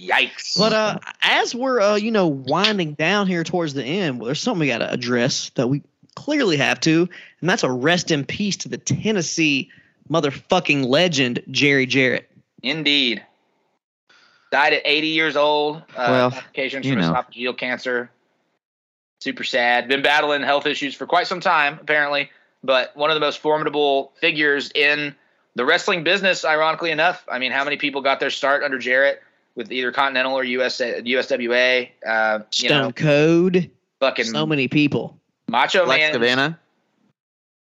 Yikes. 0.00 0.58
But 0.58 0.72
uh, 0.72 0.98
as 1.22 1.54
we're 1.54 1.80
uh, 1.80 1.96
you 1.96 2.10
know 2.10 2.26
winding 2.26 2.94
down 2.94 3.26
here 3.26 3.44
towards 3.44 3.74
the 3.74 3.84
end, 3.84 4.18
well, 4.18 4.26
there's 4.26 4.40
something 4.40 4.60
we 4.60 4.66
got 4.66 4.78
to 4.78 4.92
address 4.92 5.50
that 5.54 5.68
we 5.68 5.82
clearly 6.16 6.56
have 6.56 6.80
to, 6.80 7.08
and 7.40 7.50
that's 7.50 7.62
a 7.62 7.70
rest 7.70 8.10
in 8.10 8.24
peace 8.24 8.58
to 8.58 8.68
the 8.68 8.78
Tennessee 8.78 9.70
motherfucking 10.10 10.86
legend 10.86 11.42
Jerry 11.50 11.86
Jarrett. 11.86 12.30
Indeed. 12.62 13.22
Died 14.50 14.72
at 14.74 14.82
80 14.84 15.06
years 15.08 15.36
old. 15.36 15.76
Uh, 15.76 15.82
Well, 15.96 16.30
complications 16.30 16.86
you 16.86 16.94
from 16.94 17.02
esophageal 17.02 17.56
cancer. 17.56 18.10
Super 19.20 19.44
sad. 19.44 19.88
Been 19.88 20.02
battling 20.02 20.42
health 20.42 20.66
issues 20.66 20.94
for 20.94 21.06
quite 21.06 21.26
some 21.26 21.40
time, 21.40 21.78
apparently. 21.80 22.30
But 22.62 22.96
one 22.96 23.10
of 23.10 23.14
the 23.14 23.20
most 23.20 23.38
formidable 23.38 24.12
figures 24.20 24.70
in 24.74 25.14
the 25.54 25.64
wrestling 25.64 26.04
business, 26.04 26.44
ironically 26.44 26.90
enough. 26.90 27.24
I 27.28 27.38
mean, 27.38 27.52
how 27.52 27.64
many 27.64 27.76
people 27.76 28.00
got 28.00 28.20
their 28.20 28.30
start 28.30 28.62
under 28.62 28.78
Jarrett 28.78 29.22
with 29.56 29.70
either 29.72 29.92
Continental 29.92 30.34
or 30.34 30.44
US, 30.44 30.78
USWA? 30.80 31.88
Uh, 32.06 32.38
you 32.54 32.68
Stone 32.68 32.82
know, 32.82 32.92
Cold, 32.92 33.56
fucking 34.00 34.24
so 34.26 34.46
many 34.46 34.68
people. 34.68 35.18
Macho 35.48 35.84
Lex 35.86 36.00
Man. 36.00 36.12
Savannah? 36.12 36.58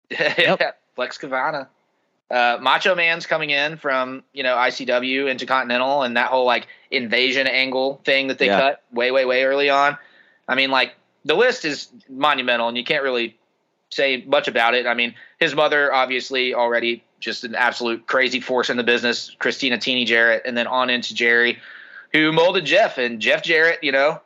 Yep. 0.38 0.80
Flex 0.96 1.18
Kavana. 1.18 1.68
Uh, 2.30 2.58
Macho 2.62 2.96
Man's 2.96 3.26
coming 3.26 3.50
in 3.50 3.78
from 3.78 4.24
you 4.34 4.44
know 4.44 4.56
ICW 4.56 5.30
into 5.30 5.46
Continental 5.46 6.04
and 6.04 6.18
that 6.18 6.28
whole 6.28 6.46
like 6.46 6.68
invasion 6.92 7.48
angle 7.48 8.02
thing 8.06 8.28
that 8.28 8.38
they 8.40 8.48
Yeah. 8.48 8.60
cut 8.60 8.84
way 8.92 9.12
way 9.12 9.26
way 9.26 9.44
early 9.44 9.70
on. 9.70 9.98
I 10.48 10.56
mean, 10.56 10.72
like 10.72 10.96
the 11.26 11.36
list 11.36 11.66
is 11.66 11.90
monumental, 12.10 12.68
and 12.68 12.78
you 12.78 12.84
can't 12.84 13.04
really 13.04 13.38
say 13.92 14.24
much 14.28 14.48
about 14.48 14.74
it. 14.74 14.88
I 14.88 14.94
mean, 14.94 15.14
his 15.40 15.54
mother 15.56 15.94
obviously 15.94 16.54
already 16.54 17.04
just 17.20 17.44
an 17.44 17.56
absolute 17.56 18.06
crazy 18.08 18.40
force 18.40 18.70
in 18.70 18.78
the 18.78 18.84
business, 18.84 19.36
Christina 19.40 19.78
Teeny 19.78 20.04
Jarrett, 20.06 20.44
and 20.46 20.58
then 20.58 20.68
on 20.68 20.90
into 20.90 21.14
Jerry, 21.14 21.60
who 22.14 22.32
molded 22.32 22.66
Jeff 22.66 22.98
and 22.98 23.20
Jeff 23.20 23.44
Jarrett. 23.44 23.84
You 23.84 23.92
know, 23.92 24.22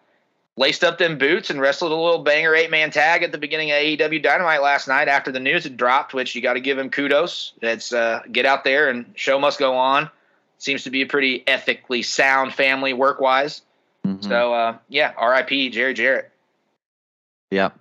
laced 0.57 0.83
up 0.83 0.97
them 0.97 1.17
boots 1.17 1.49
and 1.49 1.61
wrestled 1.61 1.91
a 1.91 1.95
little 1.95 2.23
banger 2.23 2.53
eight 2.55 2.71
man 2.71 2.91
tag 2.91 3.23
at 3.23 3.31
the 3.31 3.37
beginning 3.37 3.71
of 3.71 3.77
AEW 3.77 4.21
Dynamite 4.21 4.61
last 4.61 4.87
night 4.87 5.07
after 5.07 5.31
the 5.31 5.39
news 5.39 5.63
had 5.63 5.77
dropped, 5.77 6.13
which 6.13 6.35
you 6.35 6.41
got 6.41 6.53
to 6.53 6.59
give 6.59 6.77
him 6.77 6.89
kudos. 6.89 7.53
It's 7.61 7.93
uh, 7.93 8.21
get 8.31 8.45
out 8.45 8.63
there 8.63 8.89
and 8.89 9.13
show 9.15 9.39
must 9.39 9.59
go 9.59 9.75
on. 9.75 10.09
Seems 10.59 10.83
to 10.83 10.89
be 10.89 11.03
a 11.03 11.05
pretty 11.05 11.43
ethically 11.47 12.01
sound 12.01 12.53
family 12.53 12.93
work 12.93 13.21
wise. 13.21 13.61
Mhm. 14.05 14.23
So 14.23 14.53
uh, 14.53 14.77
yeah, 14.89 15.13
R.I.P. 15.15 15.69
Jerry 15.69 15.93
Jarrett. 15.93 16.31
Yep. 17.51 17.77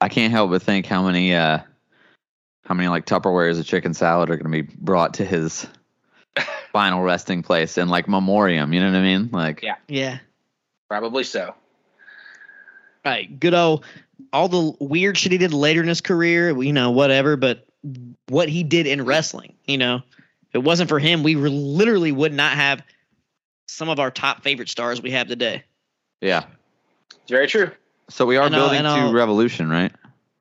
I 0.00 0.08
can't 0.08 0.32
help 0.32 0.50
but 0.50 0.62
think 0.62 0.86
how 0.86 1.04
many 1.04 1.34
uh 1.34 1.60
how 2.64 2.74
many 2.74 2.88
like 2.88 3.06
Tupperwares 3.06 3.58
of 3.58 3.66
chicken 3.66 3.94
salad 3.94 4.30
are 4.30 4.36
going 4.36 4.50
to 4.50 4.62
be 4.62 4.74
brought 4.78 5.14
to 5.14 5.24
his 5.24 5.66
final 6.72 7.02
resting 7.02 7.42
place 7.42 7.76
and 7.76 7.90
like 7.90 8.08
memoriam, 8.08 8.72
you 8.72 8.80
know 8.80 8.90
what 8.90 8.96
I 8.96 9.02
mean? 9.02 9.30
Like 9.32 9.62
Yeah. 9.62 9.76
Yeah. 9.88 10.18
Probably 10.88 11.24
so. 11.24 11.54
Right. 13.04 13.38
Good 13.40 13.54
old 13.54 13.84
all 14.32 14.48
the 14.48 14.76
weird 14.80 15.16
shit 15.16 15.32
he 15.32 15.38
did 15.38 15.52
later 15.52 15.82
in 15.82 15.88
his 15.88 16.00
career, 16.00 16.50
you 16.62 16.72
know, 16.72 16.90
whatever, 16.90 17.36
but 17.36 17.66
what 18.28 18.48
he 18.48 18.62
did 18.62 18.86
in 18.86 19.04
wrestling, 19.04 19.54
you 19.66 19.78
know. 19.78 19.96
If 20.48 20.56
it 20.56 20.62
wasn't 20.64 20.88
for 20.88 20.98
him, 20.98 21.22
we 21.22 21.36
were, 21.36 21.48
literally 21.48 22.12
would 22.12 22.32
not 22.32 22.52
have 22.52 22.82
some 23.66 23.88
of 23.88 23.98
our 23.98 24.10
top 24.10 24.42
favorite 24.42 24.68
stars 24.68 25.00
we 25.00 25.10
have 25.12 25.28
today. 25.28 25.64
yeah. 26.20 26.44
It's 27.22 27.30
very 27.30 27.46
true. 27.46 27.70
So 28.08 28.26
we 28.26 28.36
are 28.36 28.46
And, 28.46 28.54
uh, 28.54 28.58
building 28.58 28.78
and, 28.78 28.86
to 28.86 29.08
uh, 29.08 29.12
Revolution, 29.12 29.70
right? 29.70 29.92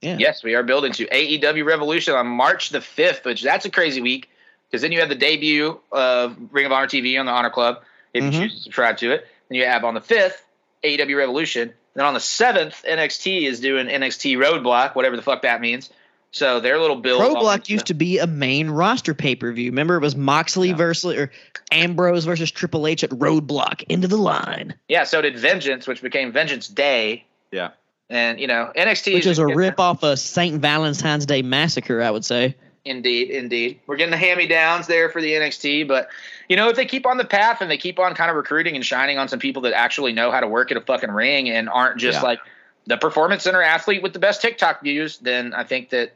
Yeah. 0.01 0.17
Yes, 0.17 0.43
we 0.43 0.55
are 0.55 0.63
building 0.63 0.91
to 0.93 1.05
AEW 1.05 1.63
Revolution 1.63 2.15
on 2.15 2.25
March 2.25 2.69
the 2.69 2.79
5th, 2.79 3.23
which 3.23 3.43
that's 3.43 3.65
a 3.65 3.69
crazy 3.69 4.01
week 4.01 4.29
because 4.71 4.81
then 4.81 4.91
you 4.91 4.99
have 5.01 5.09
the 5.09 5.15
debut 5.15 5.77
of 5.91 6.35
Ring 6.51 6.65
of 6.65 6.71
Honor 6.71 6.87
TV 6.87 7.19
on 7.19 7.25
the 7.25 7.31
Honor 7.31 7.49
Club 7.49 7.83
if 8.13 8.23
Mhm. 8.23 8.31
you 8.33 8.39
choose 8.39 8.55
to 8.55 8.63
subscribe 8.63 8.97
to 8.97 9.11
it. 9.11 9.27
Then 9.49 9.57
you 9.57 9.65
have 9.65 9.83
on 9.83 9.93
the 9.93 10.01
5th 10.01 10.43
AEW 10.83 11.17
Revolution. 11.17 11.73
Then 11.93 12.05
on 12.05 12.13
the 12.13 12.19
7th, 12.21 12.83
NXT 12.87 13.45
is 13.45 13.59
doing 13.59 13.87
NXT 13.87 14.37
Roadblock, 14.37 14.95
whatever 14.95 15.17
the 15.17 15.21
fuck 15.21 15.41
that 15.41 15.59
means. 15.59 15.89
So 16.33 16.61
their 16.61 16.79
little 16.79 16.95
build. 16.95 17.21
Roadblock 17.21 17.67
used 17.67 17.87
to 17.87 17.93
be 17.93 18.17
a 18.17 18.25
main 18.27 18.69
roster 18.69 19.13
pay 19.13 19.35
per 19.35 19.51
view. 19.51 19.69
Remember, 19.69 19.97
it 19.97 20.01
was 20.01 20.15
Moxley 20.15 20.69
Yeah. 20.69 20.75
versus 20.75 21.17
or 21.17 21.31
Ambrose 21.73 22.23
versus 22.23 22.49
Triple 22.49 22.87
H 22.87 23.03
at 23.03 23.09
Roadblock. 23.09 23.83
Into 23.89 24.07
the 24.07 24.15
line, 24.17 24.73
Yeah, 24.87 25.03
so 25.03 25.21
did 25.21 25.37
Vengeance, 25.37 25.87
which 25.87 26.01
became 26.01 26.31
Vengeance 26.31 26.69
Day. 26.69 27.25
Yeah. 27.51 27.71
And, 28.09 28.39
you 28.39 28.47
know, 28.47 28.71
NXT 28.75 29.13
which 29.13 29.25
is 29.25 29.39
a 29.39 29.45
rip 29.45 29.79
off 29.79 30.03
of 30.03 30.19
Saint 30.19 30.61
Valentine's 30.61 31.25
Day 31.25 31.41
Massacre, 31.41 32.01
I 32.01 32.11
would 32.11 32.23
say. 32.23 32.55
Indeed, 32.83 33.29
indeed. 33.29 33.79
We're 33.85 33.95
getting 33.95 34.11
the 34.11 34.17
hand 34.17 34.39
me 34.39 34.47
downs 34.47 34.87
there 34.87 35.09
for 35.09 35.21
the 35.21 35.33
NXT, 35.33 35.87
but 35.87 36.09
you 36.49 36.55
know, 36.55 36.69
if 36.69 36.75
they 36.75 36.85
keep 36.85 37.05
on 37.05 37.17
the 37.17 37.25
path 37.25 37.61
and 37.61 37.69
they 37.69 37.77
keep 37.77 37.99
on 37.99 38.15
kind 38.15 38.31
of 38.31 38.35
recruiting 38.35 38.75
and 38.75 38.83
shining 38.83 39.19
on 39.19 39.27
some 39.27 39.39
people 39.39 39.61
that 39.63 39.73
actually 39.73 40.13
know 40.13 40.31
how 40.31 40.39
to 40.39 40.47
work 40.47 40.71
at 40.71 40.77
a 40.77 40.81
fucking 40.81 41.11
ring 41.11 41.49
and 41.49 41.69
aren't 41.69 41.99
just 41.99 42.17
Yeah. 42.19 42.27
like 42.27 42.39
the 42.87 42.97
performance 42.97 43.43
center 43.43 43.61
athlete 43.61 44.01
with 44.01 44.13
the 44.13 44.19
best 44.19 44.41
TikTok 44.41 44.81
views, 44.81 45.19
then 45.19 45.53
I 45.53 45.63
think 45.63 45.89
that 45.89 46.13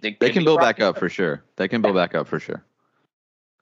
They 0.00 0.12
could 0.12 0.32
can 0.32 0.44
build 0.44 0.60
back 0.60 0.80
up 0.80 0.98
for 0.98 1.08
sure. 1.08 1.42
They 1.56 1.66
can 1.66 1.82
build 1.82 1.96
back 1.96 2.14
up 2.14 2.28
for 2.28 2.38
sure. 2.38 2.62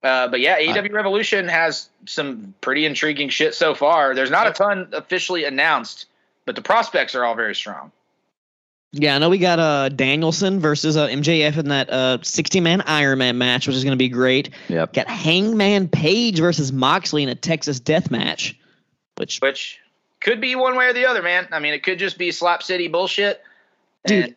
Uh, 0.02 0.28
but 0.28 0.40
yeah, 0.40 0.58
AEW 0.58 0.92
Revolution 0.92 1.48
has 1.48 1.88
some 2.06 2.54
pretty 2.60 2.84
intriguing 2.84 3.28
shit 3.28 3.54
so 3.54 3.74
far. 3.74 4.14
There's 4.14 4.30
not 4.30 4.46
a 4.46 4.52
ton 4.52 4.88
officially 4.92 5.44
announced, 5.44 6.06
but 6.44 6.54
the 6.56 6.62
prospects 6.62 7.14
are 7.14 7.24
all 7.24 7.34
very 7.34 7.54
strong. 7.54 7.92
Yeah, 8.92 9.16
I 9.16 9.18
know 9.18 9.30
we 9.30 9.38
got 9.38 9.58
uh 9.58 9.88
Danielson 9.88 10.60
versus 10.60 10.96
uh, 10.96 11.08
MJF 11.08 11.56
in 11.56 11.68
that 11.68 11.88
uh 11.90 12.18
60 12.22 12.60
man 12.60 12.82
Iron 12.82 13.18
Man 13.18 13.38
match, 13.38 13.66
which 13.66 13.76
is 13.76 13.84
going 13.84 13.96
to 13.96 14.02
be 14.02 14.08
great. 14.08 14.50
Yep. 14.68 14.92
Got 14.92 15.08
Hangman 15.08 15.88
Page 15.88 16.38
versus 16.38 16.72
Moxley 16.72 17.22
in 17.22 17.30
a 17.30 17.34
Texas 17.34 17.80
Death 17.80 18.10
Match, 18.10 18.58
which 19.16 19.38
which 19.40 19.78
could 20.20 20.40
be 20.40 20.54
one 20.54 20.76
way 20.76 20.86
or 20.86 20.92
the 20.92 21.06
other, 21.06 21.22
man. 21.22 21.48
I 21.52 21.58
mean, 21.58 21.72
it 21.72 21.82
could 21.82 21.98
just 21.98 22.18
be 22.18 22.30
slap 22.32 22.62
city 22.62 22.88
bullshit. 22.88 23.40
Dude, 24.06 24.24
And 24.24 24.36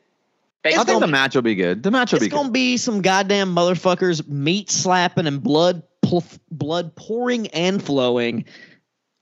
I 0.79 0.83
think 0.83 1.01
the 1.01 1.07
match 1.07 1.35
will 1.35 1.41
be 1.41 1.55
good. 1.55 1.83
The 1.83 1.91
match 1.91 2.13
will 2.13 2.19
be 2.19 2.27
It's 2.27 2.33
gonna 2.33 2.49
be 2.49 2.77
some 2.77 3.01
goddamn 3.01 3.53
motherfuckers 3.53 4.27
meat 4.27 4.71
slapping 4.71 5.27
and 5.27 5.43
blood 5.43 5.83
pl- 6.01 6.23
blood 6.49 6.95
pouring 6.95 7.47
and 7.47 7.83
flowing. 7.83 8.45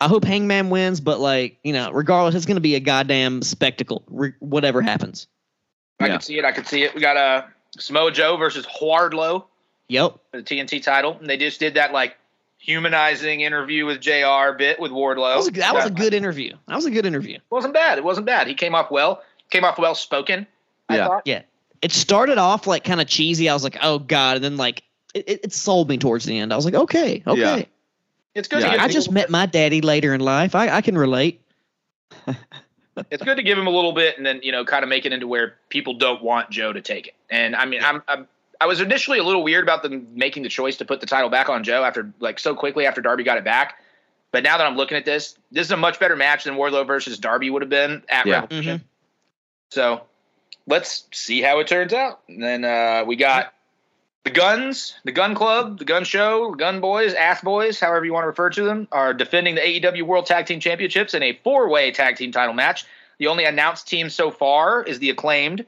I 0.03 0.07
hope 0.07 0.23
Hangman 0.25 0.69
wins, 0.69 0.99
but 0.99 1.19
like 1.19 1.57
you 1.63 1.71
know, 1.73 1.91
regardless, 1.91 2.35
it's 2.35 2.45
gonna 2.45 2.59
be 2.59 2.75
a 2.75 2.79
goddamn 2.79 3.41
spectacle. 3.41 4.03
Re- 4.09 4.33
whatever 4.39 4.81
happens. 4.81 5.27
I 5.99 6.07
Yeah. 6.07 6.11
can 6.13 6.21
see 6.21 6.37
it. 6.39 6.45
I 6.45 6.51
can 6.51 6.65
see 6.65 6.83
it. 6.83 6.93
We 6.93 7.01
got 7.01 7.15
uh, 7.17 7.43
Samoa 7.77 8.11
Joe 8.11 8.35
versus 8.37 8.65
Wardlow 8.81 9.45
Yep. 9.87 10.15
for 10.31 10.37
the 10.41 10.43
TNT 10.43 10.81
title. 10.83 11.17
And 11.19 11.29
they 11.29 11.37
just 11.37 11.59
did 11.59 11.75
that 11.75 11.93
like 11.93 12.17
humanizing 12.57 13.41
interview 13.41 13.85
with 13.85 14.01
JR 14.01 14.51
bit 14.57 14.79
with 14.79 14.91
Wardlow. 14.91 15.31
That 15.31 15.37
was 15.37 15.47
a, 15.47 15.51
that 15.51 15.73
was 15.73 15.85
a 15.85 15.91
good 15.91 16.13
interview. 16.13 16.55
That 16.67 16.75
was 16.75 16.85
a 16.85 16.91
good 16.91 17.05
interview. 17.05 17.35
It 17.35 17.41
wasn't 17.49 17.73
bad. 17.73 17.97
It 17.97 18.03
wasn't 18.03 18.25
bad. 18.25 18.47
He 18.47 18.53
came 18.53 18.73
off 18.75 18.89
well. 18.91 19.21
Came 19.49 19.63
off 19.63 19.77
well 19.77 19.95
spoken. 19.95 20.47
I 20.89 20.97
Yeah. 20.97 21.07
thought. 21.07 21.21
Yeah. 21.25 21.41
It 21.81 21.91
started 21.91 22.37
off 22.37 22.65
like 22.67 22.83
kind 22.83 23.01
of 23.01 23.07
cheesy. 23.07 23.49
I 23.49 23.53
was 23.53 23.63
like, 23.63 23.77
oh 23.81 23.99
god, 23.99 24.37
and 24.37 24.43
then 24.43 24.57
like 24.57 24.83
it, 25.13 25.25
it, 25.27 25.39
it 25.45 25.53
sold 25.53 25.89
me 25.89 25.97
towards 25.97 26.25
the 26.25 26.37
end. 26.39 26.51
I 26.51 26.55
was 26.55 26.65
like, 26.65 26.73
okay, 26.73 27.21
okay. 27.27 27.39
Yeah. 27.59 27.63
It's 28.35 28.47
good. 28.47 28.61
Yeah, 28.61 28.81
I 28.81 28.87
just 28.87 29.11
met 29.11 29.29
my 29.29 29.45
daddy 29.45 29.81
later 29.81 30.13
in 30.13 30.21
life. 30.21 30.55
I, 30.55 30.69
I 30.69 30.81
can 30.81 30.97
relate. 30.97 31.41
It's 33.09 33.23
good 33.23 33.37
to 33.37 33.43
give 33.43 33.57
him 33.57 33.65
a 33.65 33.71
little 33.71 33.91
bit, 33.91 34.17
and 34.17 34.25
then 34.25 34.39
you 34.43 34.51
know, 34.51 34.63
kind 34.63 34.83
of 34.83 34.89
make 34.89 35.05
it 35.05 35.13
into 35.13 35.27
where 35.27 35.55
people 35.69 35.95
don't 35.95 36.21
want 36.21 36.51
Joe 36.51 36.71
to 36.73 36.81
take 36.81 37.07
it. 37.07 37.15
And 37.29 37.55
I 37.55 37.65
mean, 37.65 37.83
I'm, 37.83 38.03
I'm 38.07 38.27
I 38.61 38.65
was 38.65 38.81
initially 38.81 39.17
a 39.17 39.23
little 39.23 39.43
weird 39.43 39.63
about 39.63 39.83
them 39.83 40.07
making 40.13 40.43
the 40.43 40.49
choice 40.49 40.77
to 40.77 40.85
put 40.85 41.01
the 41.01 41.07
title 41.07 41.29
back 41.29 41.49
on 41.49 41.63
Joe 41.63 41.83
after 41.83 42.13
like 42.19 42.39
so 42.39 42.55
quickly 42.55 42.85
after 42.85 43.01
Darby 43.01 43.23
got 43.23 43.37
it 43.37 43.43
back. 43.43 43.79
But 44.31 44.43
now 44.43 44.57
that 44.57 44.65
I'm 44.65 44.75
looking 44.77 44.97
at 44.97 45.05
this, 45.05 45.37
this 45.51 45.67
is 45.67 45.71
a 45.71 45.77
much 45.77 45.99
better 45.99 46.15
match 46.15 46.43
than 46.43 46.55
Wardlow 46.55 46.87
versus 46.87 47.17
Darby 47.19 47.49
would 47.49 47.61
have 47.61 47.69
been 47.69 48.03
at 48.09 48.25
Yeah. 48.25 48.41
Revolution. 48.41 48.83
So 49.71 50.03
let's 50.65 51.07
see 51.11 51.41
how 51.41 51.59
it 51.59 51.67
turns 51.67 51.93
out. 51.93 52.21
And 52.27 52.41
then 52.41 52.63
uh, 52.63 53.03
we 53.05 53.15
got 53.15 53.53
the 54.23 54.29
Guns, 54.29 54.95
the 55.03 55.11
Gun 55.11 55.35
Club, 55.35 55.79
the 55.79 55.85
Gun 55.85 56.03
Show, 56.03 56.51
the 56.51 56.57
Gun 56.57 56.79
Boys, 56.79 57.13
Ass 57.13 57.41
Boys, 57.41 57.79
however 57.79 58.05
you 58.05 58.13
want 58.13 58.23
to 58.23 58.27
refer 58.27 58.49
to 58.51 58.63
them, 58.63 58.87
are 58.91 59.13
defending 59.13 59.55
the 59.55 59.61
AEW 59.61 60.03
World 60.03 60.25
Tag 60.25 60.45
Team 60.45 60.59
Championships 60.59 61.13
in 61.13 61.21
a 61.23 61.33
four-way 61.43 61.91
tag 61.91 62.15
team 62.15 62.31
title 62.31 62.53
match. 62.53 62.85
The 63.17 63.27
only 63.27 63.43
announced 63.43 63.87
team 63.87 64.09
so 64.09 64.31
far 64.31 64.81
is 64.83 64.99
the 64.99 65.09
Acclaimed. 65.09 65.65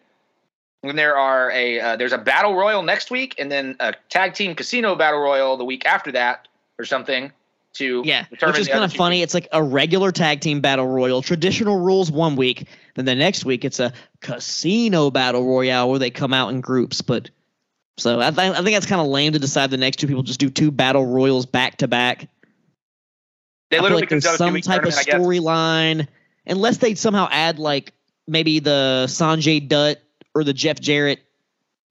And 0.84 0.98
there 0.98 1.18
are 1.18 1.52
a 1.52 1.80
uh, 1.80 1.96
there's 1.96 2.14
a 2.14 2.18
battle 2.18 2.56
royal 2.56 2.84
next 2.84 3.10
week, 3.10 3.34
and 3.40 3.52
then 3.52 3.76
a 3.80 3.96
tag 4.10 4.36
team 4.36 4.54
casino 4.54 4.96
battle 4.96 5.20
royal 5.20 5.58
the 5.58 5.66
week 5.66 5.84
after 5.86 6.12
that, 6.12 6.48
or 6.78 6.86
something. 6.86 7.32
To 7.74 8.04
Yeah, 8.06 8.26
determine 8.30 8.54
which 8.54 8.62
is 8.62 8.68
kind 8.70 8.86
of 8.86 8.94
funny. 8.94 9.22
It's 9.22 9.34
like 9.34 9.50
a 9.52 9.62
regular 9.62 10.12
tag 10.12 10.40
team 10.40 10.62
battle 10.62 10.88
royal, 10.88 11.22
traditional 11.22 11.80
rules 11.80 12.10
one 12.10 12.36
week, 12.36 12.68
then 12.94 13.04
the 13.04 13.16
next 13.16 13.44
week 13.44 13.66
it's 13.66 13.82
a 13.82 13.92
casino 14.22 15.12
battle 15.12 15.44
royale 15.44 15.90
where 15.90 16.00
they 16.00 16.10
come 16.10 16.34
out 16.34 16.54
in 16.54 16.62
groups. 16.62 17.02
But 17.02 17.32
so 17.98 18.20
I, 18.20 18.32
th- 18.32 18.52
I 18.52 18.56
think 18.56 18.76
that's 18.76 18.86
kind 18.86 19.02
of 19.02 19.08
lame 19.08 19.34
to 19.34 19.40
decide 19.40 19.70
the 19.72 19.78
next 19.78 19.98
two 19.98 20.08
people 20.08 20.24
just 20.24 20.40
do 20.40 20.50
two 20.50 20.72
battle 20.72 21.06
royals 21.06 21.46
back 21.46 21.78
to 21.78 21.88
back. 21.88 22.28
They 23.72 23.78
I 23.78 23.82
literally 23.82 24.02
like 24.02 24.10
there's 24.10 24.24
some 24.38 24.54
type 24.62 24.84
of 24.84 24.94
tournament, 24.94 24.98
I 24.98 25.04
guess. 25.04 25.16
storyline, 25.16 26.08
unless 26.46 26.78
they 26.78 26.96
somehow 26.96 27.28
add 27.32 27.58
like 27.58 27.94
maybe 28.28 28.60
the 28.60 29.06
Sanjay 29.08 29.68
Dutt 29.68 30.02
or 30.34 30.44
the 30.44 30.54
Jeff 30.54 30.80
Jarrett, 30.80 31.20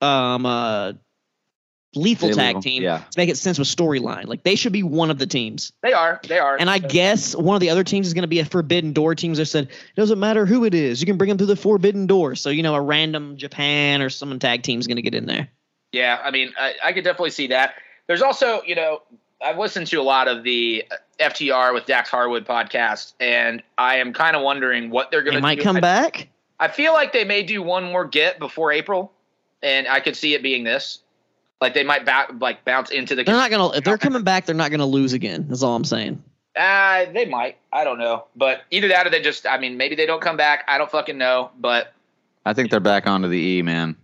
um, 0.01 0.45
uh, 0.45 0.93
lethal 1.95 2.29
They 2.29 2.35
tag 2.35 2.55
will, 2.55 2.61
team 2.61 2.83
yeah. 2.83 2.99
to 2.99 3.19
make 3.19 3.29
it 3.29 3.37
sense 3.37 3.57
with 3.57 3.67
storyline. 3.67 4.27
Like 4.27 4.43
they 4.43 4.55
should 4.55 4.73
be 4.73 4.83
one 4.83 5.09
of 5.09 5.17
the 5.17 5.27
teams. 5.27 5.71
They 5.81 5.93
are. 5.93 6.21
They 6.27 6.39
are. 6.39 6.55
And 6.57 6.69
I 6.69 6.77
guess 6.77 7.35
one 7.35 7.55
of 7.55 7.61
the 7.61 7.69
other 7.69 7.83
teams 7.83 8.07
is 8.07 8.13
going 8.13 8.23
to 8.23 8.27
be 8.27 8.39
a 8.39 8.45
Forbidden 8.45 8.93
Door 8.93 9.15
team. 9.15 9.33
That 9.33 9.45
said, 9.47 9.65
it 9.65 9.95
doesn't 9.95 10.19
matter 10.19 10.45
who 10.45 10.65
it 10.65 10.73
is, 10.73 11.01
you 11.01 11.07
can 11.07 11.17
bring 11.17 11.29
them 11.29 11.37
through 11.37 11.47
the 11.47 11.55
Forbidden 11.55 12.05
Door. 12.05 12.35
So 12.35 12.49
you 12.49 12.63
know, 12.63 12.75
a 12.75 12.81
random 12.81 13.37
Japan 13.37 14.01
or 14.01 14.09
some 14.09 14.37
tag 14.39 14.63
team 14.63 14.79
is 14.79 14.87
going 14.87 14.97
to 14.97 15.01
get 15.01 15.15
in 15.15 15.25
there. 15.25 15.49
Yeah, 15.95 16.19
I 16.21 16.29
mean, 16.29 16.51
I, 16.59 16.73
I 16.83 16.91
could 16.91 17.05
definitely 17.05 17.29
see 17.29 17.47
that. 17.47 17.75
There's 18.07 18.21
also, 18.21 18.61
you 18.63 18.75
know, 18.75 19.01
I've 19.41 19.57
listened 19.57 19.87
to 19.87 20.01
a 20.01 20.03
lot 20.03 20.27
of 20.27 20.43
the 20.43 20.83
FTR 21.21 21.73
with 21.73 21.85
Dax 21.85 22.09
Harwood 22.09 22.45
podcast, 22.45 23.13
and 23.21 23.63
I 23.77 23.95
am 23.97 24.11
kind 24.11 24.35
of 24.35 24.41
wondering 24.41 24.89
what 24.89 25.09
they're 25.09 25.21
going 25.23 25.35
They 25.35 25.39
to 25.39 25.41
might 25.41 25.55
do. 25.59 25.63
come 25.63 25.77
I, 25.77 25.79
back. 25.79 26.27
I 26.59 26.67
feel 26.67 26.91
like 26.91 27.13
they 27.13 27.23
may 27.23 27.43
do 27.43 27.63
one 27.63 27.85
more 27.85 28.03
get 28.03 28.39
before 28.39 28.73
April, 28.73 29.13
and 29.63 29.87
I 29.87 30.01
could 30.01 30.17
see 30.17 30.33
it 30.33 30.43
being 30.43 30.65
this. 30.65 30.99
Like 31.61 31.73
they 31.73 31.85
might 31.85 32.03
ba- 32.05 32.27
like 32.41 32.65
bounce 32.65 32.91
into 32.91 33.15
the. 33.15 33.23
They're 33.23 33.33
not 33.33 33.49
going 33.49 33.71
to. 33.71 33.77
If 33.77 33.85
they're 33.85 33.97
coming 33.97 34.23
back, 34.23 34.45
they're 34.45 34.53
not 34.53 34.71
going 34.71 34.81
to 34.81 34.85
lose 34.85 35.13
again. 35.13 35.45
That's 35.47 35.63
all 35.63 35.77
I'm 35.77 35.85
saying. 35.85 36.21
Uh, 36.57 37.05
they 37.13 37.23
might. 37.25 37.55
I 37.71 37.85
don't 37.85 37.97
know, 37.99 38.25
but 38.35 38.63
either 38.71 38.89
that 38.89 39.07
or 39.07 39.09
they 39.09 39.21
just. 39.21 39.47
I 39.47 39.57
mean, 39.57 39.77
maybe 39.77 39.95
they 39.95 40.05
don't 40.05 40.21
come 40.21 40.35
back. 40.35 40.65
I 40.67 40.77
don't 40.77 40.91
fucking 40.91 41.17
know, 41.17 41.51
but 41.57 41.93
I 42.45 42.51
think 42.53 42.69
they're 42.69 42.81
back 42.81 43.07
onto 43.07 43.29
the 43.29 43.37
E, 43.39 43.61
man. 43.61 43.95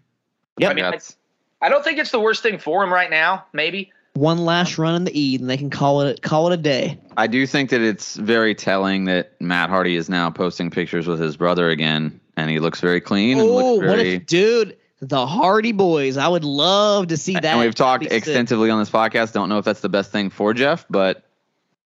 Yeah, 0.57 0.69
I 0.69 0.73
mean, 0.73 0.85
That's- 0.85 1.17
I 1.61 1.69
don't 1.69 1.83
think 1.83 1.99
it's 1.99 2.11
the 2.11 2.19
worst 2.19 2.41
thing 2.43 2.57
for 2.57 2.83
him 2.83 2.91
right 2.91 3.09
now. 3.09 3.45
Maybe. 3.53 3.91
One 4.13 4.39
last 4.39 4.77
run 4.77 4.95
in 4.95 5.03
the 5.05 5.17
E, 5.19 5.35
and 5.37 5.49
they 5.49 5.55
can 5.57 5.69
call 5.69 6.01
it 6.01 6.21
call 6.21 6.51
it 6.51 6.53
a 6.53 6.57
day. 6.57 6.99
I 7.15 7.27
do 7.27 7.45
think 7.47 7.69
that 7.69 7.79
it's 7.81 8.15
very 8.17 8.53
telling 8.53 9.05
that 9.05 9.39
Matt 9.39 9.69
Hardy 9.69 9.95
is 9.95 10.09
now 10.09 10.29
posting 10.29 10.69
pictures 10.69 11.07
with 11.07 11.19
his 11.21 11.37
brother 11.37 11.69
again, 11.69 12.19
and 12.35 12.49
he 12.49 12.59
looks 12.59 12.81
very 12.81 12.99
clean. 12.99 13.39
Oh, 13.39 13.45
looks 13.75 13.87
what 13.87 13.99
if, 13.99 14.25
dude? 14.25 14.77
The 14.99 15.25
Hardy 15.25 15.71
Boys. 15.71 16.17
I 16.17 16.27
would 16.27 16.43
love 16.43 17.07
to 17.07 17.17
see 17.17 17.33
that. 17.33 17.45
and 17.45 17.59
we've 17.59 17.73
talked 17.73 18.03
That'd 18.03 18.23
sick. 18.23 18.27
extensively 18.27 18.69
on 18.69 18.79
this 18.79 18.89
podcast. 18.89 19.31
Don't 19.33 19.47
know 19.49 19.57
if 19.59 19.65
that's 19.65 19.79
the 19.81 19.89
best 19.89 20.11
thing 20.11 20.29
for 20.29 20.53
Jeff, 20.53 20.85
but 20.89 21.23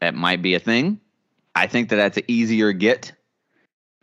that 0.00 0.14
might 0.14 0.40
be 0.40 0.54
a 0.54 0.60
thing. 0.60 1.00
I 1.56 1.66
think 1.66 1.88
that 1.88 1.96
that's 1.96 2.16
an 2.18 2.24
easier 2.28 2.72
get, 2.72 3.12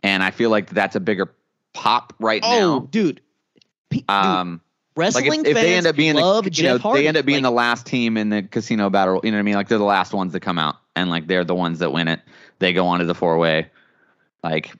and 0.02 0.22
I 0.22 0.32
feel 0.32 0.50
like 0.50 0.68
that's 0.70 0.96
a 0.96 1.00
bigger 1.00 1.32
pop 1.72 2.12
right 2.20 2.42
Oh, 2.44 2.58
now. 2.58 2.88
dude. 2.90 3.22
Pe- 3.88 3.98
dude, 4.00 4.10
Um, 4.10 4.60
wrestling 4.96 5.28
like 5.28 5.40
if, 5.40 5.46
if 5.46 5.54
fans 5.56 5.66
they 5.66 5.74
end 5.74 5.86
up 5.86 5.96
being, 5.96 6.14
the, 6.14 6.20
love 6.20 6.44
you 6.44 6.50
Jeff 6.50 6.74
know, 6.74 6.78
Hardy. 6.78 7.02
they 7.02 7.08
end 7.08 7.16
up 7.16 7.24
being 7.24 7.42
Like, 7.42 7.50
the 7.50 7.56
last 7.56 7.86
team 7.86 8.16
in 8.16 8.28
the 8.30 8.42
casino 8.42 8.90
battle. 8.90 9.20
You 9.22 9.30
know 9.30 9.36
what 9.36 9.40
I 9.40 9.42
mean? 9.42 9.54
Like 9.54 9.68
they're 9.68 9.78
the 9.78 9.84
last 9.84 10.12
ones 10.12 10.32
that 10.32 10.40
come 10.40 10.58
out, 10.58 10.76
and 10.96 11.10
like 11.10 11.26
they're 11.26 11.44
the 11.44 11.54
ones 11.54 11.78
that 11.80 11.92
win 11.92 12.08
it. 12.08 12.20
They 12.58 12.72
go 12.72 12.86
on 12.86 13.00
to 13.00 13.04
the 13.04 13.14
four 13.14 13.38
way. 13.38 13.70
Like 14.42 14.74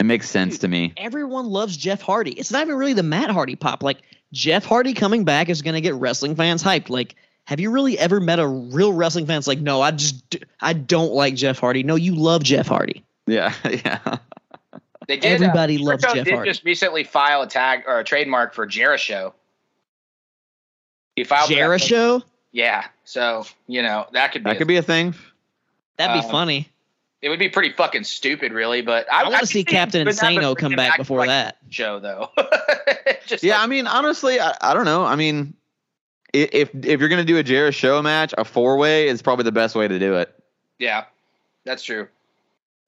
it 0.00 0.04
makes 0.04 0.28
sense 0.28 0.58
to 0.58 0.68
me. 0.68 0.92
everyone 0.96 1.46
loves 1.46 1.76
Jeff 1.76 2.02
Hardy. 2.02 2.32
It's 2.32 2.50
not 2.50 2.62
even 2.62 2.76
really 2.76 2.94
the 2.94 3.02
Matt 3.02 3.30
Hardy 3.30 3.56
pop. 3.56 3.82
Like 3.82 3.98
Jeff 4.32 4.64
Hardy 4.64 4.92
coming 4.94 5.24
back 5.24 5.48
is 5.48 5.62
going 5.62 5.74
to 5.74 5.80
get 5.80 5.94
wrestling 5.94 6.34
fans 6.34 6.62
hyped. 6.62 6.90
Like, 6.90 7.14
have 7.44 7.60
you 7.60 7.70
really 7.70 7.98
ever 7.98 8.20
met 8.20 8.38
a 8.40 8.46
real 8.46 8.92
wrestling 8.92 9.26
fan? 9.26 9.36
that's 9.36 9.46
like, 9.46 9.60
no, 9.60 9.80
I 9.80 9.92
just 9.92 10.36
I 10.60 10.72
don't 10.72 11.12
like 11.12 11.34
Jeff 11.36 11.58
Hardy. 11.58 11.82
No, 11.82 11.94
you 11.94 12.14
love 12.14 12.42
Jeff 12.42 12.66
Hardy. 12.66 13.04
Yeah, 13.26 13.54
yeah. 13.64 14.18
They 15.06 15.18
did. 15.18 15.42
Everybody 15.42 15.76
uh, 15.78 15.82
loves 15.84 16.02
Jericho 16.02 16.18
Jeff 16.18 16.24
did 16.24 16.34
Hardy. 16.34 16.50
just 16.50 16.64
recently 16.64 17.04
file 17.04 17.42
a 17.42 17.46
tag 17.46 17.84
or 17.86 18.00
a 18.00 18.04
trademark 18.04 18.54
for 18.54 18.66
Jericho. 18.66 19.34
He 21.16 21.24
filed 21.24 21.48
for 21.48 21.54
that- 21.54 21.56
Jericho, 21.58 22.22
Yeah. 22.52 22.84
So 23.04 23.44
you 23.66 23.82
know 23.82 24.06
that 24.12 24.32
could 24.32 24.42
be. 24.44 24.50
That 24.50 24.56
a- 24.56 24.58
could 24.58 24.68
be 24.68 24.76
a 24.76 24.82
thing. 24.82 25.14
that'd 25.96 26.20
be 26.20 26.24
Um, 26.26 26.30
funny. 26.30 26.68
It 27.22 27.30
would 27.30 27.38
be 27.38 27.48
pretty 27.48 27.72
fucking 27.72 28.04
stupid, 28.04 28.52
really. 28.52 28.82
But 28.82 29.10
I, 29.10 29.22
I 29.22 29.28
want 29.28 29.40
to 29.40 29.46
see 29.46 29.64
Captain 29.64 30.02
him 30.02 30.08
Insano 30.08 30.54
come 30.56 30.70
bring 30.72 30.76
back 30.76 30.98
before 30.98 31.18
like, 31.20 31.28
that. 31.28 31.56
show 31.70 31.98
though. 31.98 32.30
Just 33.26 33.42
Yeah, 33.42 33.54
like- 33.54 33.62
I 33.64 33.66
mean, 33.66 33.86
honestly, 33.86 34.38
I, 34.40 34.54
I 34.60 34.74
don't 34.74 34.84
know. 34.84 35.04
I 35.04 35.16
mean, 35.16 35.54
if 36.34 36.70
if 36.74 37.00
you're 37.00 37.08
gonna 37.08 37.24
do 37.24 37.38
a 37.38 37.42
Jericho 37.42 38.02
match, 38.02 38.34
a 38.36 38.44
four 38.44 38.76
way 38.76 39.08
is 39.08 39.22
probably 39.22 39.44
the 39.44 39.52
best 39.52 39.74
way 39.74 39.88
to 39.88 39.98
do 39.98 40.16
it. 40.16 40.34
Yeah, 40.78 41.04
that's 41.64 41.82
true. 41.84 42.08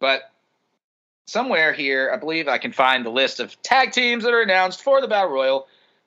But 0.00 0.30
somewhere 1.26 1.72
here, 1.72 2.10
I 2.12 2.16
believe 2.18 2.48
I 2.48 2.58
can 2.58 2.72
find 2.72 3.06
the 3.06 3.10
list 3.10 3.40
of 3.40 3.60
tag 3.62 3.92
teams 3.92 4.24
that 4.24 4.34
are 4.34 4.42
announced 4.42 4.82
for 4.82 5.00
the 5.00 5.08
Battle 5.08 5.30
Royal. 5.30 5.66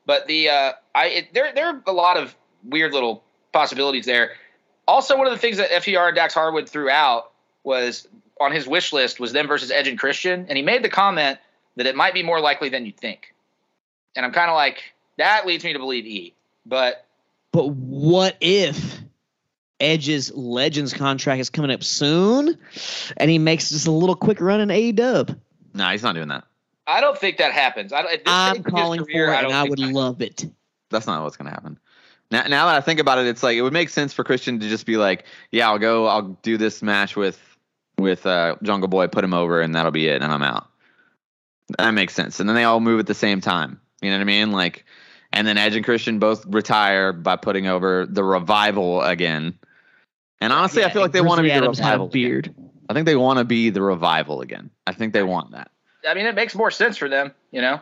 But 0.10 0.26
the 0.26 0.50
uh, 0.50 0.72
I 0.96 1.06
it, 1.06 1.34
there 1.36 1.54
there 1.54 1.68
are 1.68 1.84
a 1.86 1.92
lot 1.92 2.18
of 2.18 2.36
weird 2.64 2.94
little 2.94 3.24
possibilities 3.52 4.08
there. 4.08 4.32
Also, 4.88 5.16
one 5.16 5.28
of 5.28 5.34
the 5.34 5.38
things 5.38 5.58
that 5.58 5.70
FTR 5.70 6.08
and 6.08 6.16
Dax 6.16 6.34
Harwood 6.34 6.68
threw 6.68 6.90
out 6.90 7.32
was 7.64 8.08
on 8.42 8.52
his 8.52 8.68
wish 8.68 8.92
list 8.92 9.20
was 9.20 9.34
them 9.34 9.46
versus 9.46 9.70
Edge 9.70 9.88
and 9.88 10.00
Christian, 10.00 10.48
and 10.50 10.58
he 10.58 10.64
made 10.64 10.84
the 10.84 10.90
comment 10.90 11.38
that 11.76 11.86
it 11.86 11.96
might 11.96 12.16
be 12.16 12.24
more 12.24 12.40
likely 12.40 12.70
than 12.70 12.88
you 12.88 12.92
think. 12.92 13.36
And 14.16 14.26
I'm 14.26 14.32
kind 14.32 14.50
of 14.50 14.56
like 14.56 14.82
that 15.20 15.46
leads 15.46 15.64
me 15.64 15.74
to 15.74 15.80
believe 15.80 16.08
E. 16.08 16.34
But 16.66 17.06
But 17.52 17.68
what 17.68 18.36
if 18.42 19.02
Edge's 19.80 20.34
Legends 20.34 20.92
contract 20.92 21.40
is 21.40 21.52
coming 21.52 21.70
up 21.70 21.84
soon, 21.84 22.58
and 23.16 23.30
he 23.30 23.38
makes 23.38 23.70
just 23.70 23.86
a 23.86 23.92
little 23.92 24.16
quick 24.16 24.42
run 24.42 24.60
in 24.60 24.70
AEW? 24.70 25.38
No, 25.76 25.88
he's 25.90 26.02
not 26.02 26.16
doing 26.16 26.30
that. 26.30 26.46
I 26.90 27.02
don't 27.02 27.18
think 27.18 27.38
that 27.38 27.52
happens. 27.54 27.94
I 27.94 28.02
don't, 28.02 28.12
at 28.12 28.26
this 28.26 28.34
I'm 28.34 28.56
stage 28.56 28.58
in 28.58 28.64
his 28.66 28.82
calling 28.82 29.06
career, 29.06 29.28
for 29.28 29.34
it, 29.34 29.42
don't 29.42 29.46
and 29.46 29.54
I 29.54 29.64
would 29.64 29.80
that- 29.80 29.92
love 29.94 30.22
it. 30.22 30.46
That's 30.90 31.06
not 31.08 31.24
what's 31.24 31.38
gonna 31.38 31.52
happen. 31.52 31.78
Now, 32.32 32.44
now 32.44 32.66
that 32.68 32.76
I 32.76 32.82
think 32.82 33.00
about 33.00 33.18
it, 33.20 33.28
it's 33.28 33.44
like 33.44 33.58
it 33.58 33.62
would 33.62 33.74
make 33.74 33.90
sense 33.90 34.14
for 34.14 34.24
Christian 34.24 34.60
to 34.60 34.70
just 34.70 34.86
be 34.86 34.98
like, 34.98 35.26
"Yeah, 35.52 35.70
I'll 35.70 35.80
go. 35.80 36.08
I'll 36.08 36.38
do 36.42 36.58
this 36.58 36.82
match 36.82 37.16
with 37.16 37.40
with 37.98 38.26
uh, 38.26 38.56
Jungle 38.64 38.88
Boy, 38.88 39.08
put 39.08 39.24
him 39.24 39.34
over, 39.34 39.62
and 39.62 39.74
that'll 39.76 39.92
be 39.92 40.08
it, 40.08 40.22
and 40.22 40.32
I'm 40.32 40.44
out." 40.44 40.68
That 41.78 41.92
makes 41.92 42.14
sense. 42.16 42.40
And 42.40 42.50
then 42.50 42.56
they 42.56 42.64
all 42.64 42.80
move 42.80 43.00
at 43.00 43.08
the 43.08 43.14
same 43.14 43.42
time. 43.42 43.80
You 44.02 44.10
know 44.10 44.18
what 44.18 44.22
I 44.22 44.26
mean? 44.26 44.52
Like, 44.52 44.86
and 45.34 45.46
then 45.48 45.58
Edge 45.58 45.76
and 45.76 45.86
Christian 45.86 46.18
both 46.20 46.46
retire 46.48 47.14
by 47.14 47.36
putting 47.36 47.68
over 47.68 48.06
the 48.08 48.24
revival 48.24 49.02
again. 49.04 49.58
And 50.42 50.52
honestly, 50.54 50.84
I 50.84 50.90
feel 50.90 51.02
like 51.02 51.12
they 51.12 51.22
want 51.22 51.38
to 51.40 51.44
be 51.44 51.50
the 51.50 51.56
Adams 51.56 51.78
had 51.78 51.86
revival. 51.92 52.08
again. 52.08 52.12
beard. 52.14 52.56
I 52.90 52.94
think 52.94 53.06
they 53.06 53.16
want 53.16 53.38
to 53.40 53.46
be 53.46 53.70
the 53.70 53.82
revival 53.82 54.42
again. 54.42 54.72
I 54.88 54.94
think 54.94 55.14
they 55.14 55.22
want 55.24 55.52
that. 55.52 55.70
I 56.08 56.14
mean, 56.14 56.26
it 56.26 56.36
makes 56.36 56.56
more 56.56 56.72
sense 56.72 56.98
for 56.98 57.10
them, 57.10 57.34
you 57.52 57.62
know. 57.62 57.82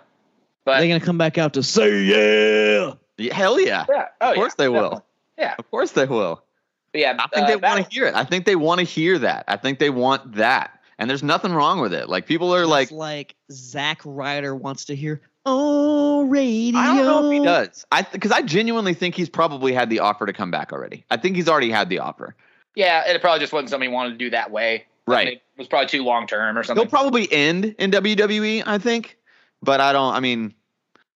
But 0.65 0.79
They're 0.79 0.87
gonna 0.87 0.99
come 0.99 1.17
back 1.17 1.37
out 1.37 1.53
to 1.53 1.63
say 1.63 2.01
yeah. 2.01 2.93
Yeah, 3.17 3.33
hell 3.33 3.59
yeah. 3.59 3.85
yeah, 3.89 4.07
oh, 4.21 4.31
of 4.31 4.35
course 4.35 4.53
yeah, 4.57 4.63
they 4.63 4.69
will. 4.69 5.03
Yeah, 5.37 5.55
Of 5.57 5.69
course 5.71 5.91
they 5.91 6.05
will. 6.05 6.43
but 6.91 7.01
yeah. 7.01 7.15
I 7.19 7.27
think 7.27 7.45
uh, 7.45 7.47
they 7.47 7.55
want 7.55 7.85
to 7.85 7.93
hear 7.93 8.05
it. 8.05 8.15
I 8.15 8.23
think 8.23 8.45
they 8.45 8.55
want 8.55 8.79
to 8.79 8.85
hear 8.85 9.17
that. 9.19 9.45
I 9.47 9.57
think 9.57 9.79
they 9.79 9.89
want 9.89 10.33
that. 10.33 10.71
And 10.99 11.09
there's 11.09 11.23
nothing 11.23 11.53
wrong 11.53 11.79
with 11.79 11.93
it. 11.93 12.09
Like 12.09 12.25
people 12.25 12.53
are 12.53 12.65
like, 12.65 12.91
like 12.91 13.35
Zack 13.51 14.01
Ryder 14.03 14.55
wants 14.55 14.85
to 14.85 14.95
hear 14.95 15.21
oh 15.45 16.25
radio. 16.25 16.79
I 16.79 16.95
don't 16.95 17.05
know 17.05 17.31
if 17.31 17.39
he 17.39 17.45
does. 17.45 17.85
I 17.91 18.01
because 18.01 18.31
I 18.31 18.41
genuinely 18.41 18.93
think 18.93 19.15
he's 19.15 19.29
probably 19.29 19.73
had 19.73 19.89
the 19.89 19.99
offer 19.99 20.25
to 20.25 20.33
come 20.33 20.51
back 20.51 20.73
already. 20.73 21.05
I 21.11 21.17
think 21.17 21.35
he's 21.35 21.47
already 21.47 21.69
had 21.69 21.89
the 21.89 21.99
offer. 21.99 22.35
Yeah, 22.75 23.03
and 23.07 23.15
it 23.15 23.21
probably 23.21 23.39
just 23.39 23.53
wasn't 23.53 23.69
something 23.69 23.89
he 23.89 23.93
wanted 23.93 24.11
to 24.11 24.17
do 24.17 24.29
that 24.31 24.51
way. 24.51 24.85
Right. 25.07 25.41
Mean, 25.57 25.63
was 25.63 25.67
probably 25.67 25.87
too 25.87 26.03
long 26.03 26.27
term 26.27 26.57
or 26.57 26.63
something. 26.63 26.83
He'll 26.83 26.89
probably 26.89 27.31
end 27.31 27.75
in 27.79 27.91
WWE, 27.91 28.63
I 28.65 28.77
think. 28.77 29.17
But 29.61 29.81
I 29.81 29.91
don't. 29.91 30.13
I 30.13 30.19
mean, 30.19 30.53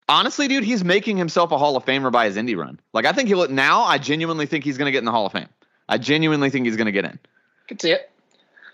honestly, 0.07 0.47
dude, 0.47 0.63
he's 0.63 0.83
making 0.83 1.17
himself 1.17 1.51
a 1.51 1.57
Hall 1.57 1.75
of 1.75 1.85
Famer 1.85 2.11
by 2.11 2.25
his 2.25 2.37
indie 2.37 2.57
run. 2.57 2.79
Like 2.93 3.05
I 3.05 3.11
think 3.11 3.27
he'll 3.27 3.47
now. 3.49 3.81
I 3.81 3.97
genuinely 3.97 4.45
think 4.45 4.63
he's 4.63 4.77
going 4.77 4.85
to 4.85 4.91
get 4.91 4.99
in 4.99 5.05
the 5.05 5.11
Hall 5.11 5.25
of 5.25 5.33
Fame. 5.33 5.49
I 5.89 5.97
genuinely 5.97 6.49
think 6.49 6.65
he's 6.65 6.77
going 6.77 6.85
to 6.85 6.91
get 6.91 7.05
in. 7.05 7.19
Could 7.67 7.81
see 7.81 7.91
it. 7.91 8.09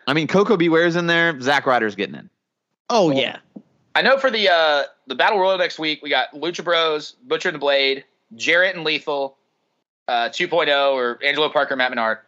I 0.07 0.13
mean, 0.13 0.27
Koko 0.27 0.55
B. 0.55 0.69
Ware's 0.69 0.95
in 0.95 1.07
there. 1.07 1.39
Zack 1.41 1.65
Ryder's 1.65 1.95
getting 1.95 2.15
in. 2.15 2.29
Oh 2.89 3.07
Well, 3.07 3.17
yeah. 3.17 3.37
I 3.95 4.01
know 4.01 4.17
for 4.17 4.29
the 4.29 4.49
uh, 4.49 4.83
the 5.07 5.15
battle 5.15 5.39
royal 5.39 5.57
next 5.57 5.79
week, 5.79 6.01
we 6.03 6.09
got 6.09 6.31
Lucha 6.33 6.63
Bros, 6.63 7.15
Butcher 7.23 7.49
and 7.49 7.55
the 7.55 7.59
Blade, 7.59 8.03
Jarrett 8.35 8.75
and 8.75 8.83
Lethal, 8.83 9.37
uh, 10.07 10.29
2.0 10.29 10.93
or 10.93 11.17
Angelo 11.23 11.49
Parker, 11.49 11.75
Matt 11.75 11.91
Menard, 11.91 12.19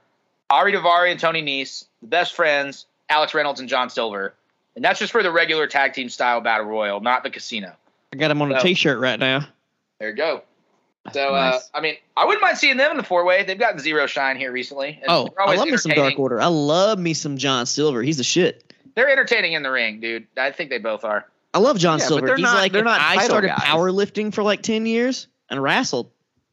Ari 0.50 0.74
Daivari 0.74 1.12
and 1.12 1.20
Tony 1.20 1.44
Nese, 1.44 1.86
the 2.02 2.08
best 2.08 2.34
friends, 2.34 2.86
Alex 3.10 3.34
Reynolds 3.34 3.60
and 3.60 3.70
John 3.70 3.90
Silver, 3.90 4.34
and 4.76 4.84
that's 4.84 5.00
just 5.00 5.12
for 5.12 5.24
the 5.24 5.32
regular 5.32 5.68
tag 5.68 5.94
team 5.94 6.10
style 6.10 6.42
battle 6.42 6.66
royal, 6.66 7.00
not 7.00 7.24
the 7.24 7.30
casino. 7.30 7.74
I 8.14 8.18
got 8.18 8.32
him 8.32 8.42
on 8.42 8.52
a 8.52 8.60
So- 8.60 8.66
t-shirt 8.68 9.00
right 9.00 9.20
now. 9.20 9.48
There 10.00 10.10
you 10.10 10.16
go. 10.16 10.44
So 11.14 11.34
uh, 11.34 11.60
I 11.74 11.80
mean, 11.80 11.96
I 12.18 12.26
wouldn't 12.26 12.42
mind 12.42 12.58
seeing 12.58 12.76
them 12.76 12.92
in 12.92 12.98
the 12.98 13.04
four 13.04 13.24
way. 13.24 13.44
They've 13.44 13.58
gotten 13.58 13.80
zero 13.80 14.08
shine 14.08 14.36
here 14.38 14.52
recently. 14.52 15.00
and 15.02 15.06
Oh, 15.08 15.30
I 15.40 15.56
love 15.56 15.68
me 15.70 15.78
some 15.78 15.94
Dark. 15.94 16.20
Order. 16.20 16.42
I 16.42 16.48
love 16.48 17.00
me 17.00 17.14
some 17.14 17.38
John 17.38 17.66
Silver. 17.66 18.02
He's 18.04 18.18
the 18.18 18.26
shit. 18.26 18.74
They're 18.96 19.10
entertaining 19.10 19.54
in 19.54 19.64
the 19.64 19.72
ring, 19.72 20.02
dude. 20.02 20.28
I 20.36 20.52
think 20.52 20.70
they 20.70 20.80
both 20.80 21.06
are. 21.06 21.26
I 21.54 21.60
love 21.60 21.78
John 21.80 22.00
Yeah, 22.00 22.04
but 22.06 22.08
Silver. 22.10 22.28
they're 22.28 22.36
He's 22.36 22.44
not- 22.44 22.56
like 22.58 22.72
they're 22.74 22.84
not 22.84 23.00
I 23.00 23.24
started 23.24 23.48
guys. 23.48 23.60
powerlifting 23.60 24.34
for 24.34 24.44
like 24.44 24.62
ten 24.64 24.86
years 24.86 25.28
and 25.50 25.64
wrestled. 25.64 26.12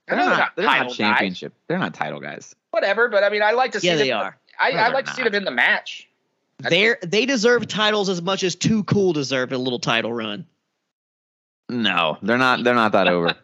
I 0.09 0.15
They're 0.15 0.25
know 0.25 0.31
not. 0.37 0.53
They're 0.57 0.65
not 0.67 0.73
title 0.73 0.89
guys, 0.91 0.97
championship. 0.99 1.53
They're 1.67 1.79
not 1.79 1.93
title 1.95 2.21
guys. 2.21 2.55
whatever, 2.71 3.09
but 3.09 3.25
I 3.25 3.31
mean, 3.31 3.43
I 3.43 3.51
like 3.53 3.73
to 3.73 3.81
see 3.81 3.89
Yeah, 3.89 3.97
them. 3.97 4.07
they 4.07 4.13
are. 4.13 4.37
I, 4.59 4.71
No, 4.71 4.79
I 4.79 4.85
they're 4.85 4.93
like 4.95 5.07
to 5.07 5.15
see 5.15 5.23
them 5.25 5.35
in 5.35 5.45
the 5.45 5.51
match. 5.51 6.09
I 6.65 6.69
They 6.71 6.95
they 7.03 7.27
deserve 7.27 7.67
titles 7.67 8.09
as 8.09 8.21
much 8.23 8.43
as 8.43 8.55
Too 8.55 8.85
Cool 8.85 9.13
deserved 9.13 9.53
a 9.53 9.59
little 9.59 9.79
title 9.79 10.13
run. 10.13 10.47
No, 11.69 12.19
they're 12.23 12.39
not. 12.39 12.63
They're 12.63 12.75
not 12.75 12.93
that 12.93 13.09
over. 13.09 13.35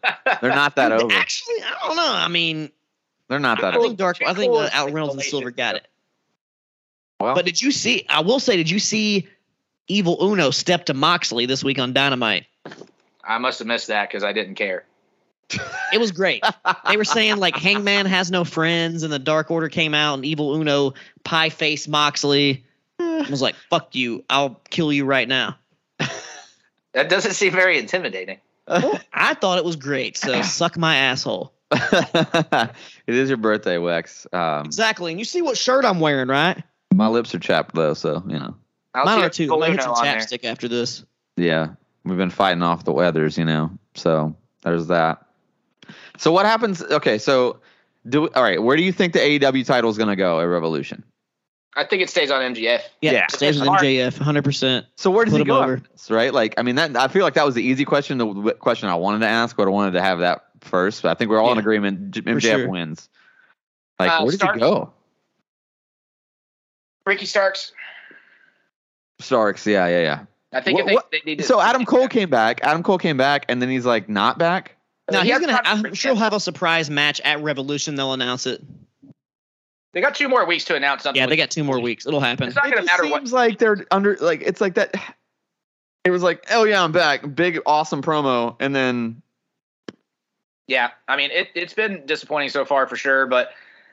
They're 0.40 0.50
not 0.54 0.76
that 0.76 0.92
over. 1.00 1.12
Actually, 1.12 1.62
I 1.62 1.86
don't 1.86 1.96
know. 1.96 2.12
I 2.12 2.28
mean, 2.28 2.70
They're 3.28 3.38
not 3.38 3.60
that 3.62 3.74
I 3.74 3.76
over. 3.78 3.86
think 3.86 3.98
Dark. 3.98 4.18
I 4.24 4.34
think 4.34 4.52
uh, 4.54 4.68
Al 4.72 4.90
Reynolds 4.90 5.14
and 5.14 5.22
Silver 5.22 5.50
got 5.50 5.76
it. 5.76 5.86
Well, 7.18 7.34
But 7.34 7.46
did 7.46 7.60
you 7.60 7.70
see? 7.72 8.04
I 8.08 8.20
will 8.20 8.38
say, 8.40 8.56
did 8.56 8.68
you 8.70 8.78
see 8.78 9.26
Evil 9.88 10.18
Uno 10.22 10.50
step 10.50 10.86
to 10.86 10.94
Moxley 10.94 11.46
this 11.46 11.64
week 11.64 11.78
on 11.78 11.92
Dynamite? 11.92 12.44
I 13.24 13.38
must 13.38 13.58
have 13.58 13.68
missed 13.68 13.88
that 13.88 14.08
because 14.08 14.22
I 14.22 14.32
didn't 14.32 14.54
care. 14.56 14.84
It 15.92 15.98
was 15.98 16.12
great. 16.12 16.44
they 16.88 16.96
were 16.96 17.04
saying 17.04 17.38
like 17.38 17.56
Hangman 17.56 18.06
has 18.06 18.30
no 18.30 18.44
friends, 18.44 19.02
and 19.02 19.12
the 19.12 19.18
Dark 19.18 19.50
Order 19.50 19.68
came 19.68 19.94
out, 19.94 20.14
and 20.14 20.24
Evil 20.24 20.54
Uno 20.54 20.94
pie 21.24 21.48
face 21.48 21.88
Moxley. 21.88 22.64
I 23.26 23.30
was 23.30 23.42
like, 23.42 23.54
"Fuck 23.68 23.94
you! 23.94 24.24
I'll 24.30 24.60
kill 24.70 24.92
you 24.92 25.04
right 25.04 25.28
now." 25.28 25.56
That 26.92 27.08
doesn't 27.08 27.34
seem 27.34 27.52
very 27.52 27.78
intimidating. 27.78 28.38
I 28.66 29.34
thought 29.34 29.58
it 29.58 29.64
was 29.64 29.76
great. 29.76 30.16
So 30.16 30.42
suck 30.42 30.76
my 30.76 30.96
asshole. 30.96 31.52
it 31.72 32.74
is 33.06 33.28
your 33.28 33.38
birthday, 33.38 33.76
Wex. 33.76 34.26
Um, 34.34 34.66
Exactly. 34.66 35.12
And 35.12 35.18
you 35.18 35.24
see 35.24 35.40
what 35.42 35.56
shirt 35.56 35.84
I'm 35.84 36.00
wearing, 36.00 36.28
right? 36.28 36.62
my 36.92 37.06
lips 37.06 37.32
are 37.34 37.38
chapped 37.38 37.74
though, 37.74 37.94
so 37.94 38.22
you 38.26 38.38
know. 38.38 38.56
I'll 38.92 39.04
Mine 39.04 39.22
are 39.22 39.30
too. 39.30 39.54
I 39.54 39.56
might 39.56 39.70
hit 39.70 39.82
some 39.82 39.92
on 39.92 40.04
there. 40.04 40.16
chapstick 40.16 40.42
after 40.42 40.66
this. 40.66 41.04
Yeah, 41.36 41.68
we've 42.04 42.18
been 42.18 42.30
fighting 42.30 42.64
off 42.64 42.84
the 42.84 42.92
weathers, 42.92 43.38
you 43.38 43.44
know. 43.44 43.70
So 43.94 44.34
there's 44.62 44.88
that. 44.88 45.24
So 46.18 46.32
what 46.32 46.44
happens? 46.44 46.82
Okay, 46.82 47.18
so 47.18 47.60
do 48.08 48.28
all 48.30 48.42
right. 48.42 48.60
Where 48.60 48.76
do 48.76 48.82
you 48.82 48.90
think 48.90 49.12
the 49.12 49.20
AEW 49.20 49.64
title 49.64 49.90
is 49.90 49.96
going 49.96 50.08
to 50.08 50.16
go 50.16 50.40
at 50.40 50.44
Revolution? 50.44 51.04
I 51.76 51.84
think 51.84 52.02
it 52.02 52.10
stays 52.10 52.30
on 52.30 52.42
MJF. 52.54 52.82
Yeah, 53.00 53.12
Yeah. 53.12 53.26
stays 53.28 53.58
with 53.58 53.68
Hard. 53.68 53.82
MJF 53.82 54.18
100. 54.18 54.42
percent 54.44 54.86
So 54.96 55.10
where 55.10 55.24
does 55.24 55.32
Put 55.32 55.38
he 55.38 55.42
him 55.42 55.46
go? 55.48 55.62
over. 55.62 55.82
right? 56.08 56.34
Like, 56.34 56.54
I 56.58 56.62
mean, 56.62 56.74
that 56.76 56.96
I 56.96 57.06
feel 57.08 57.22
like 57.22 57.34
that 57.34 57.46
was 57.46 57.54
the 57.54 57.62
easy 57.62 57.84
question, 57.84 58.18
the 58.18 58.54
question 58.58 58.88
I 58.88 58.96
wanted 58.96 59.20
to 59.20 59.28
ask, 59.28 59.56
but 59.56 59.66
I 59.68 59.70
wanted 59.70 59.92
to 59.92 60.02
have 60.02 60.18
that 60.18 60.46
first. 60.62 61.02
But 61.02 61.10
I 61.10 61.14
think 61.14 61.30
we're 61.30 61.38
all 61.40 61.52
in 61.52 61.58
agreement. 61.58 62.10
J- 62.10 62.22
MJF 62.22 62.40
sure. 62.42 62.68
wins. 62.68 63.08
Like, 64.00 64.10
Uh, 64.10 64.18
where 64.22 64.30
does 64.32 64.40
Starks. 64.40 64.54
he 64.56 64.60
go? 64.60 64.92
Ricky 67.06 67.26
Starks. 67.26 67.72
Starks. 69.20 69.66
Yeah, 69.66 69.86
yeah, 69.88 70.00
yeah. 70.00 70.20
I 70.52 70.60
think 70.60 70.78
What- 70.84 70.92
if 70.92 71.10
they, 71.10 71.18
they 71.24 71.36
need. 71.36 71.44
So 71.44 71.60
Adam 71.60 71.84
Cole 71.84 72.08
came 72.08 72.30
back. 72.30 72.60
Adam 72.62 72.82
Cole 72.82 72.98
came 72.98 73.16
back, 73.16 73.44
and 73.48 73.60
then 73.62 73.68
he's 73.68 73.86
like 73.86 74.08
not 74.08 74.38
back. 74.38 74.76
Now 75.10 75.22
He 75.22 75.30
he's 75.30 75.40
gonna. 75.40 75.52
time 75.52 75.62
I'm 75.86 75.94
sure 75.94 76.12
he'll 76.12 76.20
have 76.20 76.32
a 76.32 76.40
surprise 76.40 76.88
match 76.90 77.20
at 77.20 77.42
Revolution. 77.42 77.94
They'll 77.94 78.12
announce 78.12 78.46
it. 78.46 78.62
They 79.92 80.00
got 80.00 80.14
two 80.14 80.28
more 80.28 80.46
weeks 80.46 80.64
to 80.66 80.76
announce 80.76 81.02
something. 81.02 81.20
Yeah, 81.20 81.26
they 81.26 81.36
got 81.36 81.50
two 81.50 81.64
more 81.64 81.80
weeks. 81.80 82.06
It'll 82.06 82.20
happen. 82.20 82.48
It's 82.48 82.56
not 82.56 82.66
it 82.66 82.70
going 82.70 82.82
to 82.82 82.88
just 82.88 82.98
matter 82.98 83.10
what. 83.10 83.20
seems 83.20 83.32
like 83.32 83.58
they're 83.58 83.86
under 83.90 84.16
like 84.16 84.42
it's 84.42 84.60
like 84.60 84.74
that. 84.74 84.94
It 86.04 86.10
was 86.10 86.22
like, 86.22 86.46
oh 86.50 86.64
yeah, 86.64 86.82
I'm 86.82 86.92
back. 86.92 87.34
Big 87.34 87.60
awesome 87.66 88.02
promo, 88.02 88.56
and 88.58 88.74
then 88.74 89.22
Yeah, 90.66 90.90
I 91.08 91.16
mean, 91.16 91.30
it, 91.32 91.48
it's 91.54 91.74
been 91.74 92.06
disappointing 92.06 92.50
so 92.50 92.64
far 92.64 92.86
for 92.86 92.96
sure, 92.96 93.26
but 93.26 93.50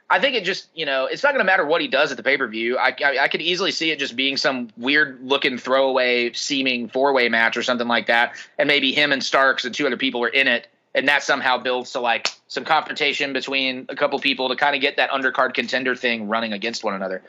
I 0.10 0.20
think 0.20 0.36
it 0.36 0.46
just, 0.46 0.70
you 0.74 0.86
know, 0.86 1.06
it's 1.06 1.22
not 1.22 1.34
going 1.34 1.40
to 1.40 1.46
matter 1.46 1.66
what 1.66 1.82
he 1.82 1.88
does 1.88 2.12
at 2.12 2.18
the 2.18 2.24
pay 2.24 2.38
per 2.38 2.48
view. 2.48 2.78
I, 2.78 2.96
I, 3.04 3.18
I 3.24 3.28
could 3.28 3.42
easily 3.42 3.72
see 3.72 3.92
it 3.92 4.00
just 4.00 4.16
being 4.16 4.38
some 4.38 4.70
weird 4.78 5.20
looking 5.22 5.58
throwaway 5.58 6.32
seeming 6.32 6.88
four 6.88 7.12
way 7.12 7.28
match 7.28 7.58
or 7.58 7.64
something 7.64 7.88
like 7.88 8.08
that. 8.08 8.36
And 8.58 8.68
maybe 8.68 8.94
him 8.94 9.12
and 9.12 9.22
Starks 9.22 9.66
and 9.66 9.76
two 9.76 9.86
other 9.86 9.98
people 9.98 10.24
are 10.24 10.30
in 10.30 10.48
it. 10.48 10.68
And 10.98 11.08
that 11.08 11.22
somehow 11.22 11.60
builds 11.60 11.92
to 11.92 12.00
like 12.00 12.30
some 12.48 12.66
confrontation 12.66 13.32
between 13.32 13.86
a 13.88 13.96
couple 13.96 14.18
people 14.18 14.50
to 14.50 14.56
kind 14.56 14.76
of 14.76 14.82
get 14.82 14.98
that 14.98 15.12
undercard 15.12 15.54
contender 15.54 15.96
thing 15.96 16.28
running 16.28 16.54
against 16.54 16.84
one 16.84 16.96
another. 16.96 17.22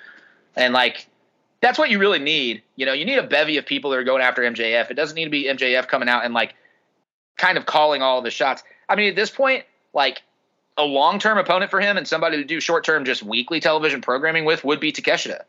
And 0.57 0.73
like, 0.73 1.07
that's 1.61 1.79
what 1.79 1.91
you 1.91 1.99
really 1.99 2.19
need. 2.19 2.63
You 2.77 2.87
know, 2.87 2.95
you 2.95 3.05
need 3.05 3.19
a 3.19 3.27
bevy 3.27 3.59
of 3.59 3.67
people 3.67 3.91
that 3.91 3.99
are 3.99 4.05
going 4.05 4.23
after 4.23 4.41
MJF. 4.41 4.91
It 4.91 4.95
doesn't 4.95 5.15
need 5.15 5.25
to 5.25 5.31
be 5.31 5.45
MJF 5.45 5.87
coming 5.87 6.09
out 6.09 6.25
and 6.25 6.33
like 6.33 6.55
kind 7.37 7.59
of 7.59 7.67
calling 7.67 8.01
all 8.01 8.23
the 8.23 8.31
shots. 8.31 8.63
I 8.89 8.97
mean, 8.97 9.11
at 9.11 9.17
this 9.17 9.29
point, 9.29 9.65
like 9.93 10.23
a 10.79 10.85
long 10.85 11.19
term 11.19 11.37
opponent 11.37 11.71
for 11.71 11.79
him 11.79 11.99
and 11.99 12.09
somebody 12.09 12.39
to 12.39 12.45
do 12.45 12.61
short 12.61 12.85
term, 12.85 13.05
just 13.05 13.23
weekly 13.23 13.61
television 13.61 14.01
programming 14.01 14.47
with 14.47 14.65
would 14.65 14.81
be 14.81 14.93
Takeshita. 14.93 15.43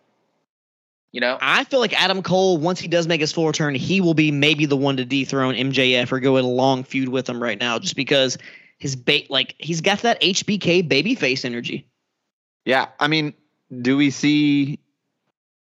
You 1.11 1.21
know, 1.21 1.37
I 1.41 1.63
feel 1.63 1.79
like 1.79 1.99
Adam 1.99 2.21
Cole, 2.21 2.57
once 2.57 2.79
he 2.79 2.87
does 2.87 3.07
make 3.07 3.19
his 3.19 3.31
full 3.31 3.47
return, 3.47 3.73
he 3.73 3.99
will 3.99 4.13
be 4.13 4.31
maybe 4.31 4.65
the 4.67 4.77
one 4.77 4.97
to 4.97 5.05
dethrone 5.05 5.55
MJF 5.55 6.11
or 6.11 6.19
go 6.19 6.37
in 6.37 6.45
a 6.45 6.47
long 6.47 6.83
feud 6.83 7.09
with 7.09 7.27
him 7.27 7.41
right 7.41 7.59
now, 7.59 7.79
just 7.79 7.95
because 7.95 8.37
his 8.77 8.95
bait, 8.95 9.29
like 9.31 9.55
he's 9.57 9.81
got 9.81 9.99
that 10.03 10.21
HBK 10.21 10.87
babyface 10.87 11.45
energy. 11.45 11.87
yeah, 12.63 12.89
I 12.99 13.07
mean, 13.07 13.33
do 13.81 13.97
we 13.97 14.11
see 14.11 14.77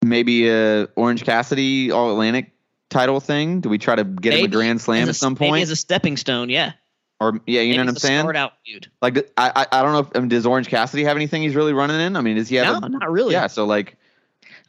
maybe 0.02 0.48
a 0.48 0.84
Orange 0.96 1.24
Cassidy 1.24 1.90
All 1.90 2.12
Atlantic 2.12 2.52
title 2.88 3.18
thing? 3.18 3.60
Do 3.60 3.68
we 3.68 3.78
try 3.78 3.96
to 3.96 4.04
get 4.04 4.34
him 4.34 4.44
a 4.44 4.48
Grand 4.48 4.80
Slam 4.80 5.02
As 5.02 5.08
at 5.08 5.14
a- 5.16 5.18
some 5.18 5.36
maybe 5.40 5.50
point? 5.50 5.62
as 5.64 5.70
a 5.70 5.76
stepping 5.76 6.16
stone. 6.16 6.48
Yeah, 6.48 6.74
or 7.18 7.40
yeah, 7.46 7.60
you 7.62 7.74
know 7.76 7.82
what 7.82 7.88
I'm 7.88 7.96
saying? 7.96 8.20
Start 8.20 8.36
out 8.36 8.52
feud. 8.64 8.88
Like, 9.02 9.18
I, 9.36 9.50
I 9.56 9.80
I 9.80 9.82
don't 9.82 9.92
know. 9.94 9.98
If, 9.98 10.08
I 10.14 10.20
mean, 10.20 10.28
does 10.28 10.46
Orange 10.46 10.68
Cassidy 10.68 11.02
have 11.02 11.16
anything 11.16 11.42
he's 11.42 11.56
really 11.56 11.72
running 11.72 12.00
in? 12.00 12.14
I 12.14 12.20
mean, 12.20 12.36
does 12.36 12.48
he 12.48 12.54
have? 12.56 12.80
no, 12.80 12.86
a, 12.86 12.88
not 12.88 13.10
really. 13.10 13.32
yeah, 13.32 13.48
so 13.48 13.64
like, 13.64 13.96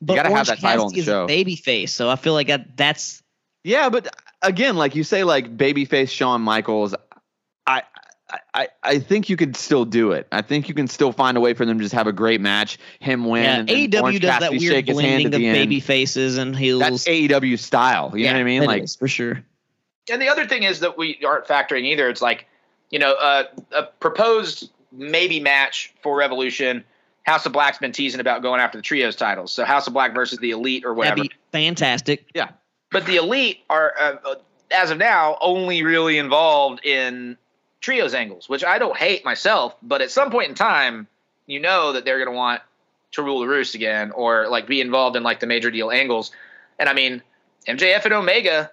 but 0.01 0.15
gotta 0.15 0.29
have 0.29 0.35
Orange 0.37 0.47
that 0.47 0.59
title 0.59 0.85
on 0.85 0.91
the 0.91 0.95
Cassidy 0.95 0.99
is 1.01 1.05
show. 1.05 1.25
a 1.25 1.27
babyface, 1.27 1.89
so 1.89 2.09
I 2.09 2.15
feel 2.15 2.33
like 2.33 2.47
that, 2.47 2.77
that's 2.77 3.23
Yeah, 3.63 3.89
but 3.89 4.07
again, 4.41 4.75
like 4.75 4.95
you 4.95 5.03
say, 5.03 5.23
like 5.23 5.57
babyface 5.57 6.09
Shawn 6.09 6.41
Michaels, 6.41 6.95
I, 7.67 7.83
I, 8.29 8.39
I, 8.53 8.67
I 8.83 8.99
think 8.99 9.29
you 9.29 9.37
could 9.37 9.55
still 9.55 9.85
do 9.85 10.11
it. 10.11 10.27
I 10.31 10.41
think 10.41 10.67
you 10.67 10.75
can 10.75 10.87
still 10.87 11.11
find 11.11 11.37
a 11.37 11.39
way 11.39 11.53
for 11.53 11.65
them 11.65 11.77
to 11.77 11.83
just 11.83 11.93
have 11.93 12.07
a 12.07 12.13
great 12.13 12.41
match, 12.41 12.77
him 12.99 13.25
win, 13.25 13.43
yeah. 13.43 13.55
and 13.59 13.69
then 13.69 13.89
AEW 13.89 14.01
Orange 14.01 14.19
does 14.19 14.29
that 14.29 14.39
Cassidy 14.41 14.59
weird 14.59 14.73
shake 14.73 14.85
blending 14.87 15.25
of 15.27 15.31
the 15.33 15.47
end. 15.47 15.55
baby 15.55 15.79
faces 15.79 16.37
and 16.37 16.55
heels. 16.55 16.81
That's 16.81 17.05
AEW 17.07 17.59
style. 17.59 18.11
You 18.15 18.25
know 18.25 18.33
what 18.33 18.39
I 18.39 18.43
mean? 18.43 18.61
that 18.61 18.67
Like, 18.67 18.83
is, 18.83 18.95
for 18.95 19.07
sure. 19.07 19.43
and 20.11 20.21
the 20.21 20.27
other 20.29 20.47
thing 20.47 20.63
is 20.63 20.79
that 20.81 20.97
we 20.97 21.19
aren't 21.25 21.45
factoring 21.45 21.83
either. 21.83 22.09
It's 22.09 22.21
like, 22.21 22.47
you 22.89 22.99
know, 22.99 23.13
uh, 23.13 23.43
a 23.71 23.83
proposed 23.83 24.71
maybe 24.91 25.39
match 25.39 25.93
for 26.01 26.17
Revolution. 26.17 26.83
House 27.25 27.45
of 27.45 27.53
Black's 27.53 27.77
been 27.77 27.91
teasing 27.91 28.19
about 28.19 28.41
going 28.41 28.61
after 28.61 28.77
the 28.77 28.81
trios 28.81 29.15
titles. 29.15 29.51
So 29.51 29.65
House 29.65 29.87
of 29.87 29.93
Black 29.93 30.13
versus 30.13 30.39
the 30.39 30.51
Elite 30.51 30.85
or 30.85 30.93
whatever. 30.93 31.17
That'd 31.17 31.31
be 31.31 31.35
fantastic. 31.51 32.27
Yeah. 32.33 32.49
But 32.91 33.05
the 33.05 33.17
Elite 33.17 33.59
are, 33.69 33.93
uh, 33.99 34.15
uh, 34.25 34.35
as 34.71 34.91
of 34.91 34.97
now, 34.97 35.37
only 35.41 35.83
really 35.83 36.17
involved 36.17 36.85
in 36.85 37.37
trios 37.81 38.13
angles, 38.13 38.47
which 38.47 38.63
I 38.63 38.77
don't 38.77 38.95
hate 38.95 39.25
myself. 39.25 39.75
But 39.81 40.01
at 40.01 40.11
some 40.11 40.31
point 40.31 40.49
in 40.49 40.55
time, 40.55 41.07
you 41.47 41.59
know 41.59 41.93
that 41.93 42.05
they're 42.05 42.17
going 42.17 42.29
to 42.29 42.35
want 42.35 42.61
to 43.11 43.23
rule 43.23 43.39
the 43.39 43.47
roost 43.47 43.75
again 43.75 44.11
or 44.11 44.47
like 44.47 44.67
be 44.67 44.81
involved 44.81 45.15
in 45.15 45.23
like 45.23 45.39
the 45.39 45.47
major 45.47 45.71
deal 45.71 45.91
angles. 45.91 46.31
And 46.79 46.89
I 46.89 46.93
mean, 46.93 47.21
MJF 47.67 48.05
and 48.05 48.13
Omega 48.13 48.71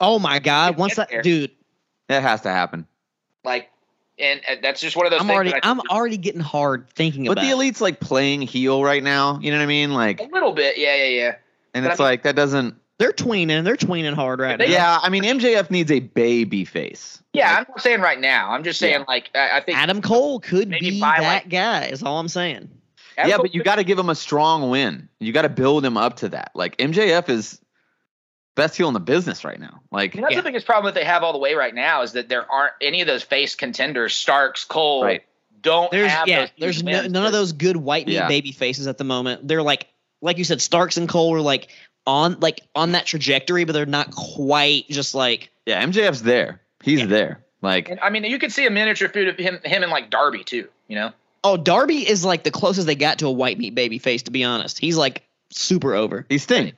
Oh 0.00 0.18
my 0.18 0.38
God! 0.38 0.78
Once 0.78 0.96
that 0.96 1.10
there. 1.10 1.22
dude, 1.22 1.50
It 2.08 2.20
has 2.22 2.40
to 2.42 2.50
happen. 2.50 2.86
Like, 3.44 3.70
and 4.20 4.40
uh, 4.48 4.56
that's 4.62 4.80
just 4.80 4.96
one 4.96 5.06
of 5.06 5.10
those. 5.10 5.20
I'm 5.20 5.26
things 5.26 5.34
already 5.36 5.54
I 5.54 5.60
I'm 5.62 5.76
think 5.78 5.90
already 5.90 6.16
getting 6.16 6.40
hard 6.40 6.88
thinking 6.90 7.24
But 7.24 7.32
about. 7.32 7.42
But 7.42 7.46
the 7.46 7.52
elite's 7.52 7.80
like 7.80 8.00
playing 8.00 8.42
heel 8.42 8.82
right 8.84 9.02
now. 9.02 9.38
You 9.40 9.50
know 9.50 9.58
what 9.58 9.62
I 9.64 9.66
mean? 9.66 9.92
Like, 9.92 10.20
a 10.20 10.24
little 10.32 10.52
bit. 10.52 10.78
Yeah, 10.78 10.94
yeah, 10.96 11.04
yeah. 11.04 11.34
and 11.74 11.84
But 11.84 11.92
it's 11.92 12.00
I 12.00 12.04
mean- 12.04 12.10
like 12.10 12.22
that 12.24 12.36
doesn't. 12.36 12.74
They're 12.98 13.12
tweening. 13.12 13.64
They're 13.64 13.76
tweening 13.76 14.12
hard 14.12 14.40
right 14.40 14.58
now. 14.58 14.66
Yeah, 14.66 14.98
I 15.02 15.08
mean 15.08 15.22
MJF 15.22 15.70
needs 15.70 15.90
a 15.90 16.00
baby 16.00 16.66
face. 16.66 17.22
Yeah, 17.32 17.56
I'm 17.58 17.66
not 17.68 17.80
saying 17.80 18.00
right 18.02 18.20
now. 18.20 18.50
I'm 18.50 18.62
just 18.62 18.78
saying 18.78 19.00
Yeah. 19.00 19.04
like 19.08 19.30
I, 19.34 19.56
I 19.56 19.60
think 19.62 19.78
Adam 19.78 20.02
Cole 20.02 20.38
could 20.40 20.68
be 20.68 21.00
that 21.00 21.22
like- 21.22 21.48
guy. 21.48 21.86
Is 21.86 22.02
all 22.02 22.18
I'm 22.20 22.28
saying. 22.28 22.68
Adam 23.16 23.30
yeah, 23.30 23.36
Cole 23.36 23.44
but 23.44 23.54
you 23.54 23.62
got 23.62 23.76
to 23.76 23.84
give 23.84 23.98
him 23.98 24.10
a 24.10 24.14
strong 24.14 24.68
win. 24.68 25.08
You 25.18 25.32
got 25.32 25.42
to 25.42 25.48
build 25.48 25.82
him 25.84 25.96
up 25.96 26.16
to 26.16 26.28
that. 26.30 26.52
Like 26.54 26.76
MJF 26.76 27.28
is 27.30 27.58
best 28.60 28.76
heel 28.76 28.88
in 28.88 28.94
the 28.94 29.00
business 29.00 29.44
right 29.44 29.58
now. 29.58 29.80
Like, 29.90 30.14
And 30.14 30.22
that's 30.24 30.32
Yeah. 30.34 30.40
the 30.40 30.44
biggest 30.48 30.66
problem 30.66 30.92
that 30.92 30.98
they 30.98 31.04
have 31.06 31.22
all 31.22 31.32
the 31.32 31.38
way 31.38 31.54
right 31.54 31.74
now 31.74 32.02
is 32.02 32.12
that 32.12 32.28
there 32.28 32.50
aren't 32.50 32.74
any 32.80 33.00
of 33.00 33.06
those 33.06 33.22
face 33.22 33.54
contenders, 33.54 34.14
Starks, 34.14 34.64
Cole, 34.64 35.02
Right. 35.04 35.22
don't 35.62 35.90
There's 35.90 36.10
have 36.12 36.28
yeah. 36.28 36.40
those 36.40 36.48
There's 36.58 36.82
no, 36.82 36.92
wins. 37.00 37.12
none 37.12 37.26
of 37.26 37.32
those 37.32 37.52
good 37.52 37.76
white 37.76 38.06
meat 38.06 38.14
Yeah. 38.14 38.28
baby 38.28 38.52
faces 38.52 38.86
at 38.86 38.98
the 38.98 39.04
moment. 39.04 39.46
They're 39.48 39.62
like 39.62 39.86
like 40.22 40.36
you 40.36 40.44
said, 40.44 40.60
Starks 40.60 40.96
and 40.98 41.08
Cole 41.08 41.34
are 41.34 41.40
like 41.40 41.68
on 42.06 42.38
like 42.40 42.60
on 42.74 42.92
that 42.92 43.06
trajectory, 43.06 43.64
but 43.64 43.72
they're 43.72 43.86
not 43.86 44.10
quite 44.14 44.86
just 44.90 45.14
like 45.14 45.50
yeah, 45.66 45.82
MJF's 45.84 46.22
there. 46.22 46.60
He's 46.82 47.00
Yeah. 47.00 47.06
there. 47.06 47.44
Like, 47.62 47.88
And, 47.90 48.00
I 48.00 48.08
mean, 48.10 48.24
you 48.24 48.38
could 48.38 48.52
see 48.52 48.64
a 48.66 48.70
miniature 48.70 49.08
food 49.10 49.28
of 49.28 49.36
him, 49.36 49.60
him 49.64 49.82
and 49.82 49.92
like 49.92 50.08
Darby 50.10 50.44
too. 50.44 50.68
You 50.88 50.96
know, 50.96 51.12
oh 51.44 51.56
Darby 51.56 52.08
is 52.08 52.24
like 52.24 52.42
the 52.42 52.50
closest 52.50 52.86
they 52.86 52.94
got 52.94 53.18
to 53.20 53.26
a 53.26 53.30
white 53.30 53.58
meat 53.58 53.74
baby 53.74 53.98
face. 53.98 54.22
To 54.24 54.30
be 54.30 54.44
honest, 54.44 54.78
he's 54.78 54.96
like 54.96 55.22
super 55.50 55.94
over. 55.94 56.24
he's 56.28 56.42
Sting. 56.42 56.72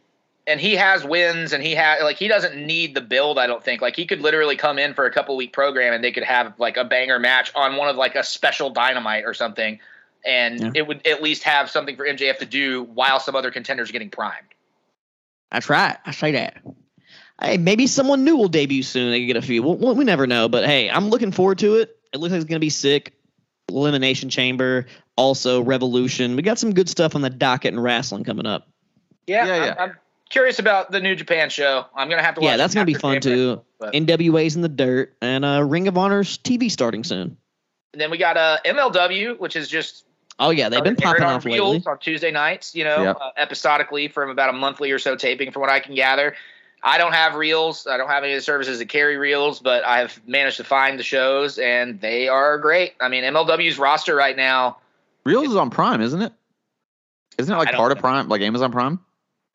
And 0.47 0.61
he 0.61 0.75
has 0.77 1.05
wins, 1.05 1.53
and 1.53 1.63
he 1.63 1.75
has 1.75 2.03
like 2.03 2.17
he 2.17 2.29
doesn't 2.29 2.57
need 2.57 2.95
the 2.95 3.01
build. 3.01 3.39
I 3.39 3.47
don't 3.47 3.63
think 3.63 3.81
like 3.83 3.97
he 3.97 4.07
could 4.07 4.21
literally 4.21 4.57
come 4.57 4.79
in 4.79 4.95
for 4.95 5.05
a 5.07 5.13
couple 5.13 5.37
week 5.37 5.53
program, 5.53 5.93
and 5.93 6.03
they 6.03 6.13
could 6.13 6.25
have 6.25 6.59
like 6.59 6.77
a 6.77 6.85
banger 6.85 7.19
match 7.19 7.53
on 7.55 7.77
one 7.77 7.89
of 7.89 7.97
like 7.97 8.15
a 8.17 8.25
special 8.25 8.71
dynamite 8.71 9.25
or 9.25 9.35
something, 9.35 9.79
and 10.25 10.61
Yeah. 10.61 10.71
it 10.75 10.87
would 10.87 11.07
at 11.07 11.23
least 11.23 11.45
have 11.45 11.71
something 11.71 11.97
for 11.97 12.05
MJF 12.07 12.39
to 12.39 12.47
do 12.47 12.83
while 12.85 13.21
some 13.21 13.37
other 13.37 13.51
contenders 13.51 13.91
are 13.91 13.93
getting 13.93 14.11
primed. 14.11 14.47
That's 15.51 15.69
right. 15.69 15.97
I 16.05 16.11
say 16.13 16.33
that. 16.33 16.59
Hey, 17.41 17.59
maybe 17.59 17.87
someone 17.87 18.25
new 18.25 18.37
will 18.37 18.49
debut 18.49 18.83
soon. 18.83 19.11
They 19.11 19.21
can 19.21 19.27
get 19.27 19.37
a 19.37 19.43
few. 19.43 19.63
We, 19.63 19.93
we 19.95 20.05
never 20.05 20.27
know. 20.27 20.49
But 20.49 20.65
hey, 20.65 20.89
I'm 20.91 21.09
looking 21.09 21.33
forward 21.33 21.59
to 21.59 21.77
it. 21.77 21.97
It 22.13 22.19
looks 22.19 22.33
like 22.33 22.41
it's 22.41 22.49
going 22.49 22.57
to 22.61 22.65
be 22.65 22.71
sick. 22.71 23.15
Elimination 23.69 24.29
Chamber, 24.29 24.87
also 25.17 25.63
Revolution. 25.63 26.37
We 26.37 26.43
got 26.43 26.59
some 26.59 26.75
good 26.75 26.89
stuff 26.89 27.15
on 27.15 27.23
the 27.23 27.31
docket 27.31 27.73
and 27.73 27.83
wrestling 27.83 28.25
coming 28.25 28.47
up. 28.47 28.69
Yeah, 29.27 29.47
Yeah, 29.47 29.55
I'm, 29.55 29.63
yeah. 29.63 29.75
I'm 29.79 29.97
curious 30.33 30.59
about 30.59 30.91
the 30.91 31.01
New 31.01 31.15
Japan 31.15 31.49
show. 31.51 31.85
I'm 31.95 32.09
gonna 32.09 32.23
have 32.23 32.35
to. 32.35 32.41
Watch 32.41 32.51
Yeah, 32.51 32.57
that's 32.57 32.75
going 32.75 32.87
to 32.87 32.93
be 32.93 32.99
fun 32.99 33.21
too. 33.21 33.61
but- 33.79 33.93
NWA's 33.95 34.57
in 34.57 34.63
the 34.63 34.69
dirt 34.69 35.15
and 35.23 35.45
uh, 35.45 35.63
Ring 35.63 35.87
of 35.89 35.97
Honor's 35.97 36.39
TV 36.39 36.71
starting 36.71 37.05
soon. 37.05 37.37
And 37.93 38.01
then 38.01 38.11
we 38.11 38.19
got 38.19 38.37
uh, 38.37 38.59
MLW, 38.65 39.39
which 39.39 39.55
is 39.55 39.69
just 39.69 40.05
Oh 40.39 40.51
yeah, 40.51 40.69
they've 40.71 40.83
been 40.83 40.95
aired 40.95 41.19
popping 41.19 41.23
off 41.25 41.45
Reelz 41.45 41.51
lately. 41.75 41.83
on 41.87 41.99
Tuesday 41.99 42.31
nights. 42.33 42.75
You 42.75 42.85
know, 42.85 43.03
Yep. 43.03 43.19
uh, 43.21 43.31
episodically 43.37 44.09
from 44.09 44.31
about 44.31 44.49
a 44.51 44.53
monthly 44.55 44.91
or 44.91 44.99
so 44.99 45.15
taping, 45.15 45.53
from 45.53 45.61
what 45.61 45.71
I 45.71 45.79
can 45.81 45.95
gather. 45.95 46.35
I 46.83 46.99
don't 46.99 47.13
have 47.13 47.35
Reelz. 47.35 47.87
I 47.89 47.97
don't 47.97 48.09
have 48.09 48.25
any 48.25 48.33
of 48.33 48.39
the 48.39 48.43
services 48.43 48.79
that 48.81 48.89
carry 48.89 49.15
Reelz, 49.17 49.63
but 49.63 49.85
I 49.85 49.99
have 49.99 50.21
managed 50.27 50.57
to 50.57 50.65
find 50.65 50.99
the 50.99 51.05
shows, 51.05 51.59
and 51.59 52.01
they 52.01 52.27
are 52.29 52.59
great. 52.59 52.95
I 53.01 53.09
mean, 53.09 53.23
MLW's 53.23 53.79
roster 53.79 54.17
right 54.17 54.37
now. 54.37 54.79
Reelz 55.25 55.47
is 55.49 55.55
on 55.57 55.71
Prime, 55.71 56.01
isn't 56.01 56.21
it? 56.23 56.33
Isn't 57.39 57.55
it 57.55 57.59
like 57.59 57.69
don't 57.69 57.77
part 57.77 57.93
of. 57.93 57.99
Prime, 57.99 58.29
like 58.29 58.41
Amazon 58.41 58.73
Prime? 58.73 58.99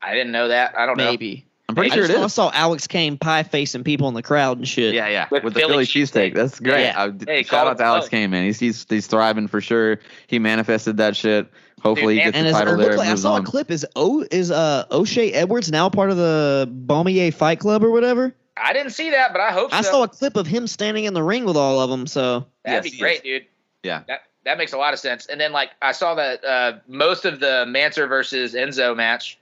I 0.01 0.13
didn't 0.13 0.31
know 0.31 0.47
that. 0.49 0.77
I 0.77 0.85
don't 0.85 0.97
know. 0.97 1.05
Maybe. 1.05 1.45
I'm 1.69 1.75
pretty 1.75 1.91
I 1.91 1.95
sure 1.95 2.03
just 2.07 2.11
it 2.11 2.15
saw- 2.15 2.21
I 2.21 2.25
is. 2.25 2.33
saw 2.33 2.51
Alex 2.53 2.87
Kane 2.87 3.17
pie 3.17 3.43
facing 3.43 3.83
people 3.83 4.07
in 4.07 4.13
the 4.13 4.23
crowd 4.23 4.57
and 4.57 4.65
shit. 4.67 4.93
Yeah, 4.93 5.09
yeah, 5.09 5.27
With 5.29 5.43
with, 5.43 5.53
the 5.53 5.59
Philly 5.59 5.85
Philly 5.85 5.85
cheesesteak. 5.85 6.31
cheesesteak. 6.31 6.35
That's 6.35 6.59
great. 6.61 6.83
Yeah. 6.85 7.03
I, 7.03 7.11
Hey, 7.25 7.43
shout 7.43 7.67
out 7.67 7.77
to 7.79 7.83
Alex 7.83 8.03
close. 8.05 8.09
Kane, 8.09 8.29
man. 8.29 8.45
He's, 8.45 8.57
he's 8.59 8.85
he's 8.87 9.07
thriving 9.07 9.47
for 9.49 9.59
sure. 9.59 9.99
He 10.27 10.39
manifested 10.39 10.95
that 10.97 11.15
shit. 11.17 11.47
Hopefully, 11.81 12.15
Dude, 12.15 12.23
he 12.23 12.31
gets 12.31 12.37
And 12.37 12.45
the 12.45 12.49
as 12.51 12.55
it 12.55 12.59
title 12.59 12.73
looked 12.75 12.89
there. 12.89 12.97
like, 12.97 13.07
and 13.07 13.17
I 13.17 13.21
saw 13.21 13.33
on. 13.33 13.41
a 13.41 13.45
clip. 13.45 13.69
Is 13.69 13.85
O 13.97 14.25
is 14.31 14.49
uh 14.49 14.85
O'Shea 14.91 15.33
Edwards 15.33 15.69
now 15.69 15.89
part 15.89 16.09
of 16.09 16.15
the 16.17 16.71
Bomaye 16.87 17.33
Fight 17.33 17.59
Club 17.59 17.83
or 17.83 17.91
whatever? 17.91 18.33
I 18.55 18.71
didn't 18.73 18.91
see 18.93 19.09
that, 19.11 19.33
but 19.33 19.41
I 19.41 19.51
hope 19.51 19.73
I 19.73 19.81
so. 19.81 19.91
saw 19.91 20.03
a 20.03 20.07
clip 20.07 20.37
of 20.37 20.47
him 20.47 20.67
standing 20.67 21.03
in 21.03 21.13
the 21.13 21.21
ring 21.21 21.43
with 21.45 21.57
all 21.57 21.79
of 21.81 21.89
them. 21.89 22.07
So 22.07 22.45
That'd 22.63 22.85
Yes, 22.85 22.93
be 22.93 22.97
great, 22.99 23.17
is. 23.17 23.21
dude. 23.23 23.45
Yeah. 23.83 24.03
That 24.07 24.21
that 24.45 24.57
makes 24.57 24.71
a 24.71 24.77
lot 24.77 24.93
of 24.93 24.99
sense. 24.99 25.25
And 25.25 25.39
then 25.39 25.51
like 25.51 25.71
I 25.81 25.91
saw 25.91 26.15
that 26.15 26.43
uh, 26.45 26.73
most 26.87 27.25
of 27.25 27.41
the 27.41 27.65
Manser 27.67 28.07
versus 28.07 28.53
Enzo 28.53 28.95
match, 28.95 29.37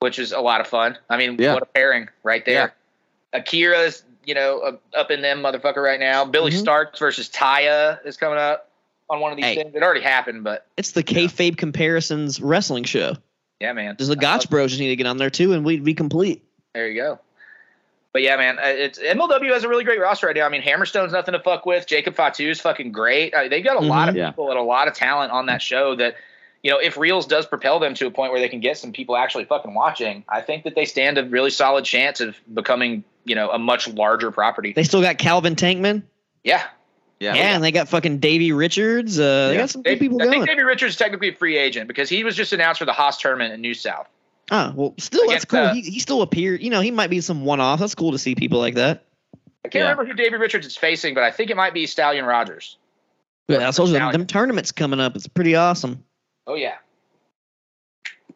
which 0.00 0.18
is 0.18 0.32
a 0.32 0.40
lot 0.40 0.60
of 0.60 0.66
fun. 0.66 0.98
I 1.08 1.16
mean, 1.16 1.36
Yeah. 1.38 1.54
what 1.54 1.62
a 1.62 1.66
pairing 1.66 2.08
right 2.24 2.44
there. 2.44 2.74
Akira's, 3.32 4.02
you 4.24 4.34
know, 4.34 4.78
up 4.96 5.10
in 5.10 5.22
them 5.22 5.40
motherfucker 5.42 5.82
right 5.82 6.00
now. 6.00 6.24
Billy 6.24 6.50
Mhm. 6.50 6.58
Starks 6.58 6.98
versus 6.98 7.28
Taya 7.28 8.04
is 8.04 8.16
coming 8.16 8.38
up 8.38 8.68
on 9.08 9.20
one 9.20 9.30
of 9.30 9.36
these 9.36 9.44
Hey. 9.44 9.54
things. 9.56 9.74
It 9.74 9.82
already 9.82 10.00
happened, 10.00 10.42
but 10.42 10.66
it's 10.76 10.92
the 10.92 11.02
kayfabe 11.04 11.56
comparisons 11.56 12.40
wrestling 12.40 12.84
show. 12.84 13.14
yeah, 13.60 13.72
man. 13.74 13.94
Does 13.94 14.08
the 14.08 14.16
Gotch 14.16 14.48
Bros 14.48 14.70
just 14.70 14.80
need 14.80 14.88
to 14.88 14.96
get 14.96 15.06
on 15.06 15.18
there 15.18 15.28
too, 15.30 15.52
and 15.52 15.64
we'd 15.66 15.84
be 15.84 15.92
complete. 15.94 16.42
There 16.74 16.88
you 16.88 17.00
go. 17.00 17.18
But 18.12 18.22
yeah, 18.22 18.36
man, 18.36 18.58
uh, 18.58 18.62
it's 18.66 18.98
MLW 18.98 19.52
has 19.52 19.62
a 19.64 19.68
really 19.68 19.84
great 19.84 20.00
roster 20.00 20.26
right 20.26 20.34
now. 20.34 20.46
I 20.46 20.48
mean, 20.48 20.62
Hammerstone's 20.62 21.12
nothing 21.12 21.32
to 21.32 21.40
fuck 21.40 21.66
with. 21.66 21.86
Jacob 21.86 22.16
Fatu 22.16 22.48
is 22.48 22.58
fucking 22.60 22.90
great. 22.90 23.34
Uh, 23.34 23.48
they've 23.48 23.62
got 23.62 23.76
a 23.76 23.80
lot 23.86 24.08
of. 24.08 24.16
Yeah. 24.16 24.30
people 24.30 24.48
and 24.50 24.58
a 24.58 24.62
lot 24.62 24.88
of 24.88 24.94
talent 24.94 25.30
on 25.30 25.46
that 25.46 25.60
show. 25.62 25.94
That 25.94 26.16
you 26.62 26.70
know, 26.70 26.78
if 26.78 26.94
Reelz 26.96 27.26
does 27.28 27.46
propel 27.46 27.78
them 27.78 27.94
to 27.94 28.06
a 28.06 28.10
point 28.10 28.32
where 28.32 28.40
they 28.40 28.48
can 28.48 28.60
get 28.60 28.76
some 28.78 28.92
people 28.92 29.16
actually 29.16 29.44
fucking 29.46 29.72
watching, 29.74 30.24
I 30.28 30.40
think 30.42 30.64
that 30.64 30.74
they 30.74 30.84
stand 30.84 31.16
a 31.18 31.24
really 31.24 31.50
solid 31.50 31.84
chance 31.84 32.20
of 32.20 32.36
becoming 32.52 33.04
you 33.24 33.34
know 33.34 33.50
a 33.50 33.58
much 33.58 33.88
larger 33.88 34.30
property. 34.30 34.72
They 34.74 34.84
still 34.84 35.02
got 35.02 35.18
Calvin 35.18 35.54
Tankman. 35.56 36.02
Yeah, 36.44 36.62
Yeah, 37.18 37.34
Yeah, 37.34 37.54
and 37.54 37.62
they 37.64 37.70
got 37.70 37.88
fucking 37.88 38.18
Davey 38.18 38.52
Richards. 38.52 39.18
Uh, 39.20 39.48
They 39.48 39.54
Yeah. 39.54 39.60
got 39.60 39.70
some 39.70 39.82
good 39.82 39.90
Dave- 39.90 39.98
people 40.00 40.22
I 40.22 40.24
think 40.24 40.36
going. 40.36 40.46
Davey 40.46 40.62
Richards 40.62 40.94
is 40.94 40.98
technically 40.98 41.28
a 41.28 41.34
free 41.34 41.58
agent 41.58 41.86
because 41.88 42.08
he 42.08 42.24
was 42.24 42.34
just 42.34 42.52
announced 42.54 42.78
for 42.78 42.86
the 42.86 42.92
Haas 42.94 43.18
tournament 43.18 43.52
in 43.52 43.60
New 43.60 43.74
South. 43.74 44.06
Oh 44.50 44.72
well, 44.74 44.94
still 44.98 45.28
that's 45.28 45.44
cool. 45.44 45.60
uh, 45.60 45.74
he 45.74 45.82
he 45.82 45.98
still 46.00 46.22
appeared. 46.22 46.62
You 46.62 46.70
know, 46.70 46.80
he 46.80 46.90
might 46.90 47.10
be 47.10 47.20
some 47.20 47.44
one 47.44 47.60
off. 47.60 47.78
That's 47.80 47.94
cool 47.94 48.12
to 48.12 48.18
see 48.18 48.34
people 48.34 48.58
like 48.58 48.74
that. 48.74 49.04
I 49.64 49.68
can't 49.68 49.74
Yeah. 49.74 49.90
remember 49.90 50.06
who 50.06 50.14
Davey 50.14 50.36
Richards 50.38 50.66
is 50.66 50.76
facing, 50.76 51.12
but 51.14 51.22
I 51.22 51.30
think 51.30 51.50
it 51.50 51.56
might 51.56 51.74
be 51.74 51.86
Stallion 51.86 52.24
Rogers. 52.24 52.76
Yeah, 53.48 53.68
I 53.68 53.70
told 53.72 53.90
you 53.90 53.98
them, 53.98 54.12
them 54.12 54.26
tournaments 54.26 54.72
coming 54.72 54.98
up. 55.00 55.14
It's 55.16 55.28
pretty 55.28 55.54
awesome. 55.56 56.02
Oh 56.50 56.56
yeah. 56.56 56.78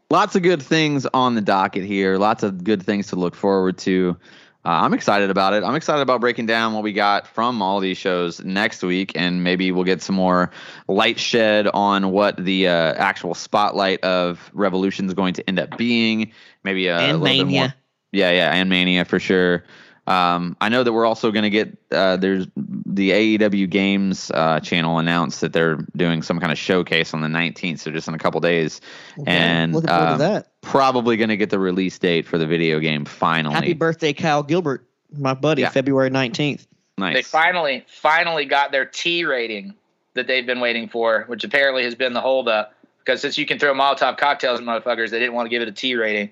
lots 0.08 0.36
of 0.36 0.42
good 0.42 0.62
things 0.62 1.04
on 1.06 1.34
the 1.34 1.40
docket 1.40 1.84
here. 1.84 2.16
Lots 2.16 2.44
of 2.44 2.62
good 2.62 2.80
things 2.80 3.08
to 3.08 3.16
look 3.16 3.34
forward 3.34 3.76
to. 3.78 4.16
Uh, 4.64 4.68
I'm 4.68 4.94
excited 4.94 5.30
about 5.30 5.52
it. 5.52 5.64
I'm 5.64 5.74
excited 5.74 6.00
about 6.00 6.20
breaking 6.20 6.46
down 6.46 6.74
what 6.74 6.84
we 6.84 6.92
got 6.92 7.26
from 7.26 7.60
all 7.60 7.80
these 7.80 7.98
shows 7.98 8.40
next 8.44 8.84
week, 8.84 9.10
and 9.16 9.42
maybe 9.42 9.72
we'll 9.72 9.82
get 9.82 10.00
some 10.00 10.14
more 10.14 10.52
light 10.86 11.18
shed 11.18 11.66
on 11.66 12.12
what 12.12 12.36
the 12.36 12.68
uh, 12.68 12.94
actual 12.94 13.34
spotlight 13.34 14.04
of 14.04 14.48
Revolution 14.54 15.06
is 15.06 15.14
going 15.14 15.34
to 15.34 15.48
end 15.48 15.58
up 15.58 15.76
being. 15.76 16.30
Maybe 16.62 16.86
a, 16.86 16.96
a 16.96 17.00
and 17.00 17.20
little 17.20 17.24
bit 17.24 17.38
more. 17.38 17.46
Mania. 17.46 17.76
Yeah, 18.12 18.30
yeah, 18.30 18.54
and 18.54 18.70
Mania 18.70 19.04
for 19.04 19.18
sure. 19.18 19.64
Um, 20.06 20.56
I 20.60 20.68
know 20.68 20.82
that 20.82 20.92
we're 20.92 21.06
also 21.06 21.30
going 21.32 21.44
to 21.44 21.50
get 21.50 21.78
uh, 21.90 22.16
there's 22.18 22.46
the 22.56 23.10
AEW 23.38 23.70
Games 23.70 24.30
uh, 24.32 24.60
channel 24.60 24.98
announced 24.98 25.40
that 25.40 25.52
they're 25.54 25.76
doing 25.96 26.22
some 26.22 26.38
kind 26.40 26.52
of 26.52 26.58
showcase 26.58 27.14
on 27.14 27.22
the 27.22 27.28
19th, 27.28 27.78
so 27.78 27.90
just 27.90 28.06
in 28.06 28.14
a 28.14 28.18
couple 28.18 28.38
days. 28.40 28.80
Okay, 29.18 29.30
And, 29.30 29.72
looking 29.72 29.88
forward 29.88 30.06
um, 30.06 30.18
to 30.18 30.24
that. 30.24 30.60
Probably 30.60 31.16
going 31.16 31.30
to 31.30 31.36
get 31.38 31.48
the 31.50 31.58
release 31.58 31.98
date 31.98 32.26
for 32.26 32.36
the 32.36 32.46
video 32.46 32.80
game 32.80 33.04
finally. 33.06 33.54
Happy 33.54 33.72
birthday, 33.72 34.12
Kyle 34.12 34.42
Gilbert, 34.42 34.86
my 35.16 35.32
buddy. 35.32 35.62
Yeah. 35.62 35.70
February 35.70 36.10
nineteenth. 36.10 36.66
nice. 36.98 37.14
They 37.14 37.22
finally, 37.22 37.84
finally 37.88 38.44
got 38.44 38.72
their 38.72 38.84
T 38.84 39.24
rating 39.24 39.74
that 40.12 40.26
they've 40.26 40.46
been 40.46 40.60
waiting 40.60 40.88
for, 40.88 41.24
which 41.28 41.44
apparently 41.44 41.82
has 41.84 41.94
been 41.94 42.12
the 42.12 42.20
holdup. 42.20 42.74
Because 42.98 43.20
since 43.20 43.36
you 43.36 43.44
can 43.46 43.58
throw 43.58 43.74
Molotov 43.74 44.16
cocktails 44.18 44.60
at 44.60 44.66
motherfuckers, 44.66 45.10
they 45.10 45.18
didn't 45.18 45.34
want 45.34 45.46
to 45.46 45.50
give 45.50 45.60
it 45.62 45.68
a 45.68 45.72
T 45.72 45.94
rating. 45.94 46.30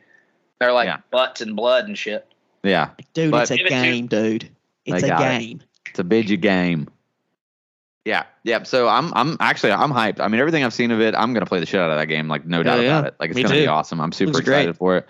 They're 0.59 0.73
like 0.73 0.87
Yeah. 0.87 0.99
butts 1.11 1.41
and 1.41 1.57
blood 1.57 1.87
and 1.87 1.99
shit. 1.99 2.27
Yeah, 2.63 2.91
Dude, 3.15 3.31
But- 3.31 3.43
it's 3.43 3.51
a 3.51 3.57
Give 3.57 3.67
it 3.67 3.71
game, 3.71 4.07
dude. 4.07 4.49
It's 4.85 5.03
a 5.03 5.09
got 5.09 5.21
it. 5.23 5.39
game. 5.41 5.61
it's 5.91 5.99
a 5.99 6.05
big 6.05 6.41
game. 6.41 6.89
Yeah, 8.05 8.25
yeah. 8.43 8.65
So 8.65 8.89
I'm, 8.89 9.13
I'm 9.15 9.37
actually, 9.39 9.71
I'm 9.73 9.93
hyped. 9.93 10.19
I 10.19 10.27
mean, 10.27 10.41
everything 10.41 10.65
I've 10.65 10.75
seen 10.75 10.91
of 10.91 11.01
it, 11.01 11.15
I'm 11.15 11.33
gonna 11.33 11.47
play 11.47 11.61
the 11.61 11.67
shit 11.67 11.81
out 11.81 11.91
of 11.91 11.97
that 11.99 12.07
game. 12.07 12.27
Like, 12.29 12.45
no 12.45 12.63
doubt 12.65 12.81
yeah. 12.81 12.99
about 12.99 13.07
it. 13.07 13.15
Like, 13.21 13.31
it's 13.31 13.37
Me 13.37 13.43
gonna 13.45 13.55
too. 13.55 13.61
be 13.63 13.67
awesome. 13.69 14.01
I'm 14.01 14.11
super 14.11 14.41
excited 14.41 14.65
great. 14.65 14.77
for 14.77 14.97
it. 14.97 15.07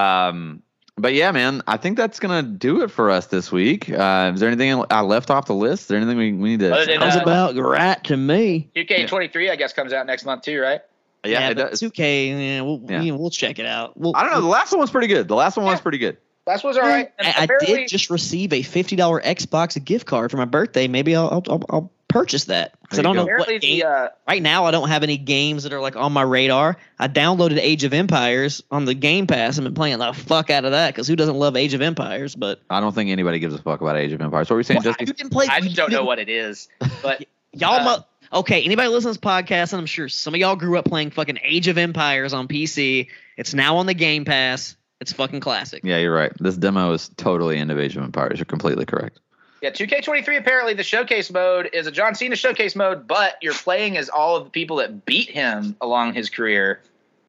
Um, 0.00 0.62
but 0.96 1.12
yeah, 1.12 1.32
man, 1.32 1.60
I 1.66 1.76
think 1.76 1.96
that's 1.96 2.20
gonna 2.20 2.42
do 2.44 2.82
it 2.82 2.90
for 2.92 3.10
us 3.10 3.26
this 3.26 3.50
week. 3.50 3.90
Uh, 3.90 4.30
is 4.32 4.38
there 4.40 4.48
anything 4.48 4.84
I 4.90 5.00
left 5.00 5.28
off 5.30 5.46
the 5.46 5.54
list? 5.54 5.82
Is 5.82 5.88
there 5.88 5.96
anything 5.98 6.16
we, 6.16 6.32
we 6.34 6.50
need 6.50 6.60
to? 6.60 6.72
Other 6.72 6.86
than, 6.86 7.00
Sounds 7.00 7.16
uh, 7.16 7.20
about 7.22 7.56
right 7.56 8.02
to 8.04 8.16
me. 8.16 8.70
2K23, 8.76 9.50
I 9.50 9.56
guess, 9.56 9.72
comes 9.72 9.92
out 9.92 10.06
next 10.06 10.24
month 10.24 10.42
too, 10.42 10.60
right? 10.60 10.80
yeah, 11.24 11.48
it 11.50 11.56
but 11.56 11.70
does. 11.70 11.82
2K, 11.82 12.28
yeah, 12.28 12.60
we'll, 12.60 12.80
Yeah. 12.88 13.00
we- 13.02 13.10
we'll 13.10 13.30
check 13.30 13.58
it 13.58 13.66
out. 13.66 13.96
We'll, 13.98 14.14
I 14.14 14.22
don't 14.22 14.30
know. 14.32 14.40
The 14.40 14.46
last 14.46 14.70
one 14.70 14.80
was 14.80 14.92
pretty 14.92 15.08
good. 15.08 15.26
The 15.26 15.34
last 15.34 15.56
one 15.56 15.66
was 15.66 15.80
pretty 15.80 15.98
good. 15.98 16.16
Last 16.46 16.64
was 16.64 16.76
all 16.76 16.82
right. 16.84 17.10
And 17.18 17.26
I, 17.28 17.42
I 17.42 17.64
did 17.64 17.88
just 17.88 18.08
receive 18.10 18.52
a 18.52 18.62
fifty 18.62 18.96
dollar 18.96 19.20
Xbox 19.20 19.82
gift 19.84 20.06
card 20.06 20.30
for 20.30 20.36
my 20.36 20.44
birthday. 20.44 20.86
Maybe 20.88 21.16
I'll 21.16 21.28
I'll, 21.28 21.42
I'll, 21.48 21.62
I'll 21.70 21.92
purchase 22.08 22.44
that 22.44 22.80
because 22.82 23.00
I 23.00 23.02
don't 23.02 23.14
go. 23.16 23.22
know 23.24 23.24
Apparently, 23.24 23.54
what 23.54 23.60
the 23.62 23.66
game. 23.78 23.82
uh, 23.84 24.08
right 24.28 24.40
now 24.40 24.64
I 24.64 24.70
don't 24.70 24.88
have 24.88 25.02
any 25.02 25.16
games 25.16 25.64
that 25.64 25.72
are 25.72 25.80
like 25.80 25.96
on 25.96 26.12
my 26.12 26.22
radar. 26.22 26.76
I 27.00 27.08
downloaded 27.08 27.58
Age 27.58 27.82
of 27.82 27.92
Empires 27.92 28.62
on 28.70 28.84
the 28.84 28.94
Game 28.94 29.26
Pass 29.26 29.58
and 29.58 29.64
been 29.64 29.74
playing 29.74 29.98
the 29.98 30.12
fuck 30.12 30.48
out 30.50 30.64
of 30.64 30.70
that 30.70 30.94
because 30.94 31.08
who 31.08 31.16
doesn't 31.16 31.34
love 31.36 31.56
Age 31.56 31.74
of 31.74 31.82
Empires? 31.82 32.36
But 32.36 32.60
I 32.70 32.80
don't 32.80 32.94
think 32.94 33.10
anybody 33.10 33.40
gives 33.40 33.54
a 33.54 33.58
fuck 33.62 33.80
about 33.80 33.96
Age 33.96 34.12
of 34.12 34.20
Empires. 34.20 34.48
What 34.48 34.54
were 34.54 34.60
you 34.60 34.64
saying, 34.64 34.82
Well, 34.84 34.92
Jesse? 34.92 35.04
you 35.06 35.12
didn't 35.14 35.32
play. 35.32 35.46
I 35.50 35.60
just 35.60 35.74
don't 35.74 35.90
know 35.90 36.04
what 36.04 36.20
it 36.20 36.28
is, 36.28 36.68
but 37.02 37.24
y'all. 37.52 37.88
uh, 37.88 37.98
mu- 38.32 38.38
okay, 38.38 38.62
anybody 38.62 38.88
listen 38.88 39.12
to 39.12 39.18
this 39.18 39.30
podcast, 39.30 39.72
and 39.72 39.80
I'm 39.80 39.86
sure 39.86 40.08
some 40.08 40.32
of 40.32 40.38
y'all 40.40 40.54
grew 40.56 40.78
up 40.78 40.84
playing 40.84 41.10
fucking 41.10 41.40
Age 41.42 41.66
of 41.66 41.76
Empires 41.76 42.32
on 42.32 42.46
PC. 42.46 43.08
It's 43.36 43.52
now 43.52 43.78
on 43.78 43.86
the 43.86 43.94
Game 43.94 44.24
Pass. 44.24 44.76
It's 45.00 45.12
fucking 45.12 45.40
classic. 45.40 45.82
Yeah, 45.84 45.98
you're 45.98 46.14
right. 46.14 46.32
This 46.40 46.56
demo 46.56 46.92
is 46.92 47.10
totally 47.16 47.58
into 47.58 47.78
Age 47.78 47.96
of 47.96 48.02
Empires. 48.02 48.38
You're 48.38 48.46
completely 48.46 48.86
correct. 48.86 49.20
Yeah, 49.62 49.70
2K23 49.70 50.38
apparently 50.38 50.74
the 50.74 50.82
showcase 50.82 51.30
mode 51.30 51.70
is 51.72 51.86
a 51.86 51.90
John 51.90 52.14
Cena 52.14 52.36
showcase 52.36 52.76
mode, 52.76 53.06
but 53.06 53.36
you're 53.42 53.54
playing 53.54 53.96
as 53.96 54.08
all 54.08 54.36
of 54.36 54.44
the 54.44 54.50
people 54.50 54.76
that 54.76 55.04
beat 55.04 55.30
him 55.30 55.76
along 55.80 56.14
his 56.14 56.30
career 56.30 56.80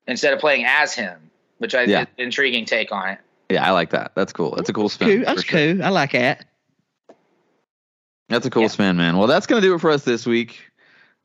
instead 0.07 0.33
of 0.33 0.39
playing 0.39 0.65
as 0.65 0.93
him, 0.93 1.17
which 1.57 1.73
I 1.75 1.83
Yeah. 1.83 1.99
think 1.99 2.09
an 2.17 2.23
intriguing 2.25 2.65
take 2.65 2.91
on 2.91 3.09
it. 3.09 3.19
Yeah, 3.49 3.65
I 3.65 3.71
like 3.71 3.91
that. 3.91 4.11
That's 4.15 4.33
cool. 4.33 4.55
That's 4.55 4.69
a 4.69 4.73
cool 4.73 4.89
spin. 4.89 5.07
Cool. 5.09 5.25
That's 5.25 5.43
sure. 5.43 5.73
cool. 5.75 5.83
I 5.83 5.89
like 5.89 6.11
that. 6.11 6.45
That's 8.29 8.45
a 8.45 8.49
cool 8.49 8.63
Yeah. 8.63 8.67
spin, 8.69 8.97
man. 8.97 9.17
Well, 9.17 9.27
that's 9.27 9.47
going 9.47 9.61
to 9.61 9.67
do 9.67 9.73
it 9.73 9.79
for 9.79 9.89
us 9.89 10.03
this 10.03 10.25
week. 10.25 10.59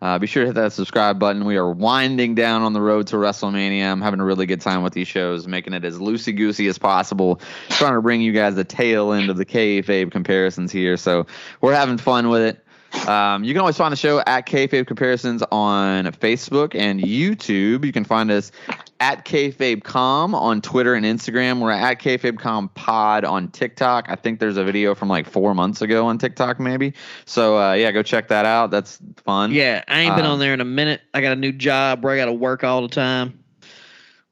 Uh, 0.03 0.19
be 0.19 0.27
sure 0.27 0.43
to 0.43 0.49
hit 0.49 0.57
that 0.57 0.73
subscribe 0.73 1.21
button. 1.21 1.45
We 1.45 1.57
are 1.57 1.71
winding 1.71 2.35
down 2.35 2.63
on 2.63 2.73
the 2.73 2.81
road 2.81 3.07
to 3.07 3.17
WrestleMania. 3.17 3.85
I'm 3.85 4.01
having 4.01 4.19
a 4.19 4.25
really 4.25 4.47
good 4.47 4.61
time 4.61 4.83
with 4.83 4.93
these 4.93 5.07
shows, 5.07 5.47
making 5.47 5.75
it 5.75 5.85
as 5.85 6.01
loosey 6.01 6.37
goosey 6.37 6.67
as 6.67 6.77
possible, 6.77 7.41
trying 7.69 7.95
to 7.95 8.03
bring 8.03 8.21
you 8.21 8.33
guys 8.33 8.57
the 8.57 8.65
tail 8.65 9.13
end 9.13 9.31
of 9.31 9.37
the 9.37 9.47
kayfabe 9.47 10.11
comparisons 10.11 10.73
here. 10.73 10.97
So 10.97 11.27
we're 11.61 11.75
having 11.75 11.99
fun 11.99 12.31
with 12.31 12.43
it. 12.43 12.62
Um, 13.09 13.43
you 13.43 13.53
can 13.55 13.61
always 13.61 13.77
find 13.77 13.91
the 13.93 13.97
show 13.97 14.21
at 14.27 14.47
kayfabe 14.47 14.87
comparisons 14.87 15.43
on 15.51 16.05
Facebook 16.07 16.75
and 16.75 17.01
YouTube. 17.01 17.85
You 17.85 17.93
can 17.93 18.05
find 18.05 18.31
us 18.31 18.53
at 19.01 19.25
kayfabecom 19.25 20.35
on 20.35 20.61
Twitter 20.61 20.95
and 20.95 21.05
Instagram. 21.05 21.61
We're 21.61 21.73
at 21.73 22.01
kayfabecom 22.01 22.75
pod 22.75 23.25
on 23.25 23.49
TikTok. 23.49 24.07
I 24.09 24.15
think 24.15 24.39
there's 24.39 24.57
a 24.57 24.63
video 24.65 24.95
from 24.95 25.09
like 25.09 25.29
four 25.29 25.55
months 25.55 25.83
ago 25.83 26.07
on 26.07 26.19
TikTok, 26.19 26.61
maybe. 26.61 26.95
So 27.25 27.59
uh, 27.59 27.73
yeah, 27.73 27.91
go 27.91 28.03
check 28.03 28.29
that 28.29 28.45
out. 28.45 28.71
That's 28.71 28.99
fun. 29.25 29.53
Yeah, 29.53 29.83
I 29.89 30.01
ain't 30.01 30.15
been 30.15 30.27
Um, 30.27 30.33
on 30.33 30.39
there 30.39 30.55
in 30.55 30.61
a 30.61 30.65
minute. 30.65 31.01
I 31.15 31.21
got 31.23 31.33
a 31.33 31.37
new 31.37 31.53
job 31.53 32.05
where 32.05 32.15
I 32.15 32.17
got 32.17 32.27
to 32.27 32.33
work 32.33 32.63
all 32.63 32.83
the 32.83 32.89
time. 32.89 33.39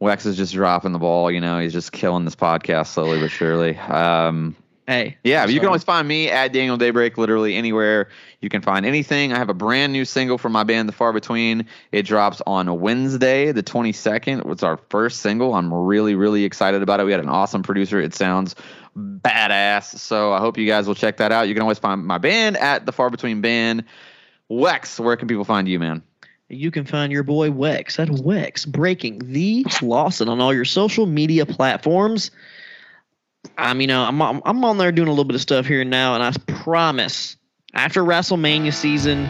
Wex 0.00 0.24
is 0.24 0.36
just 0.36 0.54
dropping 0.54 0.92
the 0.92 0.98
ball. 0.98 1.30
You 1.30 1.40
know, 1.40 1.58
he's 1.58 1.72
just 1.72 1.92
killing 1.92 2.24
this 2.24 2.36
podcast 2.36 2.88
slowly 2.88 3.20
but 3.20 3.30
surely. 3.30 3.76
Um, 3.76 4.54
Hey. 4.90 5.18
yeah, 5.22 5.42
I'm 5.42 5.46
but 5.46 5.54
you 5.54 5.60
can 5.60 5.68
always 5.68 5.84
find 5.84 6.08
me 6.08 6.30
at 6.30 6.52
Daniel 6.52 6.76
Daybreak 6.76 7.16
literally 7.16 7.54
anywhere 7.54 8.08
you 8.40 8.48
can 8.48 8.60
find 8.60 8.84
anything. 8.84 9.32
I 9.32 9.38
have 9.38 9.48
a 9.48 9.54
brand 9.54 9.92
new 9.92 10.04
single 10.04 10.36
from 10.36 10.50
my 10.50 10.64
band, 10.64 10.88
The 10.88 10.92
Far 10.92 11.12
Between. 11.12 11.66
It 11.92 12.02
drops 12.02 12.42
on 12.44 12.80
Wednesday, 12.80 13.52
the 13.52 13.62
22nd. 13.62 14.50
It's 14.50 14.64
our 14.64 14.80
first 14.88 15.20
single. 15.20 15.54
I'm 15.54 15.72
really, 15.72 16.16
really 16.16 16.42
excited 16.42 16.82
about 16.82 16.98
it. 16.98 17.04
We 17.04 17.12
had 17.12 17.20
an 17.20 17.28
awesome 17.28 17.62
producer. 17.62 18.00
It 18.00 18.16
sounds 18.16 18.56
badass. 18.98 19.96
So 19.96 20.32
I 20.32 20.40
hope 20.40 20.58
you 20.58 20.66
guys 20.66 20.88
will 20.88 20.96
check 20.96 21.18
that 21.18 21.30
out. 21.30 21.46
You 21.46 21.54
can 21.54 21.62
always 21.62 21.78
find 21.78 22.04
my 22.04 22.18
band 22.18 22.56
at 22.56 22.84
The 22.84 22.90
Far 22.90 23.10
Between 23.10 23.40
Band. 23.40 23.84
Wex, 24.50 24.98
where 24.98 25.16
can 25.16 25.28
people 25.28 25.44
find 25.44 25.68
you, 25.68 25.78
man? 25.78 26.02
You 26.48 26.72
can 26.72 26.84
find 26.84 27.12
your 27.12 27.22
boy 27.22 27.50
Wex 27.50 28.00
at 28.00 28.08
Wex 28.08 28.66
Breaking 28.66 29.20
the 29.20 29.64
Lawson 29.82 30.28
on 30.28 30.40
all 30.40 30.52
your 30.52 30.64
social 30.64 31.06
media 31.06 31.46
platforms. 31.46 32.32
I'm, 33.56 33.80
you 33.80 33.86
know, 33.86 34.02
I'm, 34.02 34.20
I'm 34.20 34.42
I'm 34.44 34.64
on 34.64 34.78
there 34.78 34.92
doing 34.92 35.08
a 35.08 35.10
little 35.10 35.24
bit 35.24 35.34
of 35.34 35.40
stuff 35.40 35.66
here 35.66 35.80
and 35.82 35.90
now, 35.90 36.14
and 36.14 36.22
I 36.22 36.32
promise 36.54 37.36
after 37.74 38.02
WrestleMania 38.02 38.72
season, 38.72 39.26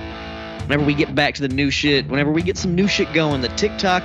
whenever 0.66 0.84
we 0.84 0.94
get 0.94 1.14
back 1.14 1.34
to 1.36 1.42
the 1.42 1.48
new 1.48 1.70
shit, 1.70 2.08
whenever 2.08 2.30
we 2.30 2.42
get 2.42 2.56
some 2.56 2.74
new 2.74 2.88
shit 2.88 3.12
going, 3.12 3.40
the 3.40 3.48
TikTok, 3.50 4.02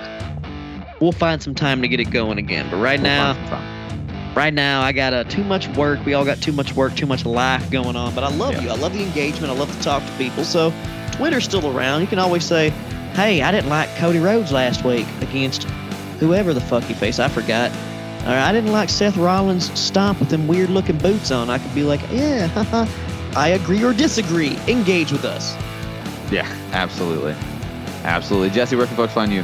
we'll 1.01 1.12
find 1.12 1.41
some 1.41 1.56
time 1.56 1.82
to 1.82 1.88
get 1.88 1.99
it 1.99 2.12
going 2.12 2.38
again. 2.38 2.68
But 2.70 2.78
right 2.78 2.99
We'll 2.99 3.10
now, 3.10 3.34
find 3.34 3.49
some 3.49 3.60
time. 3.60 4.36
right 4.36 4.53
now 4.53 4.82
I 4.82 4.91
got 4.91 5.14
uh, 5.14 5.24
too 5.26 5.43
much 5.43 5.68
work. 5.70 6.03
We 6.06 6.14
all 6.14 6.26
got 6.26 6.39
too 6.41 6.51
much 6.51 6.74
work, 6.76 6.95
too 6.95 7.08
much 7.08 7.26
life 7.26 7.70
going 7.72 7.95
on. 7.95 8.14
But 8.14 8.24
I 8.24 8.30
love 8.36 8.53
Yeah. 8.53 8.62
you. 8.62 8.70
I 8.70 8.76
love 8.76 8.93
the 8.93 9.01
engagement. 9.03 9.51
I 9.51 9.56
love 9.56 9.76
to 9.76 9.82
talk 9.84 10.06
to 10.06 10.12
people. 10.18 10.43
So 10.43 10.72
Twitter's 11.14 11.45
still 11.45 11.76
around. 11.76 12.01
You 12.01 12.08
can 12.08 12.20
always 12.20 12.43
say, 12.43 12.70
"Hey, 13.14 13.41
I 13.41 13.51
didn't 13.51 13.70
like 13.70 13.89
Cody 13.95 14.20
Rhodes 14.20 14.51
last 14.51 14.84
week 14.84 15.08
against 15.22 15.64
whoever 16.20 16.53
the 16.53 16.62
fuck 16.62 16.84
he 16.84 16.93
faced. 16.93 17.20
I 17.20 17.28
forgot." 17.28 17.72
Or 18.26 18.32
I 18.32 18.51
didn't 18.51 18.71
like 18.71 18.89
Seth 18.89 19.17
Rollins' 19.17 19.78
stomp 19.80 20.19
with 20.19 20.30
them 20.30 20.47
weird 20.47 20.71
looking 20.71 20.97
boots 20.97 21.30
on. 21.30 21.49
I 21.49 21.59
could 21.59 21.76
be 21.76 21.84
like, 21.84 22.01
"Yeah, 22.11 22.47
haha, 22.47 22.88
I 23.36 23.49
agree 23.49 23.84
or 23.84 23.93
disagree. 23.93 24.57
Engage 24.67 25.11
with 25.11 25.26
us." 25.26 25.55
Yeah, 26.32 26.47
absolutely. 26.71 27.36
Absolutely. 28.03 28.49
Jesse, 28.49 28.76
where 28.76 28.88
can 28.88 28.95
folks 28.95 29.13
find 29.13 29.32
you? 29.32 29.43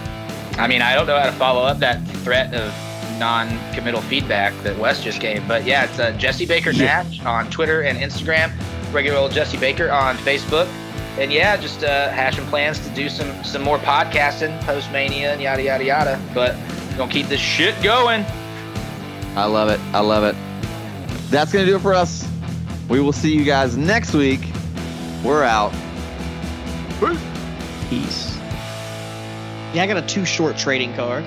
I 0.57 0.67
mean, 0.67 0.81
I 0.81 0.95
don't 0.95 1.05
know 1.07 1.17
how 1.17 1.25
to 1.25 1.31
follow 1.33 1.63
up 1.63 1.77
that 1.79 2.01
threat 2.23 2.53
of 2.53 2.73
non-committal 3.19 4.01
feedback 4.01 4.53
that 4.63 4.77
Wes 4.79 5.03
just 5.03 5.21
gave, 5.21 5.47
but 5.47 5.63
yeah, 5.63 5.83
it's 5.85 5.99
uh, 5.99 6.11
Jesse 6.13 6.45
Baker 6.47 6.73
Nash 6.73 7.23
on 7.23 7.49
Twitter 7.51 7.81
and 7.81 7.99
Instagram, 7.99 8.51
regular 8.91 9.17
old 9.17 9.31
Jesse 9.31 9.57
Baker 9.57 9.91
on 9.91 10.17
Facebook, 10.17 10.67
and 11.19 11.31
yeah, 11.31 11.55
just 11.55 11.83
uh, 11.83 12.09
hashing 12.09 12.45
plans 12.47 12.79
to 12.79 12.89
do 12.95 13.09
some 13.09 13.43
some 13.43 13.61
more 13.61 13.77
podcasting 13.77 14.59
post 14.61 14.91
Mania 14.91 15.33
and 15.33 15.41
yada 15.41 15.61
yada 15.61 15.83
yada. 15.83 16.19
But 16.33 16.55
gonna 16.97 17.11
keep 17.11 17.27
this 17.27 17.39
shit 17.39 17.79
going. 17.83 18.25
I 19.35 19.45
love 19.45 19.69
it. 19.69 19.79
I 19.93 19.99
love 19.99 20.23
it. 20.23 20.35
That's 21.29 21.51
going 21.53 21.65
to 21.65 21.71
do 21.71 21.77
it 21.77 21.81
for 21.81 21.93
us. 21.93 22.27
We 22.89 22.99
will 22.99 23.13
see 23.13 23.33
you 23.33 23.45
guys 23.45 23.77
next 23.77 24.13
week. 24.13 24.41
We're 25.23 25.43
out. 25.43 25.71
Peace. 27.89 28.35
Yeah, 29.73 29.83
I 29.83 29.87
got 29.87 29.97
a 29.97 30.01
too 30.01 30.25
short 30.25 30.57
trading 30.57 30.93
card. 30.95 31.23